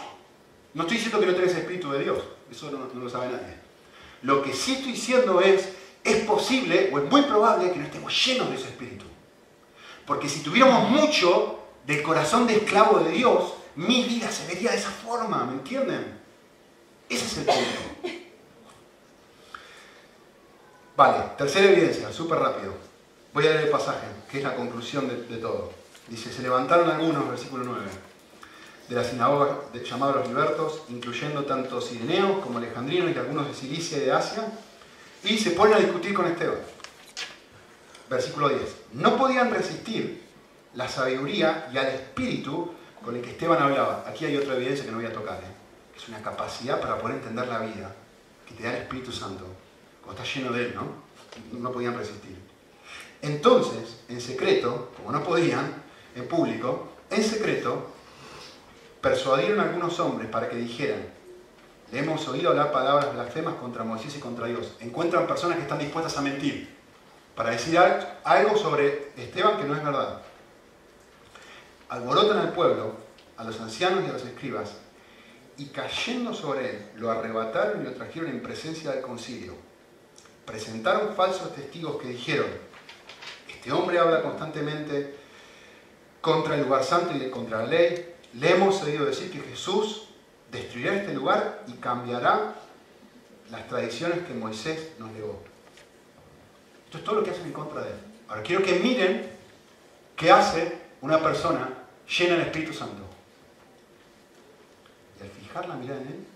No 0.75 0.83
estoy 0.83 0.97
diciendo 0.97 1.19
que 1.19 1.25
no 1.25 1.35
tenés 1.35 1.55
espíritu 1.55 1.91
de 1.91 2.03
Dios, 2.03 2.19
eso 2.51 2.69
no 2.69 3.01
lo 3.01 3.09
sabe 3.09 3.27
nadie. 3.31 3.57
Lo 4.21 4.43
que 4.43 4.53
sí 4.53 4.73
estoy 4.73 4.91
diciendo 4.91 5.41
es, 5.41 5.69
es 6.03 6.17
posible 6.25 6.89
o 6.93 6.99
es 6.99 7.09
muy 7.09 7.21
probable 7.23 7.71
que 7.71 7.79
no 7.79 7.85
estemos 7.85 8.25
llenos 8.25 8.49
de 8.49 8.55
ese 8.55 8.67
espíritu. 8.67 9.05
Porque 10.05 10.27
si 10.27 10.41
tuviéramos 10.41 10.89
mucho 10.89 11.59
del 11.85 12.03
corazón 12.03 12.45
de 12.47 12.57
esclavo 12.57 12.99
de 12.99 13.11
Dios, 13.11 13.53
mi 13.75 14.03
vida 14.03 14.29
se 14.29 14.47
vería 14.47 14.71
de 14.71 14.77
esa 14.77 14.89
forma, 14.89 15.45
¿me 15.45 15.53
entienden? 15.53 16.19
Ese 17.09 17.25
es 17.25 17.37
el 17.37 17.45
punto. 17.45 18.19
Vale, 20.95 21.23
tercera 21.37 21.69
evidencia, 21.69 22.11
súper 22.11 22.39
rápido. 22.39 22.73
Voy 23.33 23.47
a 23.47 23.49
leer 23.49 23.61
el 23.63 23.69
pasaje, 23.69 24.05
que 24.29 24.37
es 24.37 24.43
la 24.43 24.55
conclusión 24.55 25.07
de, 25.07 25.37
todo. 25.37 25.71
Dice, 26.07 26.31
se 26.31 26.43
levantaron 26.43 26.89
algunos, 26.89 27.27
versículo 27.29 27.63
9, 27.63 27.81
de 28.89 28.95
la 28.95 29.03
sinagoga 29.03 29.61
llamados 29.83 30.17
los 30.17 30.27
libertos, 30.27 30.81
incluyendo 30.89 31.45
tanto 31.45 31.81
sireneos 31.81 32.43
como 32.43 32.59
alejandrinos 32.59 33.11
y 33.11 33.17
algunos 33.17 33.47
de 33.47 33.53
Cilicia 33.55 33.97
y 33.97 34.01
de 34.01 34.11
Asia, 34.11 34.51
y 35.23 35.37
se 35.37 35.51
ponen 35.51 35.75
a 35.75 35.79
discutir 35.79 36.13
con 36.13 36.25
Esteban. 36.25 36.59
Versículo 38.09 38.49
10. 38.49 38.61
No 38.93 39.17
podían 39.17 39.51
resistir 39.51 40.21
la 40.75 40.87
sabiduría 40.87 41.69
y 41.73 41.77
al 41.77 41.87
espíritu 41.87 42.73
con 43.03 43.15
el 43.15 43.21
que 43.21 43.31
Esteban 43.31 43.61
hablaba. 43.61 44.03
Aquí 44.07 44.25
hay 44.25 44.37
otra 44.37 44.55
evidencia 44.55 44.85
que 44.85 44.91
no 44.91 44.97
voy 44.97 45.05
a 45.05 45.13
tocar. 45.13 45.39
¿eh? 45.39 45.53
Es 45.95 46.07
una 46.09 46.21
capacidad 46.21 46.79
para 46.79 46.97
poder 46.97 47.17
entender 47.17 47.47
la 47.47 47.59
vida 47.59 47.95
que 48.47 48.53
te 48.53 48.63
da 48.63 48.71
el 48.71 48.83
Espíritu 48.83 49.11
Santo. 49.11 49.45
Cuando 50.03 50.21
está 50.21 50.39
lleno 50.39 50.51
de 50.51 50.65
él, 50.65 50.75
¿no? 50.75 51.03
No 51.57 51.71
podían 51.71 51.97
resistir. 51.97 52.37
Entonces, 53.21 54.01
en 54.09 54.19
secreto, 54.19 54.91
como 54.97 55.11
no 55.11 55.23
podían, 55.23 55.73
en 56.15 56.27
público, 56.27 56.89
en 57.09 57.23
secreto, 57.23 57.89
persuadieron 59.01 59.59
a 59.59 59.63
algunos 59.63 59.99
hombres 59.99 60.29
para 60.29 60.49
que 60.49 60.57
dijeran, 60.57 61.07
hemos 61.99 62.27
oído 62.27 62.49
hablar 62.49 62.71
palabras 62.71 63.13
blasfemas 63.13 63.55
contra 63.55 63.83
Moisés 63.83 64.15
y 64.17 64.19
contra 64.19 64.47
Dios. 64.47 64.73
Encuentran 64.79 65.27
personas 65.27 65.57
que 65.57 65.63
están 65.63 65.79
dispuestas 65.79 66.17
a 66.17 66.21
mentir 66.21 66.75
para 67.35 67.51
decir 67.51 67.79
algo 68.23 68.57
sobre 68.57 69.11
Esteban 69.17 69.57
que 69.57 69.65
no 69.65 69.75
es 69.75 69.83
verdad. 69.83 70.21
Alborotan 71.89 72.37
al 72.39 72.53
pueblo, 72.53 72.95
a 73.37 73.43
los 73.43 73.59
ancianos 73.59 74.03
y 74.05 74.09
a 74.09 74.13
los 74.13 74.23
escribas, 74.23 74.71
y 75.57 75.67
cayendo 75.67 76.33
sobre 76.33 76.69
él, 76.69 76.85
lo 76.95 77.11
arrebataron 77.11 77.81
y 77.81 77.85
lo 77.85 77.93
trajeron 77.93 78.29
en 78.29 78.41
presencia 78.41 78.91
del 78.91 79.01
concilio. 79.01 79.53
Presentaron 80.45 81.15
falsos 81.15 81.53
testigos 81.53 82.01
que 82.01 82.07
dijeron, 82.07 82.47
este 83.47 83.71
hombre 83.71 83.99
habla 83.99 84.21
constantemente 84.21 85.15
contra 86.21 86.55
el 86.55 86.63
lugar 86.63 86.83
santo 86.83 87.15
y 87.15 87.29
contra 87.29 87.59
la 87.59 87.67
ley. 87.67 88.15
Le 88.33 88.51
hemos 88.51 88.81
oído 88.81 89.05
decir 89.05 89.31
que 89.31 89.39
Jesús 89.39 90.09
destruirá 90.53 90.93
este 90.95 91.13
lugar 91.13 91.63
y 91.67 91.73
cambiará 91.73 92.53
las 93.49 93.67
tradiciones 93.67 94.25
que 94.25 94.33
Moisés 94.33 94.91
nos 94.99 95.11
legó. 95.11 95.41
Esto 96.85 96.99
es 96.99 97.03
todo 97.03 97.15
lo 97.15 97.23
que 97.23 97.31
hacen 97.31 97.45
en 97.45 97.53
contra 97.53 97.81
de 97.81 97.89
él. 97.89 97.97
Ahora 98.29 98.43
quiero 98.43 98.63
que 98.63 98.79
miren 98.79 99.31
qué 100.15 100.31
hace 100.31 100.77
una 101.01 101.21
persona 101.21 101.67
llena 102.07 102.35
del 102.35 102.45
Espíritu 102.45 102.73
Santo. 102.73 103.01
Y 105.19 105.23
al 105.23 105.29
fijar 105.29 105.67
la 105.67 105.75
mirada 105.75 106.01
en 106.01 106.07
él, 106.07 106.27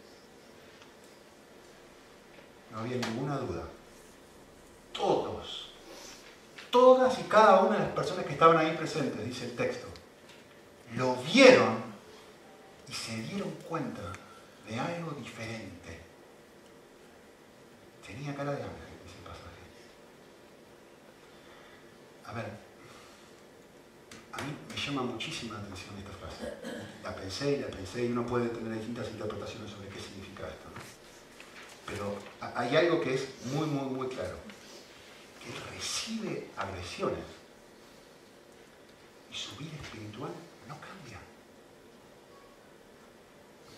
no 2.71 2.79
había 2.79 2.97
ninguna 2.97 3.37
duda. 3.37 3.63
Todos, 4.93 5.71
todas 6.71 7.19
y 7.19 7.23
cada 7.23 7.61
una 7.61 7.77
de 7.77 7.83
las 7.83 7.93
personas 7.93 8.25
que 8.25 8.33
estaban 8.33 8.57
ahí 8.57 8.75
presentes, 8.75 9.23
dice 9.23 9.45
el 9.45 9.55
texto, 9.55 9.87
lo 10.95 11.15
vieron 11.17 11.86
y 12.87 12.93
se 12.93 13.21
dieron 13.23 13.51
cuenta 13.67 14.13
de 14.67 14.79
algo 14.79 15.11
diferente. 15.11 15.99
Tenía 18.05 18.35
cara 18.35 18.51
de 18.51 18.63
ángel. 18.63 18.97
A 22.27 22.33
ver, 22.33 22.45
a 24.33 24.43
mí 24.43 24.53
me 24.69 24.75
llama 24.75 25.03
muchísima 25.03 25.57
atención 25.57 25.95
esta 25.97 26.11
frase. 26.11 26.53
La 27.01 27.15
pensé 27.15 27.53
y 27.53 27.59
la 27.59 27.67
pensé 27.67 28.05
y 28.05 28.11
uno 28.11 28.25
puede 28.25 28.49
tener 28.49 28.73
distintas 28.73 29.07
interpretaciones 29.07 29.71
sobre 29.71 29.87
qué 29.87 29.99
significa 29.99 30.47
esto. 30.47 30.67
Pero 31.85 32.17
hay 32.53 32.75
algo 32.75 32.99
que 32.99 33.13
es 33.13 33.29
muy, 33.45 33.65
muy, 33.65 33.85
muy 33.85 34.07
claro. 34.09 34.35
Que 35.41 35.73
recibe 35.73 36.49
agresiones 36.57 37.23
y 39.31 39.33
su 39.33 39.55
vida 39.55 39.77
espiritual 39.81 40.31
no 40.67 40.75
cambia. 40.81 41.19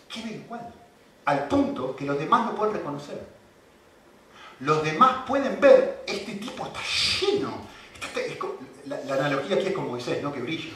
Queda 0.09 0.31
igual. 0.31 0.73
Al 1.25 1.47
punto 1.47 1.95
que 1.95 2.05
los 2.05 2.17
demás 2.17 2.47
lo 2.47 2.55
pueden 2.55 2.73
reconocer. 2.73 3.25
Los 4.61 4.83
demás 4.83 5.23
pueden 5.25 5.61
ver, 5.61 6.03
este 6.05 6.33
tipo 6.33 6.65
está 6.65 6.79
lleno 7.21 7.69
la, 8.85 9.13
analogía 9.13 9.55
aquí 9.55 9.67
es 9.67 9.73
con 9.73 9.87
Moisés, 9.87 10.21
¿no? 10.23 10.33
Que 10.33 10.41
brilla. 10.41 10.73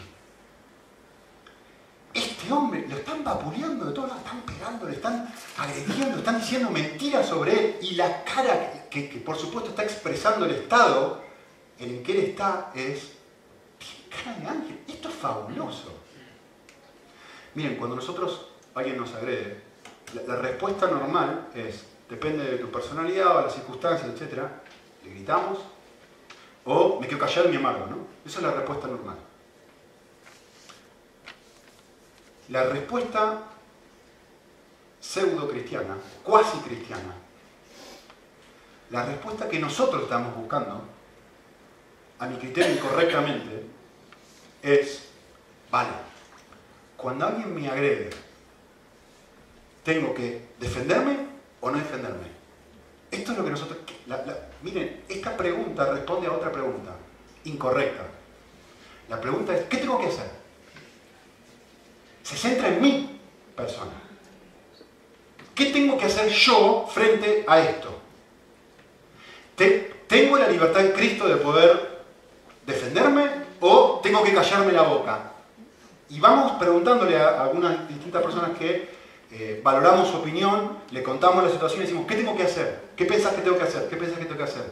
Este 2.13 2.53
hombre 2.53 2.85
lo 2.87 2.95
están 2.95 3.23
vapuleando 3.23 3.85
de 3.85 3.93
todo, 3.93 4.07
lo 4.07 4.15
están 4.15 4.41
pegando, 4.41 4.87
le 4.87 4.93
están 4.93 5.33
agrediendo, 5.57 6.19
están 6.19 6.39
diciendo 6.39 6.69
mentiras 6.69 7.27
sobre 7.27 7.51
él 7.53 7.77
y 7.81 7.95
la 7.95 8.23
cara 8.23 8.87
que, 8.89 9.01
por 9.25 9.35
supuesto 9.35 9.71
está 9.71 9.83
expresando 9.83 10.45
el 10.45 10.51
estado 10.51 11.23
en 11.79 11.89
el 11.89 12.03
que 12.03 12.11
él 12.11 12.25
está 12.25 12.71
es, 12.75 13.13
tiene 13.79 14.23
cara 14.23 14.37
de 14.37 14.47
ángel. 14.47 14.79
Esto 14.87 15.09
es 15.09 15.15
fabuloso. 15.15 15.91
Miren, 17.55 17.77
cuando 17.77 17.95
nosotros, 17.95 18.49
alguien 18.75 18.97
nos 18.97 19.13
agrede, 19.13 19.61
la, 20.27 20.35
respuesta 20.37 20.87
normal 20.87 21.49
es, 21.55 21.83
depende 22.09 22.43
de 22.43 22.57
tu 22.57 22.71
personalidad 22.71 23.37
o 23.37 23.41
las 23.41 23.53
circunstancias, 23.53 24.09
etc. 24.09 24.43
Le 25.03 25.11
gritamos, 25.11 25.59
o 26.65 26.99
me 26.99 27.07
quedo 27.07 27.19
callado 27.19 27.49
y 27.49 27.51
me 27.51 27.57
amargo, 27.57 27.87
¿no? 27.87 27.97
Esa 28.25 28.39
es 28.39 28.43
la 28.43 28.51
respuesta 28.51 28.87
normal. 28.87 29.17
La 32.49 32.63
respuesta 32.65 33.43
pseudo 34.99 35.49
cristiana, 35.49 35.97
cuasi 36.23 36.57
cristiana, 36.59 37.15
la 38.89 39.05
respuesta 39.05 39.49
que 39.49 39.59
nosotros 39.59 40.03
estamos 40.03 40.35
buscando, 40.35 40.81
a 42.19 42.27
mi 42.27 42.37
criterio 42.37 42.75
incorrectamente, 42.75 43.65
es, 44.61 45.09
vale, 45.69 45.89
cuando 46.95 47.27
alguien 47.27 47.53
me 47.53 47.67
agrede, 47.67 48.11
¿tengo 49.83 50.13
que 50.13 50.49
defenderme 50.59 51.17
o 51.61 51.69
no 51.69 51.77
defenderme? 51.77 52.27
Esto 53.11 53.31
es 53.31 53.37
lo 53.37 53.43
que 53.43 53.51
nosotros... 53.51 53.77
miren, 54.61 55.03
esta 55.07 55.37
pregunta 55.37 55.91
responde 55.91 56.27
a 56.27 56.31
otra 56.31 56.51
pregunta, 56.51 56.95
incorrecta. 57.45 58.03
La 59.09 59.21
pregunta 59.21 59.55
es, 59.55 59.65
¿qué 59.65 59.77
tengo 59.77 59.99
que 59.99 60.07
hacer? 60.07 60.29
Se 62.23 62.35
centra 62.35 62.69
en 62.69 62.81
mi 62.81 63.19
persona. 63.55 63.91
¿Qué 65.53 65.65
tengo 65.67 65.97
que 65.97 66.05
hacer 66.05 66.29
yo 66.29 66.87
frente 66.91 67.43
a 67.47 67.59
esto? 67.59 67.99
¿Tengo 70.07 70.37
la 70.37 70.47
libertad 70.47 70.85
en 70.85 70.91
Cristo 70.93 71.27
de 71.27 71.35
poder 71.35 72.03
defenderme 72.65 73.29
o 73.59 73.99
tengo 74.01 74.23
que 74.23 74.33
callarme 74.33 74.71
la 74.71 74.83
boca? 74.83 75.31
Y 76.09 76.19
vamos 76.19 76.53
preguntándole 76.53 77.17
a 77.17 77.43
algunas 77.43 77.87
distintas 77.87 78.23
personas 78.23 78.57
que 78.57 78.89
eh, 79.35 79.61
valoramos 79.63 80.09
su 80.09 80.17
opinión, 80.17 80.77
le 80.91 81.01
contamos 81.01 81.43
la 81.43 81.49
situación 81.49 81.81
y 81.81 81.85
decimos, 81.85 82.05
¿qué 82.05 82.15
tengo 82.15 82.37
que 82.37 82.43
hacer? 82.43 82.83
¿Qué 82.95 83.05
pensás 83.05 83.33
que 83.33 83.41
tengo 83.41 83.57
que 83.57 83.63
hacer? 83.63 83.89
¿Qué 83.89 83.97
pensás 83.97 84.19
que 84.19 84.25
tengo 84.25 84.37
que 84.37 84.43
hacer? 84.43 84.63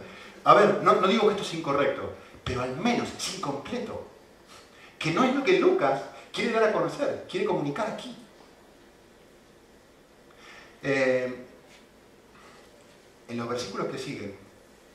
A 0.43 0.53
ver, 0.53 0.83
no, 0.83 0.93
digo 1.07 1.23
que 1.23 1.31
esto 1.31 1.41
es 1.41 1.53
incorrecto, 1.55 2.13
pero 2.43 2.61
al 2.61 2.77
menos 2.77 3.09
es 3.17 3.37
incompleto. 3.37 4.07
que 4.99 5.11
no 5.13 5.23
es 5.23 5.33
lo 5.33 5.43
que 5.43 5.59
Lucas 5.59 6.03
quiere 6.31 6.51
dar 6.51 6.65
a 6.65 6.71
conocer, 6.71 7.25
quiere 7.27 7.47
comunicar 7.47 7.89
aquí. 7.89 8.15
Eh, 10.83 11.45
en 13.27 13.37
los 13.37 13.49
versículos 13.49 13.87
que 13.87 13.97
siguen, 13.97 14.35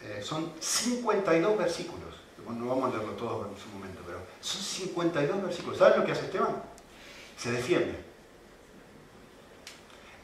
eh, 0.00 0.20
son 0.22 0.52
52 0.60 1.58
versículos. 1.58 2.14
no 2.48 2.68
vamos 2.68 2.94
a 2.94 2.96
leerlo 2.96 3.14
todo 3.14 3.50
en 3.50 3.60
su 3.60 3.68
momento, 3.70 4.00
pero 4.06 4.20
son 4.40 4.62
52 4.62 5.42
versículos. 5.42 5.76
¿Saben 5.76 5.98
lo 5.98 6.06
que 6.06 6.12
hace 6.12 6.26
Esteban? 6.26 6.62
Se 7.36 7.50
defiende. 7.50 8.05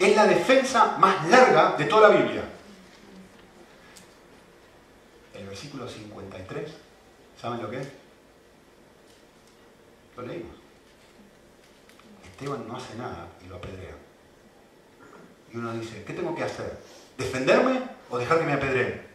Es 0.03 0.17
la 0.17 0.27
defensa 0.27 0.97
más 0.99 1.29
larga 1.29 1.77
de 1.77 1.85
toda 1.85 2.09
la 2.09 2.17
Biblia. 2.17 2.43
El 5.33 5.47
versículo 5.47 5.89
53, 5.89 6.73
¿saben 7.41 7.63
lo 7.63 7.71
que 7.71 7.83
es? 7.83 7.89
Lo 10.17 10.23
leímos. 10.25 10.57
Esteban 12.25 12.67
no 12.67 12.77
hace 12.77 12.97
nada 12.97 13.29
y 13.45 13.49
lo 13.49 13.55
apedrea. 13.55 13.95
Y 15.53 15.59
uno 15.59 15.73
dice, 15.75 16.03
¿qué 16.03 16.15
tengo 16.15 16.35
que 16.35 16.43
hacer? 16.43 16.81
¿Defenderme 17.17 17.81
o 18.11 18.19
dejar 18.19 18.41
que 18.41 18.47
me 18.47 18.55
apedreen? 18.55 19.07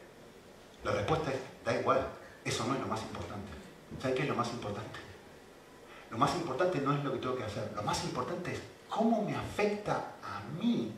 La 0.85 0.91
respuesta 0.93 1.33
es, 1.33 1.39
da 1.65 1.77
igual, 1.77 2.07
eso 2.45 2.65
no 2.65 2.75
es 2.75 2.79
lo 2.79 2.87
más 2.87 3.01
importante. 3.01 3.51
¿Saben 4.01 4.15
qué 4.15 4.23
es 4.23 4.29
lo 4.29 4.35
más 4.35 4.47
importante? 4.51 4.99
Lo 6.11 6.17
más 6.17 6.33
importante 6.35 6.79
no 6.79 6.93
es 6.93 7.03
lo 7.03 7.11
que 7.11 7.17
tengo 7.19 7.35
que 7.35 7.43
hacer, 7.43 7.73
lo 7.75 7.83
más 7.83 8.01
importante 8.05 8.53
es 8.53 8.76
cómo 8.89 9.23
me 9.23 9.35
afecta 9.35 9.93
a 10.23 10.41
mí 10.61 10.91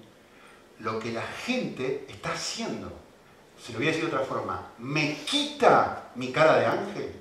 lo 0.80 1.00
que 1.00 1.12
la 1.12 1.24
gente 1.24 2.06
está 2.10 2.34
haciendo. 2.34 2.92
Se 3.62 3.74
lo 3.74 3.80
voy 3.80 3.88
a 3.88 3.92
decir 3.92 4.10
de 4.10 4.16
otra 4.16 4.26
forma, 4.26 4.72
me 4.78 5.16
quita 5.16 6.10
mi 6.16 6.32
cara 6.32 6.58
de 6.58 6.66
ángel, 6.66 7.12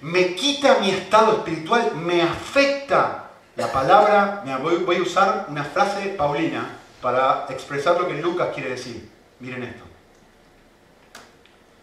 me 0.00 0.34
quita 0.34 0.78
mi 0.78 0.90
estado 0.90 1.38
espiritual, 1.38 1.96
me 1.96 2.22
afecta. 2.22 3.24
La 3.56 3.72
palabra, 3.72 4.44
voy 4.62 4.96
a 4.96 5.02
usar 5.02 5.46
una 5.48 5.64
frase 5.64 6.10
paulina 6.10 6.78
para 7.02 7.46
expresar 7.50 8.00
lo 8.00 8.06
que 8.06 8.14
Lucas 8.14 8.50
quiere 8.54 8.70
decir. 8.70 9.10
Miren 9.40 9.64
esto. 9.64 9.82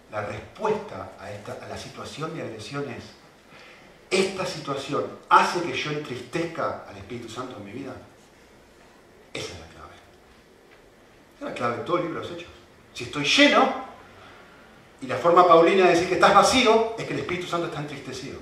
La 0.09 0.21
respuesta 0.21 1.11
a, 1.19 1.31
esta, 1.31 1.57
a 1.61 1.67
la 1.67 1.77
situación 1.77 2.33
de 2.33 2.43
agresión 2.43 2.89
es, 2.89 3.03
¿esta 4.19 4.45
situación 4.45 5.05
hace 5.29 5.61
que 5.61 5.73
yo 5.73 5.91
entristezca 5.91 6.85
al 6.87 6.97
Espíritu 6.97 7.29
Santo 7.29 7.57
en 7.57 7.65
mi 7.65 7.71
vida? 7.71 7.93
Esa 9.33 9.53
es 9.53 9.59
la 9.59 9.67
clave. 9.67 9.93
Esa 11.35 11.45
es 11.45 11.51
la 11.51 11.53
clave 11.53 11.77
de 11.77 11.83
todo 11.83 11.97
el 11.97 12.03
libro 12.05 12.21
de 12.21 12.27
los 12.27 12.37
Hechos. 12.37 12.51
Si 12.93 13.03
estoy 13.05 13.25
lleno, 13.25 13.85
y 15.01 15.07
la 15.07 15.17
forma 15.17 15.47
paulina 15.47 15.85
de 15.85 15.91
decir 15.91 16.07
que 16.07 16.15
estás 16.15 16.33
vacío, 16.33 16.95
es 16.97 17.05
que 17.05 17.13
el 17.13 17.19
Espíritu 17.19 17.47
Santo 17.47 17.67
está 17.67 17.79
entristecido. 17.79 18.39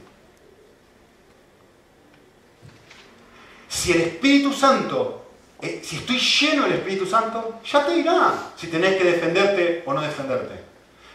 Si 3.67 3.91
el 3.91 4.01
Espíritu 4.01 4.53
Santo, 4.53 5.26
eh, 5.61 5.82
si 5.84 5.97
estoy 5.97 6.19
lleno 6.19 6.63
del 6.63 6.74
Espíritu 6.74 7.05
Santo, 7.05 7.59
ya 7.65 7.86
te 7.86 7.95
dirá 7.95 8.51
si 8.55 8.67
tenés 8.67 8.95
que 8.97 9.03
defenderte 9.03 9.84
o 9.86 9.93
no 9.93 10.01
defenderte. 10.01 10.62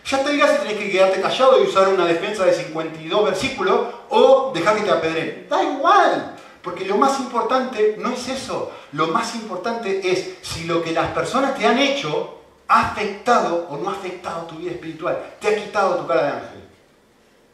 Ya 0.09 0.25
te 0.25 0.31
dirás 0.31 0.53
si 0.53 0.59
tenés 0.61 0.79
que 0.79 0.91
quedarte 0.91 1.21
callado 1.21 1.63
y 1.63 1.67
usar 1.67 1.89
una 1.89 2.07
defensa 2.07 2.47
de 2.47 2.55
52 2.55 3.25
versículos 3.27 3.89
o 4.09 4.53
dejar 4.55 4.77
que 4.77 4.83
te 4.83 4.91
apedreen. 4.91 5.47
Da 5.51 5.63
igual, 5.63 6.35
porque 6.63 6.87
lo 6.87 6.97
más 6.97 7.21
importante 7.21 7.97
no 7.99 8.13
es 8.13 8.27
eso. 8.29 8.73
Lo 8.93 9.09
más 9.09 9.35
importante 9.35 10.11
es 10.11 10.37
si 10.41 10.65
lo 10.65 10.83
que 10.83 10.93
las 10.93 11.11
personas 11.11 11.59
te 11.59 11.67
han 11.67 11.79
hecho 11.79 12.41
ha 12.69 12.89
afectado 12.93 13.67
o 13.69 13.77
no 13.77 13.91
ha 13.91 13.93
afectado 13.93 14.47
tu 14.47 14.57
vida 14.57 14.71
espiritual. 14.71 15.37
Te 15.39 15.49
ha 15.49 15.63
quitado 15.63 15.97
tu 15.97 16.07
cara 16.07 16.23
de 16.23 16.29
ángel. 16.29 16.69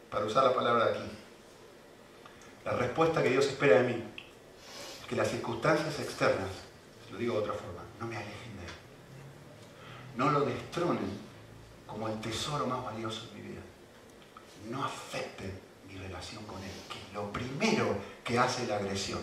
Para 0.09 0.25
usar 0.25 0.45
la 0.45 0.55
palabra 0.55 0.85
de 0.85 0.91
aquí. 0.93 1.11
La 2.65 2.73
respuesta 2.75 3.21
que 3.21 3.31
Dios 3.31 3.47
espera 3.47 3.83
de 3.83 3.89
mí 3.89 4.05
es 5.01 5.07
que 5.09 5.17
las 5.17 5.27
circunstancias 5.27 5.99
externas, 5.99 6.51
lo 7.11 7.19
digo 7.19 7.35
de 7.35 7.41
otra 7.41 7.55
forma, 7.55 7.83
no 7.99 8.07
me 8.07 8.17
alejen 8.17 8.57
de 8.59 8.63
Él. 8.63 8.73
No 10.15 10.31
lo 10.31 10.43
destronen 10.43 11.34
como 11.95 12.09
el 12.09 12.21
tesoro 12.21 12.67
más 12.67 12.85
valioso 12.85 13.27
de 13.29 13.35
mi 13.35 13.49
vida. 13.49 13.61
No 14.69 14.85
afecte 14.85 15.49
mi 15.87 15.97
relación 15.97 16.45
con 16.45 16.61
Él, 16.61 16.71
que 16.89 16.99
es 16.99 17.15
lo 17.15 17.33
primero 17.33 17.97
que 18.25 18.37
hace 18.37 18.67
la 18.67 18.77
agresión. 18.77 19.21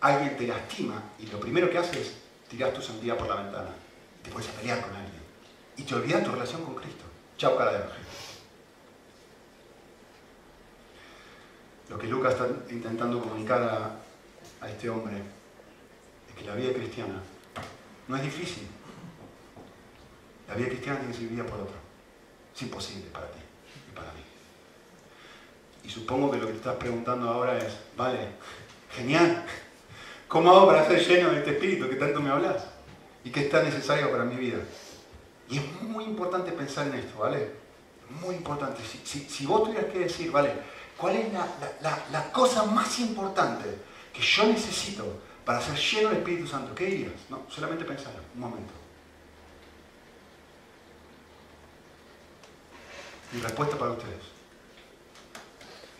Alguien 0.00 0.36
te 0.38 0.46
lastima 0.46 1.02
y 1.18 1.26
lo 1.26 1.38
primero 1.38 1.68
que 1.68 1.76
hace 1.76 2.00
es 2.00 2.14
tirar 2.48 2.72
tu 2.72 2.80
santidad 2.80 3.18
por 3.18 3.28
la 3.28 3.42
ventana. 3.42 3.70
Te 4.22 4.30
a 4.30 4.58
pelear 4.58 4.80
con 4.80 4.96
alguien. 4.96 5.22
Y 5.76 5.82
te 5.82 5.94
olvidas 5.94 6.24
tu 6.24 6.32
relación 6.32 6.64
con 6.64 6.74
Cristo. 6.74 7.04
Chao, 7.36 7.56
cara 7.58 7.72
de 7.72 7.76
ángel. 7.84 8.02
Lo 11.90 11.98
que 11.98 12.06
Lucas 12.06 12.32
está 12.32 12.48
intentando 12.70 13.20
comunicar 13.20 13.62
a 14.60 14.68
este 14.70 14.88
hombre 14.88 15.18
es 16.28 16.34
que 16.34 16.44
la 16.44 16.54
vida 16.54 16.72
cristiana 16.72 17.20
no 18.08 18.16
es 18.16 18.22
difícil. 18.22 18.66
La 20.48 20.54
vida 20.54 20.68
cristiana 20.68 20.98
tiene 20.98 21.12
que 21.12 21.18
ser 21.18 21.28
vivida 21.28 21.46
por 21.46 21.60
otro. 21.60 21.76
Es 22.54 22.62
imposible 22.62 23.10
para 23.12 23.26
ti 23.30 23.38
y 23.90 23.94
para 23.94 24.12
mí. 24.12 24.20
Y 25.84 25.90
supongo 25.90 26.30
que 26.30 26.38
lo 26.38 26.46
que 26.46 26.52
te 26.52 26.58
estás 26.58 26.76
preguntando 26.76 27.28
ahora 27.28 27.58
es, 27.58 27.76
vale, 27.96 28.18
genial, 28.94 29.44
¿cómo 30.28 30.50
hago 30.50 30.66
para 30.66 30.86
ser 30.86 31.06
lleno 31.06 31.30
de 31.30 31.38
este 31.38 31.50
espíritu 31.52 31.88
que 31.88 31.96
tanto 31.96 32.20
me 32.20 32.30
hablas? 32.30 32.64
Y 33.24 33.30
que 33.30 33.40
es 33.40 33.50
tan 33.50 33.64
necesario 33.64 34.10
para 34.10 34.24
mi 34.24 34.36
vida. 34.36 34.58
Y 35.48 35.58
es 35.58 35.82
muy 35.82 36.04
importante 36.04 36.52
pensar 36.52 36.86
en 36.88 36.94
esto, 36.94 37.18
¿vale? 37.18 37.50
Muy 38.20 38.36
importante. 38.36 38.82
Si, 39.04 39.46
vos 39.46 39.64
tuvieras 39.64 39.92
que 39.92 40.00
decir, 40.00 40.30
¿vale? 40.30 40.52
¿Cuál 40.96 41.16
es 41.16 41.26
la, 41.32 42.32
cosa 42.32 42.64
más 42.64 42.98
importante 43.00 43.64
que 44.12 44.22
yo 44.22 44.46
necesito 44.46 45.20
para 45.44 45.60
ser 45.60 45.76
lleno 45.76 46.08
del 46.08 46.18
Espíritu 46.18 46.46
Santo? 46.46 46.74
¿Qué 46.74 46.86
dirías? 46.86 47.12
No, 47.28 47.42
solamente 47.48 47.84
pensarlo, 47.84 48.20
un 48.34 48.40
momento. 48.40 48.85
Mi 53.32 53.40
respuesta 53.40 53.76
para 53.76 53.92
ustedes 53.92 54.22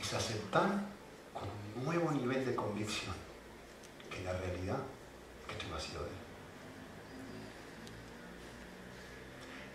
es 0.01 0.14
aceptar 0.14 0.68
con 1.35 1.49
un 1.49 1.85
nuevo 1.85 2.12
nivel 2.12 2.45
de 2.47 2.55
convicción 2.55 3.14
que 4.11 4.22
la 4.22 4.33
realidad 4.33 4.79
que 5.47 5.53
estoy 5.55 5.70
vacío 5.70 6.01
de 6.01 6.07
Él. 6.07 6.12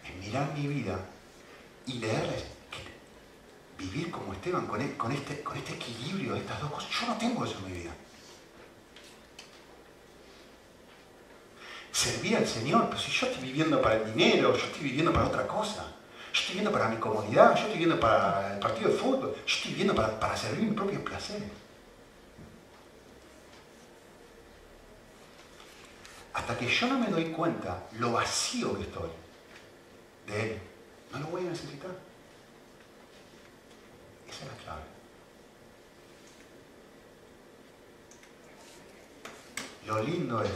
Es 0.05 0.25
mirar 0.25 0.53
mi 0.53 0.67
vida 0.67 0.99
y 1.85 1.93
leerla, 1.99 2.33
vivir 3.77 4.11
como 4.11 4.33
Esteban, 4.33 4.69
e, 4.79 4.95
con, 4.95 5.11
este, 5.11 5.43
con 5.43 5.57
este 5.57 5.73
equilibrio 5.73 6.33
de 6.33 6.39
estas 6.39 6.61
dos 6.61 6.71
cosas. 6.71 6.89
Yo 6.89 7.07
no 7.07 7.17
tengo 7.17 7.43
eso 7.43 7.57
en 7.57 7.65
mi 7.65 7.79
vida. 7.79 7.91
Servir 11.91 12.37
al 12.37 12.47
Señor, 12.47 12.87
pero 12.87 13.01
si 13.01 13.11
yo 13.11 13.27
estoy 13.27 13.43
viviendo 13.43 13.81
para 13.81 13.95
el 13.95 14.15
dinero, 14.15 14.55
yo 14.55 14.65
estoy 14.65 14.83
viviendo 14.83 15.11
para 15.11 15.27
otra 15.27 15.45
cosa. 15.45 16.00
Estoy 16.51 16.63
viendo 16.63 16.77
para 16.77 16.89
mi 16.89 16.97
comunidad, 16.97 17.55
yo 17.55 17.61
estoy 17.61 17.77
viendo 17.77 17.97
para 17.97 18.55
el 18.55 18.59
partido 18.59 18.89
de 18.89 18.97
fútbol, 18.97 19.33
yo 19.33 19.55
estoy 19.55 19.73
viendo 19.73 19.95
para, 19.95 20.19
para 20.19 20.35
servir 20.35 20.67
mi 20.67 20.75
propio 20.75 21.01
placer. 21.01 21.41
Hasta 26.33 26.57
que 26.57 26.67
yo 26.67 26.87
no 26.87 26.99
me 26.99 27.07
doy 27.07 27.31
cuenta 27.31 27.87
lo 27.99 28.11
vacío 28.11 28.75
que 28.75 28.81
estoy 28.81 29.09
de 30.27 30.41
Él, 30.43 30.59
no 31.13 31.19
lo 31.19 31.27
voy 31.27 31.47
a 31.47 31.51
necesitar. 31.51 31.91
Esa 34.29 34.43
es 34.43 34.51
la 34.51 34.57
clave. 34.57 34.81
Lo 39.85 40.03
lindo 40.03 40.43
es, 40.43 40.51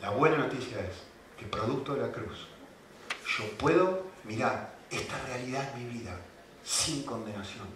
la 0.00 0.10
buena 0.10 0.36
noticia 0.36 0.78
es 0.78 0.98
que 1.36 1.46
producto 1.46 1.96
de 1.96 2.02
la 2.02 2.12
cruz, 2.12 2.46
yo 3.36 3.50
puedo 3.58 4.04
mirar 4.24 4.78
esta 4.90 5.18
realidad 5.26 5.68
es 5.68 5.76
mi 5.76 5.98
vida, 5.98 6.18
sin 6.64 7.02
condenación. 7.02 7.66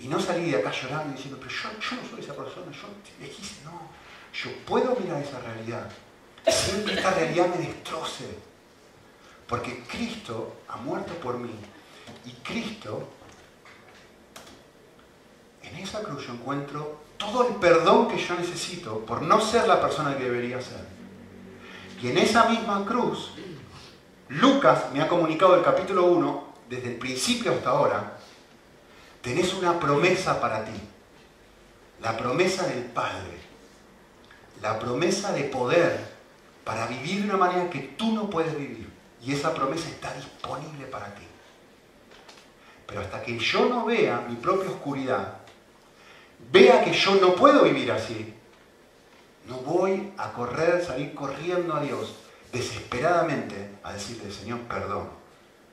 Y 0.00 0.08
no 0.08 0.18
salir 0.18 0.50
de 0.50 0.60
acá 0.60 0.72
llorando 0.72 1.12
y 1.12 1.16
diciendo, 1.16 1.38
pero 1.38 1.50
yo, 1.50 1.96
no 1.96 2.08
soy 2.08 2.20
esa 2.20 2.34
persona, 2.34 2.72
yo 2.72 2.88
dijiste, 3.24 3.64
no, 3.64 3.82
yo 4.32 4.50
puedo 4.66 4.96
mirar 4.96 5.22
esa 5.22 5.38
realidad 5.40 5.90
sin 6.48 6.84
que 6.84 6.94
esta 6.94 7.10
realidad 7.10 7.48
me 7.48 7.66
destroce. 7.66 8.38
Porque 9.46 9.82
Cristo 9.88 10.60
ha 10.68 10.76
muerto 10.76 11.12
por 11.14 11.38
mí. 11.38 11.54
Y 12.24 12.32
Cristo, 12.44 13.08
en 15.62 15.76
esa 15.76 16.02
cruz 16.02 16.26
yo 16.26 16.32
encuentro 16.32 17.00
todo 17.18 17.48
el 17.48 17.56
perdón 17.56 18.08
que 18.08 18.16
yo 18.16 18.34
necesito 18.36 19.04
por 19.04 19.22
no 19.22 19.40
ser 19.40 19.68
la 19.68 19.80
persona 19.80 20.16
que 20.16 20.24
debería 20.24 20.60
ser. 20.60 20.86
Y 22.00 22.08
en 22.08 22.18
esa 22.18 22.48
misma 22.48 22.84
cruz 22.86 23.32
Lucas 24.30 24.92
me 24.92 25.02
ha 25.02 25.08
comunicado 25.08 25.56
el 25.56 25.64
capítulo 25.64 26.04
1, 26.04 26.44
desde 26.68 26.90
el 26.90 26.96
principio 26.98 27.50
hasta 27.50 27.70
ahora, 27.70 28.16
tenés 29.22 29.52
una 29.54 29.80
promesa 29.80 30.40
para 30.40 30.64
ti. 30.64 30.80
La 32.00 32.16
promesa 32.16 32.64
del 32.68 32.84
Padre. 32.84 33.40
La 34.62 34.78
promesa 34.78 35.32
de 35.32 35.42
poder 35.44 35.98
para 36.62 36.86
vivir 36.86 37.22
de 37.22 37.24
una 37.24 37.38
manera 37.38 37.68
que 37.68 37.80
tú 37.80 38.12
no 38.12 38.30
puedes 38.30 38.56
vivir. 38.56 38.88
Y 39.20 39.32
esa 39.32 39.52
promesa 39.52 39.88
está 39.88 40.14
disponible 40.14 40.86
para 40.86 41.12
ti. 41.12 41.24
Pero 42.86 43.00
hasta 43.00 43.22
que 43.22 43.36
yo 43.36 43.68
no 43.68 43.84
vea 43.84 44.24
mi 44.28 44.36
propia 44.36 44.70
oscuridad, 44.70 45.38
vea 46.52 46.84
que 46.84 46.92
yo 46.92 47.16
no 47.16 47.34
puedo 47.34 47.64
vivir 47.64 47.90
así, 47.90 48.32
no 49.48 49.56
voy 49.56 50.12
a 50.16 50.32
correr, 50.32 50.84
salir 50.84 51.14
corriendo 51.14 51.74
a 51.74 51.80
Dios 51.80 52.19
desesperadamente 52.52 53.70
a 53.82 53.92
decirle, 53.92 54.30
Señor, 54.30 54.60
perdón, 54.60 55.08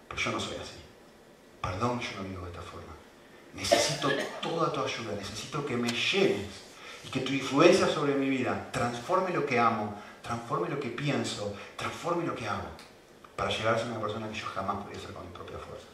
pero 0.07 0.21
yo 0.21 0.31
no 0.31 0.39
soy 0.39 0.57
así. 0.57 0.75
Perdón, 1.61 1.99
yo 1.99 2.17
no 2.17 2.29
vivo 2.29 2.45
de 2.45 2.51
esta 2.51 2.61
forma. 2.61 2.93
Necesito 3.53 4.09
toda 4.41 4.71
tu 4.71 4.81
ayuda, 4.81 5.15
necesito 5.15 5.65
que 5.65 5.75
me 5.75 5.89
llenes 5.89 6.67
y 7.03 7.09
que 7.09 7.21
tu 7.21 7.33
influencia 7.33 7.87
sobre 7.87 8.13
mi 8.15 8.29
vida 8.29 8.69
transforme 8.71 9.31
lo 9.31 9.45
que 9.45 9.57
amo, 9.57 9.95
transforme 10.21 10.69
lo 10.69 10.79
que 10.79 10.89
pienso, 10.89 11.55
transforme 11.75 12.25
lo 12.25 12.35
que 12.35 12.47
hago, 12.47 12.67
para 13.35 13.49
llegar 13.49 13.75
a 13.75 13.79
ser 13.79 13.87
una 13.87 13.99
persona 13.99 14.29
que 14.29 14.35
yo 14.35 14.45
jamás 14.47 14.83
podría 14.83 14.99
ser 14.99 15.13
con 15.13 15.23
mis 15.23 15.33
propias 15.33 15.61
fuerzas. 15.61 15.87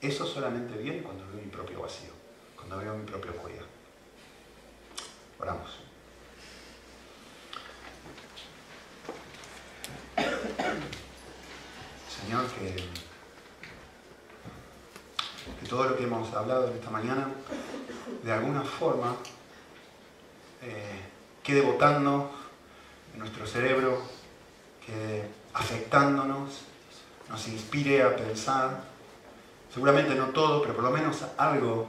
Eso 0.00 0.26
solamente 0.26 0.76
viene 0.76 1.02
cuando 1.02 1.24
veo 1.28 1.42
mi 1.42 1.50
propio 1.50 1.82
vacío, 1.82 2.10
cuando 2.56 2.78
veo 2.78 2.94
mi 2.94 3.04
propia 3.04 3.30
oscuridad. 3.30 3.64
Oramos. 5.38 5.83
Señor, 12.08 12.46
que, 12.46 12.74
que 15.60 15.66
todo 15.68 15.84
lo 15.84 15.96
que 15.96 16.04
hemos 16.04 16.32
hablado 16.32 16.68
esta 16.68 16.90
mañana, 16.90 17.28
de 18.22 18.32
alguna 18.32 18.62
forma, 18.62 19.16
eh, 20.62 21.00
quede 21.42 21.60
votando 21.60 22.30
en 23.12 23.18
nuestro 23.18 23.46
cerebro, 23.46 24.02
quede 24.84 25.28
afectándonos, 25.52 26.62
nos 27.28 27.48
inspire 27.48 28.02
a 28.02 28.16
pensar, 28.16 28.84
seguramente 29.72 30.14
no 30.14 30.28
todo, 30.28 30.62
pero 30.62 30.74
por 30.74 30.84
lo 30.84 30.90
menos 30.90 31.24
algo 31.36 31.88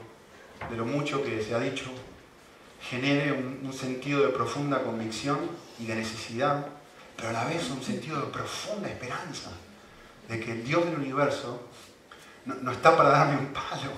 de 0.70 0.76
lo 0.76 0.86
mucho 0.86 1.24
que 1.24 1.42
se 1.42 1.54
ha 1.56 1.60
dicho, 1.60 1.86
genere 2.82 3.32
un 3.32 3.74
sentido 3.74 4.22
de 4.22 4.30
profunda 4.30 4.84
convicción 4.84 5.40
y 5.80 5.86
de 5.86 5.96
necesidad, 5.96 6.68
pero 7.16 7.30
a 7.30 7.34
la 7.34 7.46
vez 7.46 7.70
un 7.70 7.82
sentido 7.82 8.20
de 8.22 8.28
profunda 8.28 8.90
esperanza 8.90 9.52
de 10.28 10.40
que 10.40 10.52
el 10.52 10.64
Dios 10.64 10.86
del 10.86 10.96
universo 10.96 11.62
no, 12.46 12.72
está 12.72 12.96
para 12.96 13.10
darme 13.10 13.38
un 13.38 13.54
palo. 13.54 13.92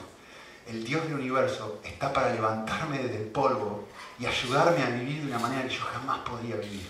El 0.68 0.84
Dios 0.84 1.03
del 1.03 1.15
universo 1.15 1.80
está 1.84 2.11
para 2.11 2.34
levantarme 2.34 2.99
desde 2.99 3.18
el 3.24 3.28
polvo 3.30 3.88
y 4.20 4.26
ayudarme 4.26 4.84
a 4.84 4.89
vivir 4.89 5.22
de 5.22 5.28
una 5.28 5.39
manera 5.39 5.68
que 5.68 5.76
yo 5.76 5.82
jamás 5.82 6.20
podría 6.20 6.57
vivir. 6.57 6.88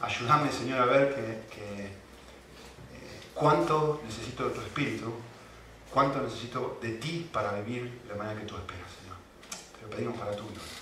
Ayúdame, 0.00 0.50
Señor, 0.50 0.80
a 0.80 0.84
ver 0.86 1.14
que, 1.14 1.62
eh, 1.62 1.90
cuánto 3.34 4.02
necesito 4.04 4.48
de 4.48 4.54
tu 4.54 4.60
espíritu, 4.60 5.14
cuánto 5.90 6.20
necesito 6.20 6.78
de 6.82 6.92
ti 6.92 7.28
para 7.32 7.52
vivir 7.52 8.02
de 8.02 8.08
la 8.08 8.16
manera 8.16 8.40
que 8.40 8.46
tú 8.46 8.56
esperas, 8.56 8.90
Señor. 9.00 9.16
Te 9.76 9.82
lo 9.82 9.90
pedimos 9.90 10.18
para 10.18 10.32
tu 10.32 10.48
Dios. 10.48 10.75